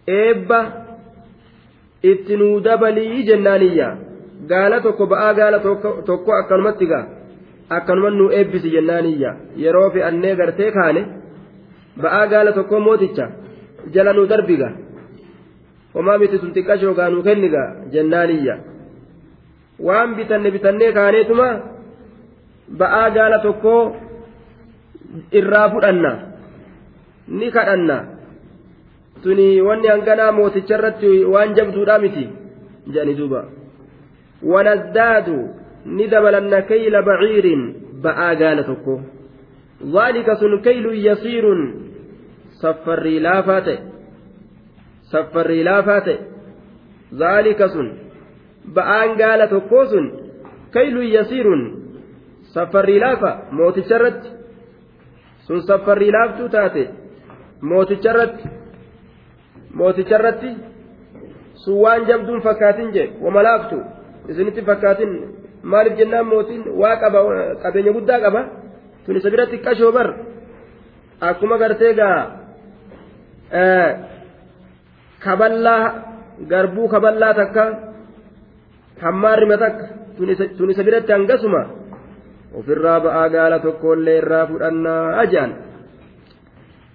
إبا 0.10 0.60
إتنو 2.06 2.60
دبلي 2.60 3.24
جنانية 3.24 4.09
gaala 4.48 4.80
tokko 4.82 5.06
ba'aa 5.08 5.34
gaala 5.34 5.60
tokko 5.60 6.32
akkanumatti 6.34 6.86
gaa 6.88 7.06
akkanuma 7.70 8.10
nu 8.10 8.30
eebbisi 8.32 8.70
jennaaniyya 8.72 9.32
yeroo 9.58 9.90
fe'annee 9.96 10.36
gartee 10.36 10.72
kaane 10.72 11.02
ba'aa 12.04 12.26
gaala 12.32 12.52
tokko 12.54 12.80
mooticha 12.80 13.26
jala 13.94 14.14
nu 14.14 14.26
darbiga 14.28 14.68
homaa 15.94 16.18
miti 16.18 16.38
sun 16.38 16.54
xiqqashoogaa 16.56 17.10
nu 17.10 17.22
kennigaa 17.28 17.68
jennaaniyya 17.96 18.56
waan 19.80 20.16
bitanne 20.16 20.52
bitannee 20.56 20.92
kaaneetuma 20.94 21.48
ba'aa 22.80 23.10
gaala 23.12 23.40
tokko 23.48 23.74
irraa 25.34 25.68
fudhanna 25.76 26.12
ni 27.28 27.52
kadhanna 27.52 27.98
tuni 29.24 29.62
wanni 29.68 29.88
hanganaa 29.92 30.32
mooticha 30.32 30.76
irratti 30.80 31.16
waan 31.34 31.56
jabduudhaa 31.58 32.00
miti 32.04 32.30
jedhani 32.88 33.14
duuba. 33.20 33.42
wanazdaadu 34.44 35.50
ni 35.86 36.08
dabalanna 36.08 36.62
kayla 36.62 37.02
baciirin 37.02 37.74
ba'aa 38.04 38.36
gaala 38.36 38.64
tokko 38.64 39.02
zaalika 39.92 40.36
sun 40.36 40.62
kaylun 40.64 40.98
yasiirun 41.08 41.62
saffarrii 42.62 43.20
laafaa 43.20 43.62
ta'e 43.66 43.78
saffarrii 45.12 45.64
laafaa 45.64 46.02
ta'e 46.06 46.18
zaalika 47.20 47.68
sun 47.70 47.88
ba'aan 48.76 49.18
gaala 49.20 49.48
tokkoo 49.48 49.86
sun 49.86 50.06
kaylun 50.74 51.08
yasiirun 51.08 51.64
saffarrii 52.54 53.00
laafa 53.00 53.32
mooticharratti 53.52 54.30
sun 55.48 55.62
saffarrii 55.62 56.12
laaftuu 56.12 56.50
taate 56.50 56.90
mooticharratti 57.62 58.48
mooticharratti 59.74 60.50
sun 61.56 61.80
waan 61.84 62.06
jabduun 62.08 62.42
fakkaatin 62.42 62.94
jee 62.96 63.10
wama 63.22 63.44
laaftu 63.44 63.78
isinitti 64.32 64.61
fakkaatin 64.61 65.11
maaliif 65.71 65.97
jennaan 65.99 66.27
mootiin 66.32 66.63
waa 66.82 66.95
qaba 67.01 67.19
qabeenya 67.63 67.91
guddaa 67.97 68.19
qaba 68.25 68.41
tun 69.05 69.17
isa 69.19 69.32
biratti 69.34 69.55
xiqqashoo 69.57 69.91
bar 69.97 70.07
akkuma 71.30 71.55
gartee 71.63 71.93
gaa 72.01 72.17
kaballaa 75.25 75.84
garbuu 76.51 76.88
kaballaa 76.93 77.34
takka 77.41 77.63
hammaarrima 79.03 79.57
takka 79.65 79.86
tun 80.57 80.71
isa 80.73 80.84
biratti 80.88 81.11
hangasuma 81.15 81.61
ofirraa 82.61 82.99
ba'aa 83.07 83.25
gaala 83.36 83.57
tokkollee 83.65 84.17
irraa 84.21 84.45
fudhannaa 84.51 85.05
ajaan 85.23 85.51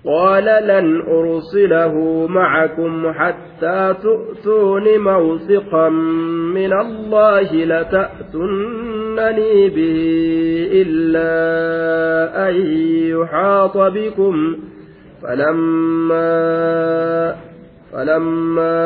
قال 0.07 0.45
لن 0.45 1.03
أرسله 1.09 2.27
معكم 2.29 3.13
حتى 3.13 3.95
تؤتون 4.03 4.99
موثقا 5.01 5.89
من 6.55 6.73
الله 6.73 7.53
لتأتنني 7.65 9.69
به 9.69 9.97
إلا 10.73 11.29
أن 12.49 12.55
يحاط 13.09 13.79
بكم 13.79 14.57
فلما 15.23 16.25
فلما 17.93 18.81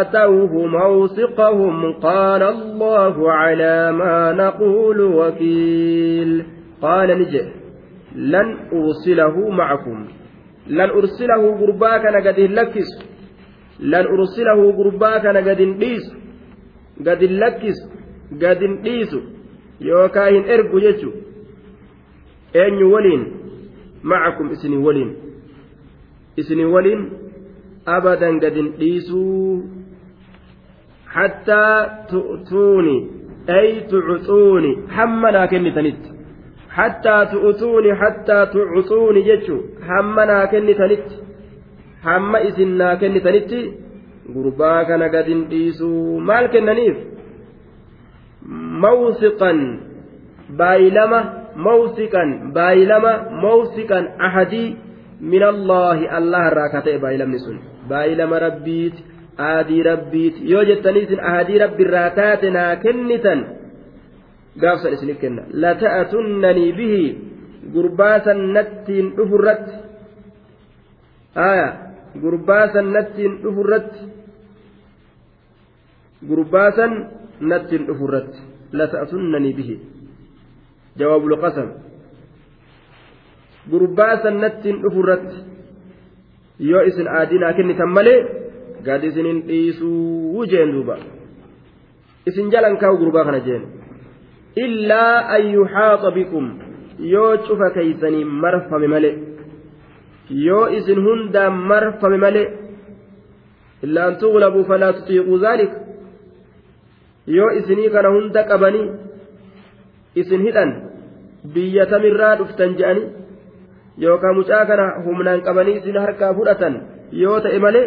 آتوه 0.00 0.66
موثقهم 0.66 1.92
قال 2.02 2.42
الله 2.42 3.32
على 3.32 3.92
ما 3.92 4.32
نقول 4.32 5.00
وكيل 5.00 6.44
قال 6.82 7.08
نجئ 7.18 7.63
lan 8.14 8.58
ursilahu 8.72 9.50
macakum 9.52 10.06
lan 10.70 10.90
ursilahu 10.90 11.58
gurbaa 11.58 11.98
kana 12.02 12.20
gad 12.22 12.36
hin 12.38 12.54
lakkisu 12.54 13.02
lan 13.80 14.06
gurbaa 14.76 15.20
kana 15.22 15.42
gad 15.42 15.58
hin 15.58 15.78
dhiisu 15.80 16.14
gad 17.04 17.20
lakkisu 17.22 17.88
gad 18.40 18.60
dhiisu 18.84 19.20
yookaa 19.80 20.28
hin 20.30 20.44
ergu 20.46 20.80
jechu 20.80 21.10
eenyu 22.54 22.86
waliin 22.94 23.22
macakum 24.02 24.50
isinii 26.36 26.70
waliin 26.70 27.02
abadan 27.86 28.38
gad 28.40 28.54
hin 28.54 28.72
dhiisuu 28.78 29.62
hattaa 31.14 32.06
tu'tuuni 32.10 32.96
ay 33.48 33.84
tucuxuuni 33.90 34.70
hamma 34.96 35.30
naa 35.32 35.46
kennitanitti 35.46 36.10
hattaa 36.78 37.22
tu'utuuni 37.32 37.90
hattaa 38.02 38.42
tu'utuuni 38.54 39.20
jechuun 39.30 39.62
hamma 39.90 40.22
naa 40.30 40.42
kennitanitti 40.54 41.14
hamma 42.06 42.38
isin 42.48 42.72
naa 42.82 42.96
kennitanitti 43.02 43.60
gurbaa 44.36 44.78
kana 44.90 45.06
gadin 45.14 45.42
dhiisu 45.52 45.88
maal 46.30 46.46
kennaniif 46.56 46.96
mawsiqan 48.86 49.58
baay'ilama 50.62 51.20
mawsiqan 51.68 52.30
baay'ilama 52.58 53.12
mawsiqan 53.46 54.04
ahadii 54.30 54.66
min 55.34 55.42
allahi 55.54 56.04
allah 56.20 56.42
irraa 56.52 56.70
ka 56.76 56.80
baay'ilamni 57.02 57.40
sun 57.48 57.56
baay'ilama 57.92 58.36
rabbiiti 58.46 59.00
aadii 59.52 59.82
rabbiiti 59.90 60.40
yoo 60.54 60.64
jettanii 60.70 61.04
isin 61.08 61.20
ahadii 61.32 61.58
rabbiirraa 61.64 62.08
taate 62.18 62.50
naa 62.56 62.70
kennitan. 62.86 63.40
gaafsan 64.60 64.94
isinif 64.94 65.18
kenna 65.20 65.44
lata'atunnanii 65.50 66.72
bihi 66.78 67.04
gurbaasan 67.74 68.40
nattiin 68.54 69.06
dhufurratti 69.18 69.74
aya 71.34 71.68
gurbaasan 72.22 72.86
nattiin 72.94 73.32
dhufurratti 73.42 74.00
gurbaasan 76.28 76.92
nattiin 77.40 77.82
dhufurratti 77.88 78.38
lata'atunnanii 78.78 79.54
bihi 79.58 79.76
jawaabul 80.98 81.36
qasam 81.44 81.68
gurbaasan 83.70 84.34
nattiin 84.42 84.78
dhufurratti 84.82 85.36
yoo 86.68 86.82
isin 86.90 87.08
aadinaa 87.10 87.56
kennitan 87.58 87.90
malee 87.96 88.20
gad 88.86 89.02
isinin 89.02 89.42
dhiisuu 89.48 90.44
jeen 90.50 90.70
duuba 90.74 90.94
isin 92.28 92.46
jalan 92.54 92.76
kaa'u 92.80 92.96
gurbaa 93.02 93.24
kana 93.24 93.40
jeen 93.46 93.62
illaa 94.56 95.26
an 95.34 95.42
yuxaaxa 95.54 96.10
bikum 96.16 96.44
yoo 97.12 97.32
cufa 97.46 97.68
keeysanii 97.76 98.24
marfame 98.42 98.88
male 98.94 99.10
yoo 100.46 100.66
isin 100.78 100.98
hundaa 101.06 101.48
marfame 101.50 102.18
male 102.24 102.42
illaa 103.84 104.06
an 104.10 104.16
tughlabuu 104.22 104.64
falaa 104.70 104.92
tutiiquu 104.98 105.34
daalik 105.44 105.72
yoo 107.36 107.50
isinii 107.60 107.90
kana 107.94 108.08
hunda 108.16 108.40
qabanii 108.50 108.86
isin 110.20 110.40
hidhan 110.46 110.70
biyya 111.54 111.84
tamirraa 111.92 112.34
dhuftan 112.40 112.70
je'anii 112.78 113.06
yookaan 114.04 114.34
mucaa 114.40 114.64
kana 114.70 114.84
humnaan 115.06 115.40
qabanii 115.48 115.74
isin 115.80 115.96
harkaa 116.04 116.32
fudhatan 116.38 116.74
yoo 117.22 117.38
ta'e 117.44 117.58
malee 117.66 117.86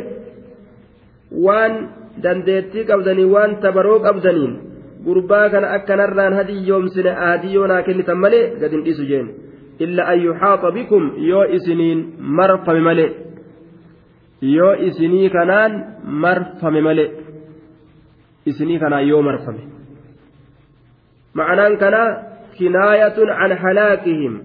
waan 1.46 1.74
dandeettii 2.24 2.84
qabdanii 2.90 3.30
waan 3.36 3.52
tabaroo 3.66 4.00
qabdaniin 4.08 4.54
gurbaa 5.08 5.48
kana 5.54 5.68
akkanarraan 5.78 6.34
hadii 6.40 6.62
yoomsine 6.70 7.12
aadii 7.28 7.54
yoo 7.58 7.68
naa 7.72 7.82
kennitan 7.88 8.20
malee 8.24 8.46
gad 8.62 8.74
hin 8.76 8.84
dhiisu 8.88 9.04
jeen 9.12 9.28
illa 9.86 10.04
an 10.14 10.18
yuxaaxa 10.30 10.70
bikum 10.78 11.04
yoo 11.30 11.44
isiniin 11.58 12.00
marfame 12.40 12.82
malee 12.90 13.08
yoo 14.58 14.74
isinii 14.88 15.30
kanaan 15.38 15.72
marfame 16.26 16.82
malee 16.88 17.08
isinii 18.52 18.80
kanaan 18.84 19.06
yoo 19.12 19.22
marfame 19.30 19.64
ma'anaan 21.42 21.74
kana 21.84 22.02
kinaayatun 22.58 23.30
can 23.40 23.52
halaakihim 23.64 24.36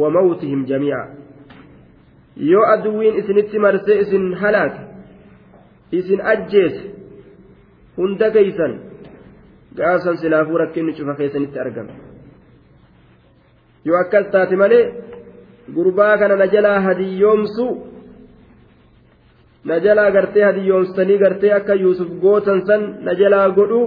wa 0.00 0.08
mawtihim 0.18 0.60
jamiica 0.70 1.02
yoo 2.50 2.64
aduwwiin 2.72 3.14
isinitti 3.22 3.56
marsee 3.66 3.96
isin 4.06 4.24
halaake 4.42 4.82
isin 6.02 6.20
ajjeese 6.34 6.84
hunda 8.02 8.28
keeysan 8.38 8.74
gaasan 9.78 10.16
silaafuu 10.22 10.58
rakkinni 10.62 10.92
cufa 10.98 11.14
keessanitti 11.20 11.58
argame 11.64 11.94
yoo 13.86 13.98
akkas 14.02 14.26
taate 14.32 14.56
malee 14.62 14.82
gurbaa 15.76 16.14
kana 16.20 16.36
na 16.42 16.46
jalaa 16.54 16.80
hadiyyoomsu 16.88 17.66
na 19.70 19.76
jalaa 19.86 20.10
gartee 20.16 20.44
hadiyyoomsanii 20.48 21.18
gartee 21.24 21.52
akka 21.58 21.74
yuusuf 21.84 22.08
gootan 22.24 22.60
san 22.68 22.82
na 23.08 23.14
jalaa 23.20 23.48
godhu 23.58 23.80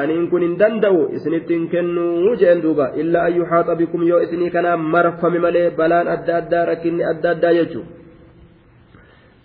aniin 0.00 0.26
kun 0.32 0.42
hin 0.46 0.58
danda'u 0.64 0.98
isinitti 1.20 1.54
hin 1.58 1.68
kennuu 1.76 2.36
jeen 2.42 2.60
duuba 2.66 2.90
illaa 3.04 3.24
ayyuhaa 3.30 3.62
xabikum 3.70 4.02
yoo 4.10 4.20
isinii 4.26 4.50
kanaa 4.56 4.76
marfame 4.96 5.38
malee 5.46 5.66
balaan 5.80 6.08
adda 6.16 6.32
addaa 6.40 6.64
rakkinni 6.72 7.02
adda 7.14 7.28
addaa 7.36 7.54
jechuudha. 7.60 7.94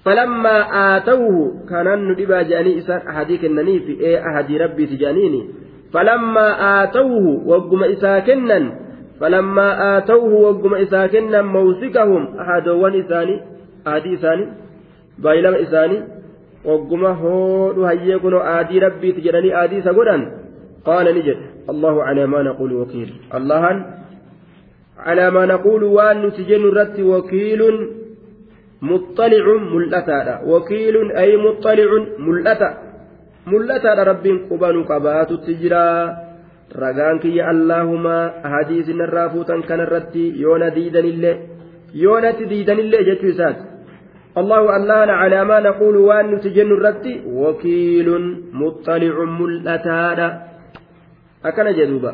falammaa 0.06 0.66
aatawuhu 0.82 1.39
kanaan 1.70 2.01
nu 2.08 2.14
dhibaa 2.20 2.41
je'anii 2.49 2.74
isaan 2.82 3.08
ahadii 3.14 3.38
kennaniifi 3.43 3.93
ee 4.10 4.18
ahadii 4.30 4.58
rabbiiti 4.62 4.99
je'aniini 5.01 5.39
falammaa 5.93 6.51
aatawuhu 6.68 7.32
wagguma 7.51 7.88
isaa 7.95 8.20
kennan 8.28 8.66
falammaa 9.22 9.72
aatawuhu 9.88 10.38
wagguma 10.45 10.80
isaa 10.86 11.08
kennan 11.16 11.45
mawsikahum 11.58 12.24
ahadoowwan 12.45 12.95
isaanii 13.01 13.39
ahadii 13.86 14.14
isaanii 14.20 14.47
baay'ilama 15.28 15.60
isaanii 15.66 15.99
wagguma 16.70 17.12
hoodhu 17.26 17.82
hayyee 17.93 18.18
kunoo 18.28 18.43
aadii 18.53 18.80
rabbiiti 18.88 19.22
jedhanii 19.28 19.51
aadii 19.64 19.78
isa 19.84 19.93
godhan 20.01 20.30
qaala 20.93 21.12
ni 21.20 21.28
jedhe 21.32 21.45
allahu 21.78 21.99
calaa 22.08 22.28
maa 22.38 22.43
naquulu 22.51 22.80
wakiil 22.86 23.12
allahan 23.41 23.86
calaa 25.06 25.32
maa 25.39 25.45
naquulu 25.58 25.93
waan 25.99 26.22
nuti 26.30 26.43
jennu 26.53 26.68
irratti 26.76 27.03
wakiilun 27.14 27.78
مطلع 28.93 29.45
ملأتا 29.73 30.41
وكيل 30.45 31.11
أي 31.11 31.38
مطلع 31.38 31.86
ملأتا 32.27 32.69
ملأتا 33.47 34.03
رب 34.11 34.25
قبان 34.49 34.83
قبات 34.89 35.29
تجرا 35.45 35.89
رقان 36.81 37.17
يا 37.39 37.43
اللهم 37.53 38.05
حديث 38.53 38.88
الرافوتا 39.07 39.55
كان 39.69 39.79
الردي 39.88 40.25
يونا 40.43 40.67
ديدا 40.77 40.99
الله 41.13 41.36
يونا 42.03 42.31
ديدا 42.51 42.73
الله 42.83 42.99
جتو 43.07 43.27
إسات 43.33 43.57
الله 44.41 44.63
الله 44.77 44.99
على 45.21 45.39
ما 45.49 45.57
نقول 45.69 45.95
وأن 46.07 46.25
نتجن 46.33 46.69
الردي 46.77 47.13
وكيل 47.43 48.07
مطلع 48.61 49.13
ملأتا 49.39 50.29
أكن 51.47 51.65
جدوبا 51.79 52.13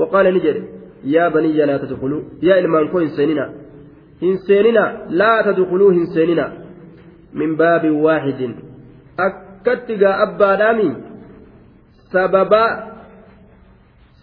waqaale 0.00 0.38
jedhe 0.44 0.62
yaa 1.14 1.30
banai 1.34 1.56
yaa 1.58 1.66
laata 1.70 1.86
yaa 2.48 2.58
ilmaan 2.62 2.88
koo 2.92 3.00
hin 3.04 3.12
seenina 3.16 3.44
hin 4.24 4.36
seenina 4.46 4.84
laata 5.20 5.56
duqaluu 5.56 5.90
hin 5.96 6.06
seenina 6.14 6.44
min 7.40 7.56
baabin 7.58 7.96
waa 8.04 8.20
hidin. 8.26 8.52
akka 9.28 9.76
tigaa 9.86 10.14
abbaadhaamiin 10.26 10.94
sababaa 12.12 12.70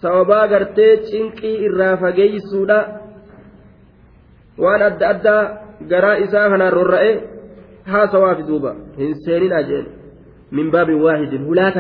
sababaa 0.02 0.48
gartee 0.52 0.94
cinkii 1.12 1.56
irraa 1.68 1.98
fageyyiisuudhaa 2.04 2.86
waan 4.64 4.82
adda 4.90 5.06
addaa 5.14 5.44
garaa 5.92 6.16
isaa 6.26 6.50
kana 6.52 6.70
rorra'e 6.78 7.14
haasa 7.94 8.18
waan 8.24 8.38
fiduuba 8.42 8.72
hin 8.98 9.86
min 10.58 10.68
baabii 10.76 11.00
waa 11.06 11.18
hulaa 11.48 11.72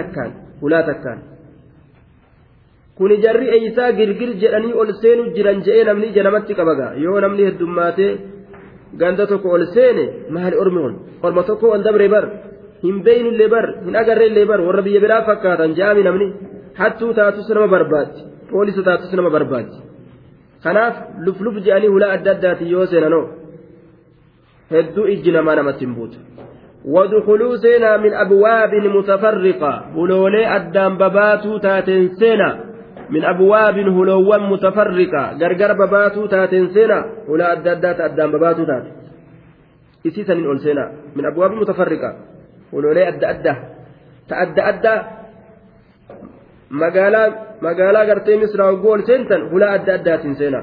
takkaan 0.81 1.25
Kuni 2.99 3.15
jarri 3.25 3.45
eeysaa 3.55 3.89
girgir 3.99 4.31
jedhanii 4.41 4.73
ol 4.81 4.89
seenu 5.01 5.23
jiran 5.35 5.57
je'ee 5.65 5.83
namni 5.89 6.05
ija 6.11 6.23
namatti 6.27 6.53
qabaga 6.59 6.87
yoo 7.05 7.17
namni 7.25 7.43
heddummaatee 7.49 8.11
ganda 9.01 9.23
tokko 9.31 9.47
ol 9.57 9.63
seene 9.75 10.05
maali 10.35 10.55
ormi 10.63 10.81
on 10.87 10.93
orma 11.27 11.43
tokko 11.49 11.65
ol 11.75 11.81
dabre 11.87 12.07
bar 12.15 12.25
hin 12.83 12.95
beeynillee 13.07 13.49
bar 13.55 13.65
hin 13.87 13.95
agarreellee 14.03 14.45
bar 14.51 14.59
warra 14.67 14.81
biyya 14.87 15.01
biraa 15.05 15.21
fakkaatan 15.29 15.69
je'ami 15.79 16.01
namni 16.09 16.27
hattuu 16.81 17.11
taatus 17.19 17.47
nama 17.55 17.67
barbaaddi 17.75 18.19
poolisa 18.51 18.81
taatus 18.89 19.11
nama 19.19 19.29
barbaaddi 19.35 19.75
kanaaf 20.65 20.95
lufluf 21.25 21.55
je'anii 21.65 21.89
hulaa 21.95 22.11
adda 22.17 22.29
addaati 22.35 22.65
yoo 22.73 22.85
seenanoo 22.93 23.25
hedduu 24.75 25.05
ijji 25.13 25.31
namaa 25.37 25.55
namatti 25.59 25.83
hin 25.87 25.95
buutu 25.99 26.19
ودخلوا 26.95 27.55
سينا 27.63 27.91
من 28.03 28.13
أبواب 28.25 28.71
متفرقة 28.97 29.71
بلولي 29.95 30.41
أدام 30.57 30.93
بباتو 31.01 31.51
تاتين 31.65 32.07
سينا 32.19 32.49
من 33.09 33.23
أبواب 33.23 33.73
هلوى 33.77 34.37
متفرقة 34.37 35.33
جرجر 35.37 35.73
بباتو 35.73 36.25
تاتين 36.25 36.67
سينا 36.73 36.99
هلا 37.29 37.53
أدادات 37.53 37.99
أدام 38.01 38.31
بباتو 38.31 38.63
تات 38.63 38.85
إسيتا 40.07 40.33
سنين 40.33 40.45
أول 40.45 40.59
سينا 40.59 40.91
من 41.15 41.25
أبواب 41.25 41.51
متفرقة 41.51 42.17
هلولي 42.73 43.07
أدى 43.07 43.29
أدى 43.29 43.55
تأدى 44.29 44.61
أدى 44.61 44.95
مقالة 46.71 47.35
مقالة 47.61 47.99
قرتي 48.09 48.37
مصر 48.41 48.61
وقول 48.61 49.03
سنتن 49.09 49.41
هلا 49.53 49.67
أدى 49.75 49.93
أدى 49.93 50.33
سينا 50.33 50.61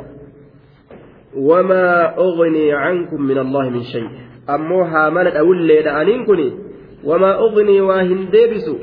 وما 1.37 2.15
أغني 2.19 2.73
عنكم 2.75 3.23
من 3.23 3.39
الله 3.39 3.69
من 3.71 3.83
شيء 3.83 4.09
أمو 4.51 4.83
هاملت 4.83 5.35
أولي 5.37 5.83
لأنينكني 5.83 6.49
وما 7.05 7.31
أغني 7.39 7.81
واهن 7.81 8.31
ديبسو 8.33 8.77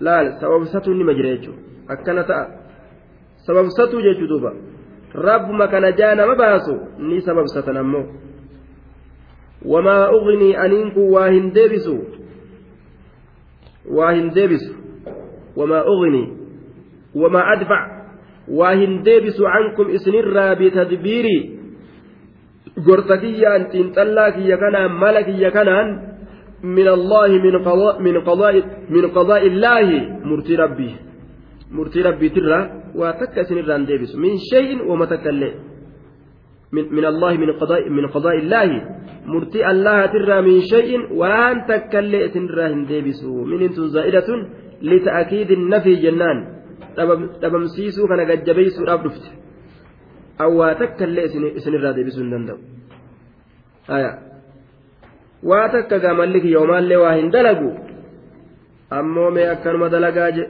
لا 0.00 0.36
sababsatu 0.40 0.92
nima 0.94 1.14
jira 1.16 1.28
jechuudha 1.40 1.58
akkana 1.88 2.22
sababsatuu 3.46 4.00
jechuu 4.02 4.26
duuba 4.26 4.50
rabbuma 5.14 5.68
kana 5.68 5.92
jaa 5.92 6.14
nama 6.14 6.34
baasu 6.34 6.76
ni 6.98 7.20
sababsatan 7.20 7.76
ammoo 7.76 8.04
wamaa 9.64 10.10
ugnii 10.12 10.54
aniin 10.54 10.90
kun 10.94 11.10
waa 11.12 11.28
hin 11.30 11.52
deebisu 11.54 11.98
waa 13.94 14.12
hin 14.12 14.30
deebisu 14.34 14.74
wamaa 15.56 15.84
ugnii 15.84 16.32
wamaa 17.14 17.46
adfac 17.52 17.90
waa 18.48 18.72
hin 18.74 19.02
deebisu 19.02 19.42
cankum 19.54 19.90
isinirraa 19.90 20.54
bitadbiirii 20.54 21.58
gorsa 22.84 23.18
kiyyaan 23.18 23.66
xiinxallaa 23.72 24.30
kiyya 24.32 24.56
kanaan 24.58 24.92
mala 24.92 25.22
kiyya 25.22 25.50
kanaan 25.50 25.88
min 26.62 26.88
allaahi 26.88 27.40
min 28.88 29.10
qadaa'i 29.14 29.46
illaahi 29.46 30.00
murtii 30.24 30.56
rabbii 30.56 30.94
murtii 31.74 32.02
rabbiitirraa 32.08 32.64
waa 33.00 33.12
takka 33.20 33.40
isinirraan 33.42 33.86
deebisu 33.88 34.16
min 34.24 34.34
shay'in 34.50 34.78
wama 34.90 35.06
takka 35.06 35.30
illee 35.30 35.54
من 36.72 37.04
الله 37.04 37.32
من 37.38 37.50
قضاء 37.62 37.88
من 37.88 38.06
قضاء 38.10 38.36
الله 38.42 38.70
مرتي 39.32 39.62
الله 39.72 40.00
ترى 40.06 40.38
من 40.46 40.56
شيء 40.72 40.90
وان 41.20 41.56
تكلئت 41.70 42.36
راهن 42.58 42.84
ديبسو 42.90 43.30
من 43.50 43.58
انت 43.62 43.78
زائدة 43.94 44.28
لتأكيد 44.82 45.50
النفي 45.58 45.92
جنان 46.04 46.38
تبمسيسو 47.42 48.02
كان 48.10 48.20
قد 48.30 48.40
جبيسو 48.48 48.84
رابدفت 48.84 49.24
أو 50.42 50.52
تكلئت 50.80 51.32
سن 51.64 51.74
راهن 51.84 51.94
ديبسو 51.98 52.20
دندو 52.32 52.56
آية 53.96 54.12
واتكا 55.50 56.12
مالك 56.20 56.44
يومان 56.44 56.82
لواهن 56.90 57.28
دلقو 57.34 57.70
أمومي 58.98 59.42
أكرم 59.52 59.82
دلقاجي 59.94 60.44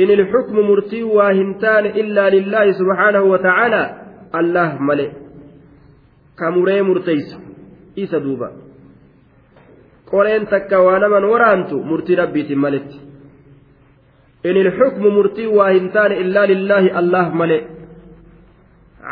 إن 0.00 0.10
الحكم 0.18 0.56
مرتي 0.70 1.02
واهنتان 1.16 1.84
إلا 2.00 2.24
لله 2.34 2.66
سبحانه 2.80 3.22
وتعالى 3.32 3.82
الله 4.40 4.70
ملئ 4.88 5.10
كمري 6.38 6.80
مرتيس 6.88 7.28
إيسا 7.98 8.18
دوبا 8.24 8.48
قرين 10.12 10.42
تكا 10.52 10.78
ونمن 10.86 11.24
ورانتو 11.32 11.76
مرتي 11.90 12.14
ربي 12.20 12.42
تملت 12.48 12.90
إن 14.48 14.56
الحكم 14.66 15.02
مرتي 15.16 15.46
واهنتان 15.56 16.10
إلا 16.22 16.42
لله 16.52 16.84
الله 17.00 17.26
ملئ 17.40 17.62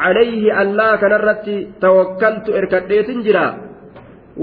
عليه 0.04 0.42
الله 0.62 0.90
كنرت 1.02 1.46
توكلت 1.84 2.46
إركديت 2.60 3.08
جرا 3.26 3.48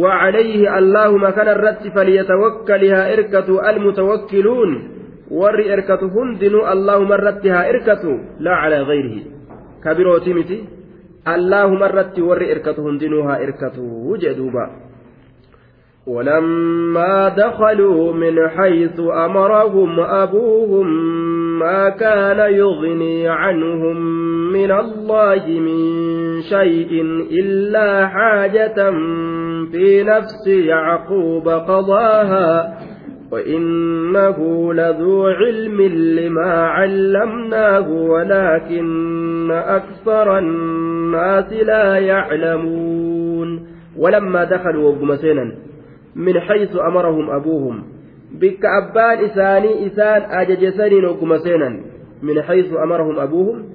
وعليه 0.02 0.62
اللهم 0.80 1.24
كنرت 1.38 1.82
فليتوكلها 1.96 3.02
إركة 3.14 3.50
المتوكلون 3.70 4.72
warri 5.30 5.68
erkatu 5.76 6.10
hundinuu 6.14 6.66
allaahuma 6.74 7.16
irratti 7.18 7.50
haa 7.50 7.66
erkatu 7.74 8.20
laa 8.40 8.58
calaa 8.64 8.84
gayrihi 8.90 9.22
ka 9.84 9.94
birooti 9.98 10.34
miti 10.38 10.58
allaahuma 11.26 11.88
irratti 11.90 12.22
warri 12.30 12.50
erkatu 12.54 12.82
hundinuu 12.86 13.24
haa 13.30 13.40
erkatu 13.48 14.18
jee 14.22 14.34
duuba 14.38 14.70
ولما 16.08 17.30
دخلوا 17.34 18.14
من 18.14 18.50
حيث 18.50 19.00
أمرهم 19.00 20.00
أبوهم 20.00 20.88
ما 21.60 21.90
كان 21.90 22.40
يغني 22.54 23.28
عنهم 23.30 23.98
من 24.54 24.72
الله 24.72 25.44
من 25.50 25.82
شيء 26.42 27.02
إلا 27.42 28.08
حاجة 28.08 28.92
في 29.74 30.04
نفس 30.06 30.48
يعقوب 30.48 31.48
قضاها 31.50 32.50
وإنه 33.36 34.70
لذو 34.74 35.28
علم 35.28 35.82
لما 36.20 36.68
علمناه 36.68 37.90
ولكن 37.92 39.52
أكثر 39.52 40.38
الناس 40.40 41.54
لا 41.54 41.98
يعلمون 41.98 43.68
ولما 43.98 44.44
دخلوا 44.44 44.92
وقم 44.96 45.16
سينا 45.16 45.52
من 46.16 46.40
حيث 46.40 46.70
أمرهم 46.76 47.30
أبوهم 47.30 47.84
بك 48.42 48.60
أبان 48.66 49.26
إساني 49.26 49.86
إسان 49.88 50.22
أججسنين 50.32 51.06
وقم 51.06 51.38
سينا 51.38 51.80
من 52.22 52.42
حيث 52.42 52.74
أمرهم 52.74 53.20
أبوهم 53.20 53.66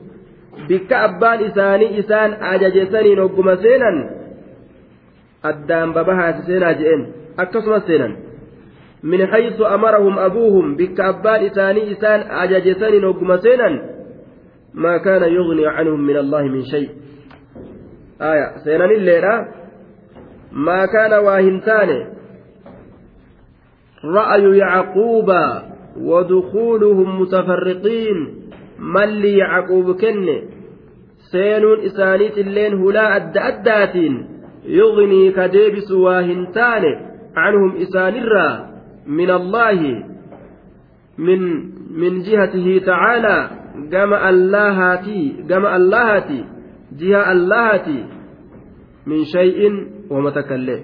بك 0.69 0.93
أبان 0.93 1.45
إساني 1.45 1.99
إسان 2.01 2.33
أججسنين 2.41 3.21
وقم 3.21 3.55
سينا 3.55 4.11
الدام 5.47 5.91
ببها 5.93 6.41
سينا 6.47 6.73
جئن 6.73 7.07
أكثر 7.41 7.79
سينا 7.79 8.17
min 9.03 9.21
haysu 9.27 9.65
amarahum 9.67 10.19
abuuhum 10.21 10.77
bikka 10.77 11.05
abbaan 11.17 11.45
isaanii 11.49 11.91
isaan 11.97 12.29
ajajesaniin 12.31 13.01
hogguma 13.05 13.39
seenan 13.41 13.81
maa 14.77 14.99
kaana 15.01 15.27
yugnii 15.27 15.65
canhum 15.65 16.01
min 16.05 16.17
allaahi 16.21 16.49
min 16.53 16.65
shay 16.71 16.85
aya 18.21 18.59
seenanilleedha 18.65 19.35
maa 20.53 20.85
kaana 20.93 21.21
waa 21.25 21.39
hin 21.41 21.61
taane 21.65 21.99
ra'yu 24.05 24.55
yacquuba 24.61 25.71
ودخولهم 26.11 27.21
متفرقين 27.21 28.17
من 28.79 29.09
ليعقوب 29.25 29.97
كن 30.01 30.27
سينون 31.31 31.81
إسانيت 31.81 32.39
اللين 32.39 32.73
هلا 32.79 33.17
أد 33.17 33.39
أداتين 33.39 34.15
يغني 34.65 35.31
كديبس 35.33 35.91
واهنتان 35.93 36.83
عنهم 37.37 37.77
إسان 37.77 38.15
الرّا 38.15 38.70
من 39.07 39.31
الله 39.31 40.05
من 41.19 41.41
من 41.93 42.23
جهته 42.23 42.81
تعالى 42.87 43.51
جمع 43.91 44.31
اللهاتي 44.31 45.37
جمع 45.49 45.77
اللهاتي 45.77 46.45
جهة 46.99 47.33
اللهاتي 47.33 48.05
من 49.07 49.25
شيء 49.25 49.71
ومتكلم 50.11 50.81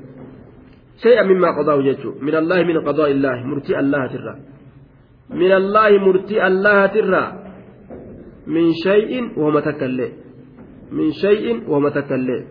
شيئا 1.03 1.23
مما 1.23 1.49
قضاه 1.59 1.83
يجو 1.83 2.15
من 2.23 2.35
الله 2.35 2.63
من 2.63 2.79
قضاء 2.89 3.11
الله 3.11 3.37
مرتي 3.47 3.79
الله 3.81 4.07
ترى 4.07 4.37
من 5.31 5.53
الله 5.53 5.99
مرتي 5.99 6.47
الله 6.47 6.87
ترى 6.87 7.33
من 8.47 8.73
شيء 8.85 9.33
ومتكلم 9.39 10.13
من 10.93 11.13
شيء 11.13 11.71
ومتكلم 11.71 12.45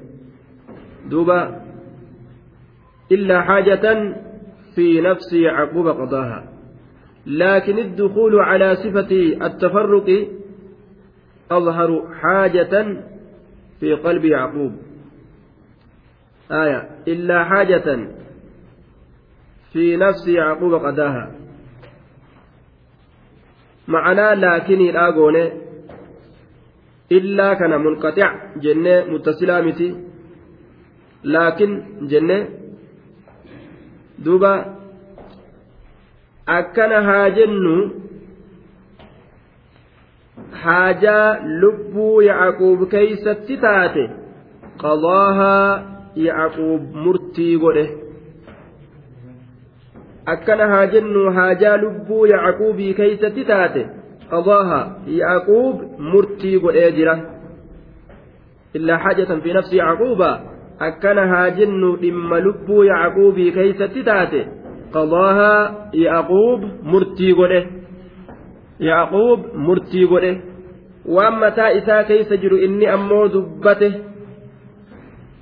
دوبا 1.09 1.61
إلا 3.11 3.41
حاجة 3.41 3.93
في 4.76 5.02
نفس 5.02 5.34
يعقوب 5.34 5.88
قضاها 5.88 6.44
لكن 7.26 7.78
الدخول 7.80 8.40
على 8.40 8.76
صفة 8.76 9.12
التفرق 9.48 10.28
أظهر 11.52 12.14
حاجة 12.22 13.04
في 13.80 13.94
قلب 13.94 14.26
يعقوب 14.26 14.72
آية 16.52 16.90
إلا 17.08 17.44
حاجة 17.44 17.98
في 19.74 19.98
نفس 19.98 20.28
يعقوب 20.28 20.74
قداها 20.74 21.32
معنى 23.88 24.34
لكن 24.36 24.80
الآغون 24.82 25.50
إلا 27.12 27.54
كان 27.54 27.82
منقطع 27.82 28.54
جنة 28.58 29.04
متصلة 29.06 29.62
متي 29.62 29.96
لكن 31.24 31.84
جنة 32.02 32.48
duuba 34.20 34.76
akkana 36.47 37.01
haa 37.03 37.30
jennu 37.30 37.91
haajaa 40.51 41.39
lubbuu 41.61 42.22
yaaquub 42.22 42.88
keeysatti 42.91 43.57
taate 43.66 44.05
qadaahaa 44.86 45.70
yaaquub 46.28 46.84
murtii 47.07 47.57
godhe 47.66 47.86
akkana 50.36 50.68
haa 50.74 50.86
jennu 50.95 51.26
haajaa 51.39 51.78
lubbuu 51.78 52.26
yaaquubii 52.34 52.93
keeysatti 53.01 53.45
taate 53.51 53.86
qadaahaa 54.34 54.86
yaaquub 55.20 55.86
murtii 56.11 56.57
godhee 56.59 56.89
jira 56.99 57.18
illaa 58.80 58.99
xaajatan 59.07 59.41
fi 59.43 59.53
nafsi 59.59 59.78
yaaquubaa 59.84 60.36
akkana 60.80 61.28
haa 61.28 61.50
jennu 61.52 61.96
dhimma 62.02 62.40
lubbuu 62.46 62.84
yaaquubii 62.86 63.52
keeysatti 63.58 64.04
taate 64.04 64.42
qadaahaa 64.96 65.90
yaaquub 66.04 66.62
murtii 66.94 67.34
godhe 67.36 67.62
yaaquub 68.90 69.40
murtii 69.68 70.06
godhe 70.12 70.34
waan 71.18 71.36
mataa 71.44 71.70
isaa 71.70 72.04
keeysa 72.04 72.36
jiru 72.42 72.58
inni 72.68 72.86
ammoo 72.98 73.24
dubbate 73.34 73.90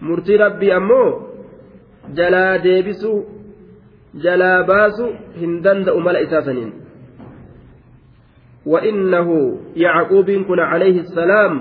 murtii 0.01 0.37
rabbii 0.37 0.71
ammoo 0.71 1.07
jalaa 2.15 2.57
deebisuu 2.65 3.17
jalaa 4.23 4.63
baasu 4.63 5.05
hin 5.39 5.61
danda'u 5.63 5.99
mala 5.99 6.19
isaa 6.29 6.41
saniin 6.51 6.71
وإنه 8.65 9.27
يعقوب 9.75 10.29
كن 10.47 10.59
عليه 10.59 10.99
السلام 10.99 11.53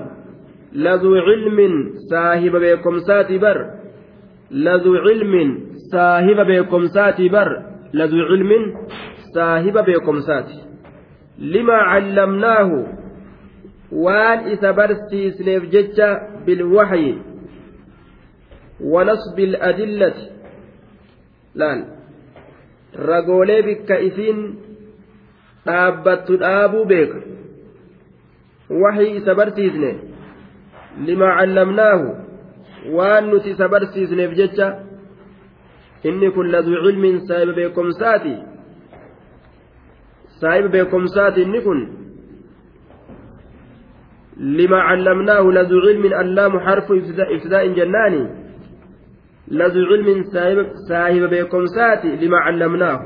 لذو 0.74 1.14
علم 1.16 1.90
صاحب 2.10 2.56
بكمسات 2.56 3.32
بر 3.32 3.70
لذو 4.50 4.96
علم 4.96 5.34
صاحب 5.92 6.46
بكمسات 6.50 7.20
بر 7.20 7.62
لذو 7.94 8.22
علم 8.24 8.50
صاحب 9.34 9.78
بكمسات 9.90 10.46
لما 11.38 11.74
علمناه 11.74 12.86
وان 13.92 14.38
اثبرتي 14.38 14.72
برسيسنيف 15.04 15.62
جتة 15.64 16.18
بالوحي 16.46 17.14
ونصب 18.80 19.38
الأدلة 19.38 20.14
laan 21.60 21.80
ragoolee 23.10 23.62
bikka 23.66 23.96
isiin 24.08 24.38
dhaabbattu 25.66 26.34
dhaabuu 26.42 26.84
beeka 26.92 27.18
waxii 28.82 29.10
isa 29.18 29.32
barsiisne 29.40 29.90
limaa 31.00 31.36
callamnaahu 31.40 32.14
waan 32.92 33.28
nuti 33.32 33.50
isa 33.56 33.68
barsiisneef 33.68 34.32
jecha 34.36 34.82
inni 36.04 36.28
kun 36.36 36.46
laduu 36.52 36.82
cilmin 36.84 37.16
saahiba 37.28 37.52
beekomsaati 37.56 38.34
saahiba 40.40 40.68
beekomsaati 40.74 41.42
inni 41.42 41.60
kun 41.64 41.78
limaa 44.60 44.84
callamnaahu 44.90 45.52
laduu 45.58 45.80
cilmin 45.86 46.12
allaamu 46.22 46.60
xarfu 46.66 46.94
ibtidaa'in 46.98 47.74
jennaani 47.80 48.22
لذو 49.60 49.80
علم 49.90 50.08
ساهب 50.88 51.22
بكمسات 51.32 52.02
لما 52.20 52.38
علمناه 52.46 52.98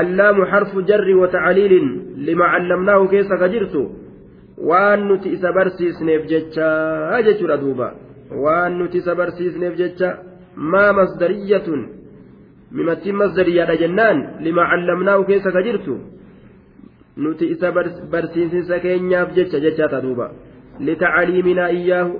اللام 0.00 0.36
حرف 0.50 0.72
جر 0.90 1.08
وتعليل 1.20 1.74
لما 2.18 2.44
علمناه 2.44 3.00
كيس 3.08 3.28
قدرت 3.42 3.74
waan 4.68 5.00
nuti 5.08 5.28
isa 5.36 5.48
barsiisneef 5.56 6.22
jecha 6.30 6.68
jechuudha 7.26 7.56
duuba 7.62 7.86
waan 8.44 8.76
nuti 8.80 8.98
isa 9.02 9.14
barsiisneef 9.20 9.74
jecha 9.80 10.08
maa 10.72 10.90
masdariyatun 10.98 11.80
mimattiin 12.76 13.16
masdariyaa 13.22 13.76
jennaan 13.82 14.18
limaa 14.46 14.66
callamnaahu 14.70 15.22
keessa 15.30 15.50
ka 15.56 15.62
jirtu 15.68 15.94
nuti 17.24 17.44
isa 17.54 17.72
barsiisinsa 18.14 18.78
keenyaaf 18.84 19.28
jecha 19.38 19.58
jechaa 19.64 19.88
ta 19.94 20.00
duuba 20.04 20.26
litacaliiminaa 20.88 21.70
iyyaahu 21.78 22.12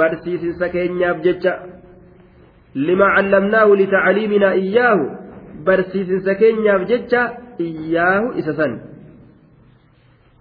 barsiisinsa 0.00 0.68
keenyaaf 0.74 1.18
jecha 1.28 1.52
callamnaahu 2.74 3.72
litacaliiminaa 3.82 4.54
iyyaahu 4.64 5.04
barsiisinsa 5.68 6.34
keenyaaf 6.40 6.84
jecha 6.92 7.20
iyyaahu 7.68 8.26
isa 8.40 8.52
san 8.60 8.72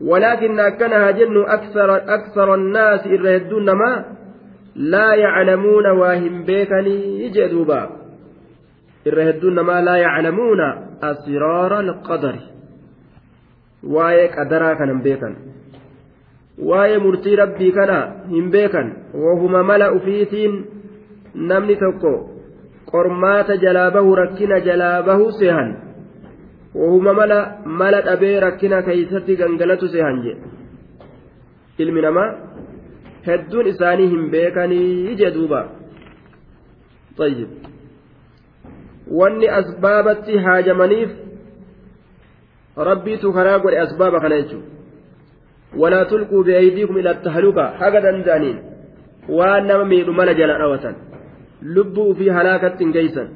ولكن 0.02 0.60
أكنها 0.60 1.12
جن 1.12 1.42
أكثر 1.48 1.96
أكثر 1.96 2.56
الناس 2.56 3.08
إرهدون 3.08 3.72
ما 3.72 4.06
لا 4.76 5.14
يعلمون 5.16 5.88
واهم 5.90 6.44
بيكني 6.44 7.30
جدوبا 7.30 7.90
ما 9.44 9.82
لا 9.82 9.96
يعلمون 9.96 10.58
أسرار 11.04 11.80
القدر 11.80 12.36
واي 13.84 14.28
قدرا 14.28 14.74
كان 14.74 15.02
بيكن 15.02 15.36
واي 16.64 16.98
مرتي 16.98 17.36
ربي 17.36 17.72
كان 17.72 18.14
هم 18.30 18.50
بيكن 18.50 18.94
وهما 19.14 19.62
ملأ 19.62 20.00
فيتين 20.00 20.66
نمني 21.36 21.78
قرمات 22.94 23.52
جلابه 23.52 24.16
ركن 24.16 24.62
جلابه 24.66 25.30
سهن 25.32 25.85
wahuma 26.76 27.14
mala 27.18 27.38
mala 27.82 28.02
dhabee 28.08 28.34
rakkina 28.46 28.78
keeysatti 28.88 29.34
gangalatu 29.42 29.88
see 29.94 30.02
hanje 30.08 30.32
ilmi 31.84 32.02
namaa 32.06 32.30
hedduun 33.28 33.70
isaanii 33.72 34.08
hin 34.14 34.24
beekanii 34.36 35.16
jee 35.24 35.32
duuba 35.38 35.62
طيب 37.22 37.50
wanni 39.20 39.48
asbaabatti 39.60 40.34
haajamaniif 40.46 41.12
rabbiitu 42.90 43.34
karaa 43.38 43.60
godhe 43.66 43.78
asbaaba 43.86 44.20
kana 44.26 44.36
jechuun 44.42 44.66
walaa 45.82 46.06
tulquu 46.12 46.44
bi'eeydiikum 46.48 46.98
ila 47.02 47.14
tahaluka 47.26 47.64
haga 47.82 48.00
danda'aniin 48.08 48.58
waan 49.38 49.64
nama 49.72 49.86
miidhu 49.92 50.12
mala 50.20 50.34
jala 50.40 50.56
dhawatan 50.64 50.96
lubbuu 51.76 52.12
fi 52.20 52.26
halaakatti 52.38 52.84
hin 52.86 52.94
geeysan 52.98 53.28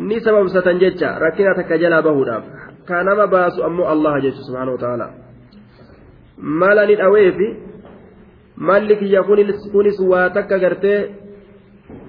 ni 0.00 0.16
sababsatan 0.24 0.78
jecha 0.80 1.18
rakkina 1.20 1.52
takka 1.56 1.76
jalaa 1.82 2.00
bahuudhaaf 2.06 2.44
ka 2.88 3.04
nama 3.04 3.26
baasu 3.28 3.60
ammoo 3.66 3.84
allaha 3.92 4.20
jechu 4.24 4.40
subhaanahu 4.48 4.76
wataaalaa 4.80 5.10
mala 6.60 6.84
ni 6.88 6.94
dhaweefi 6.96 7.48
malli 8.56 8.96
kiyya 8.96 9.22
kunis 9.72 9.98
waa 10.10 10.28
takka 10.36 10.58
gartee 10.64 11.00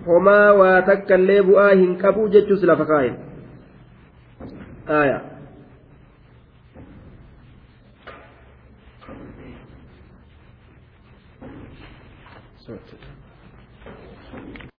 homaa 0.07 0.51
waa 0.61 0.81
takka 0.87 1.15
illee 1.19 1.41
bu'aa 1.49 1.73
hin 1.79 1.97
qabu 2.01 2.29
jechuus 2.33 2.63
lafa 2.63 2.85
kaa'e 2.93 5.30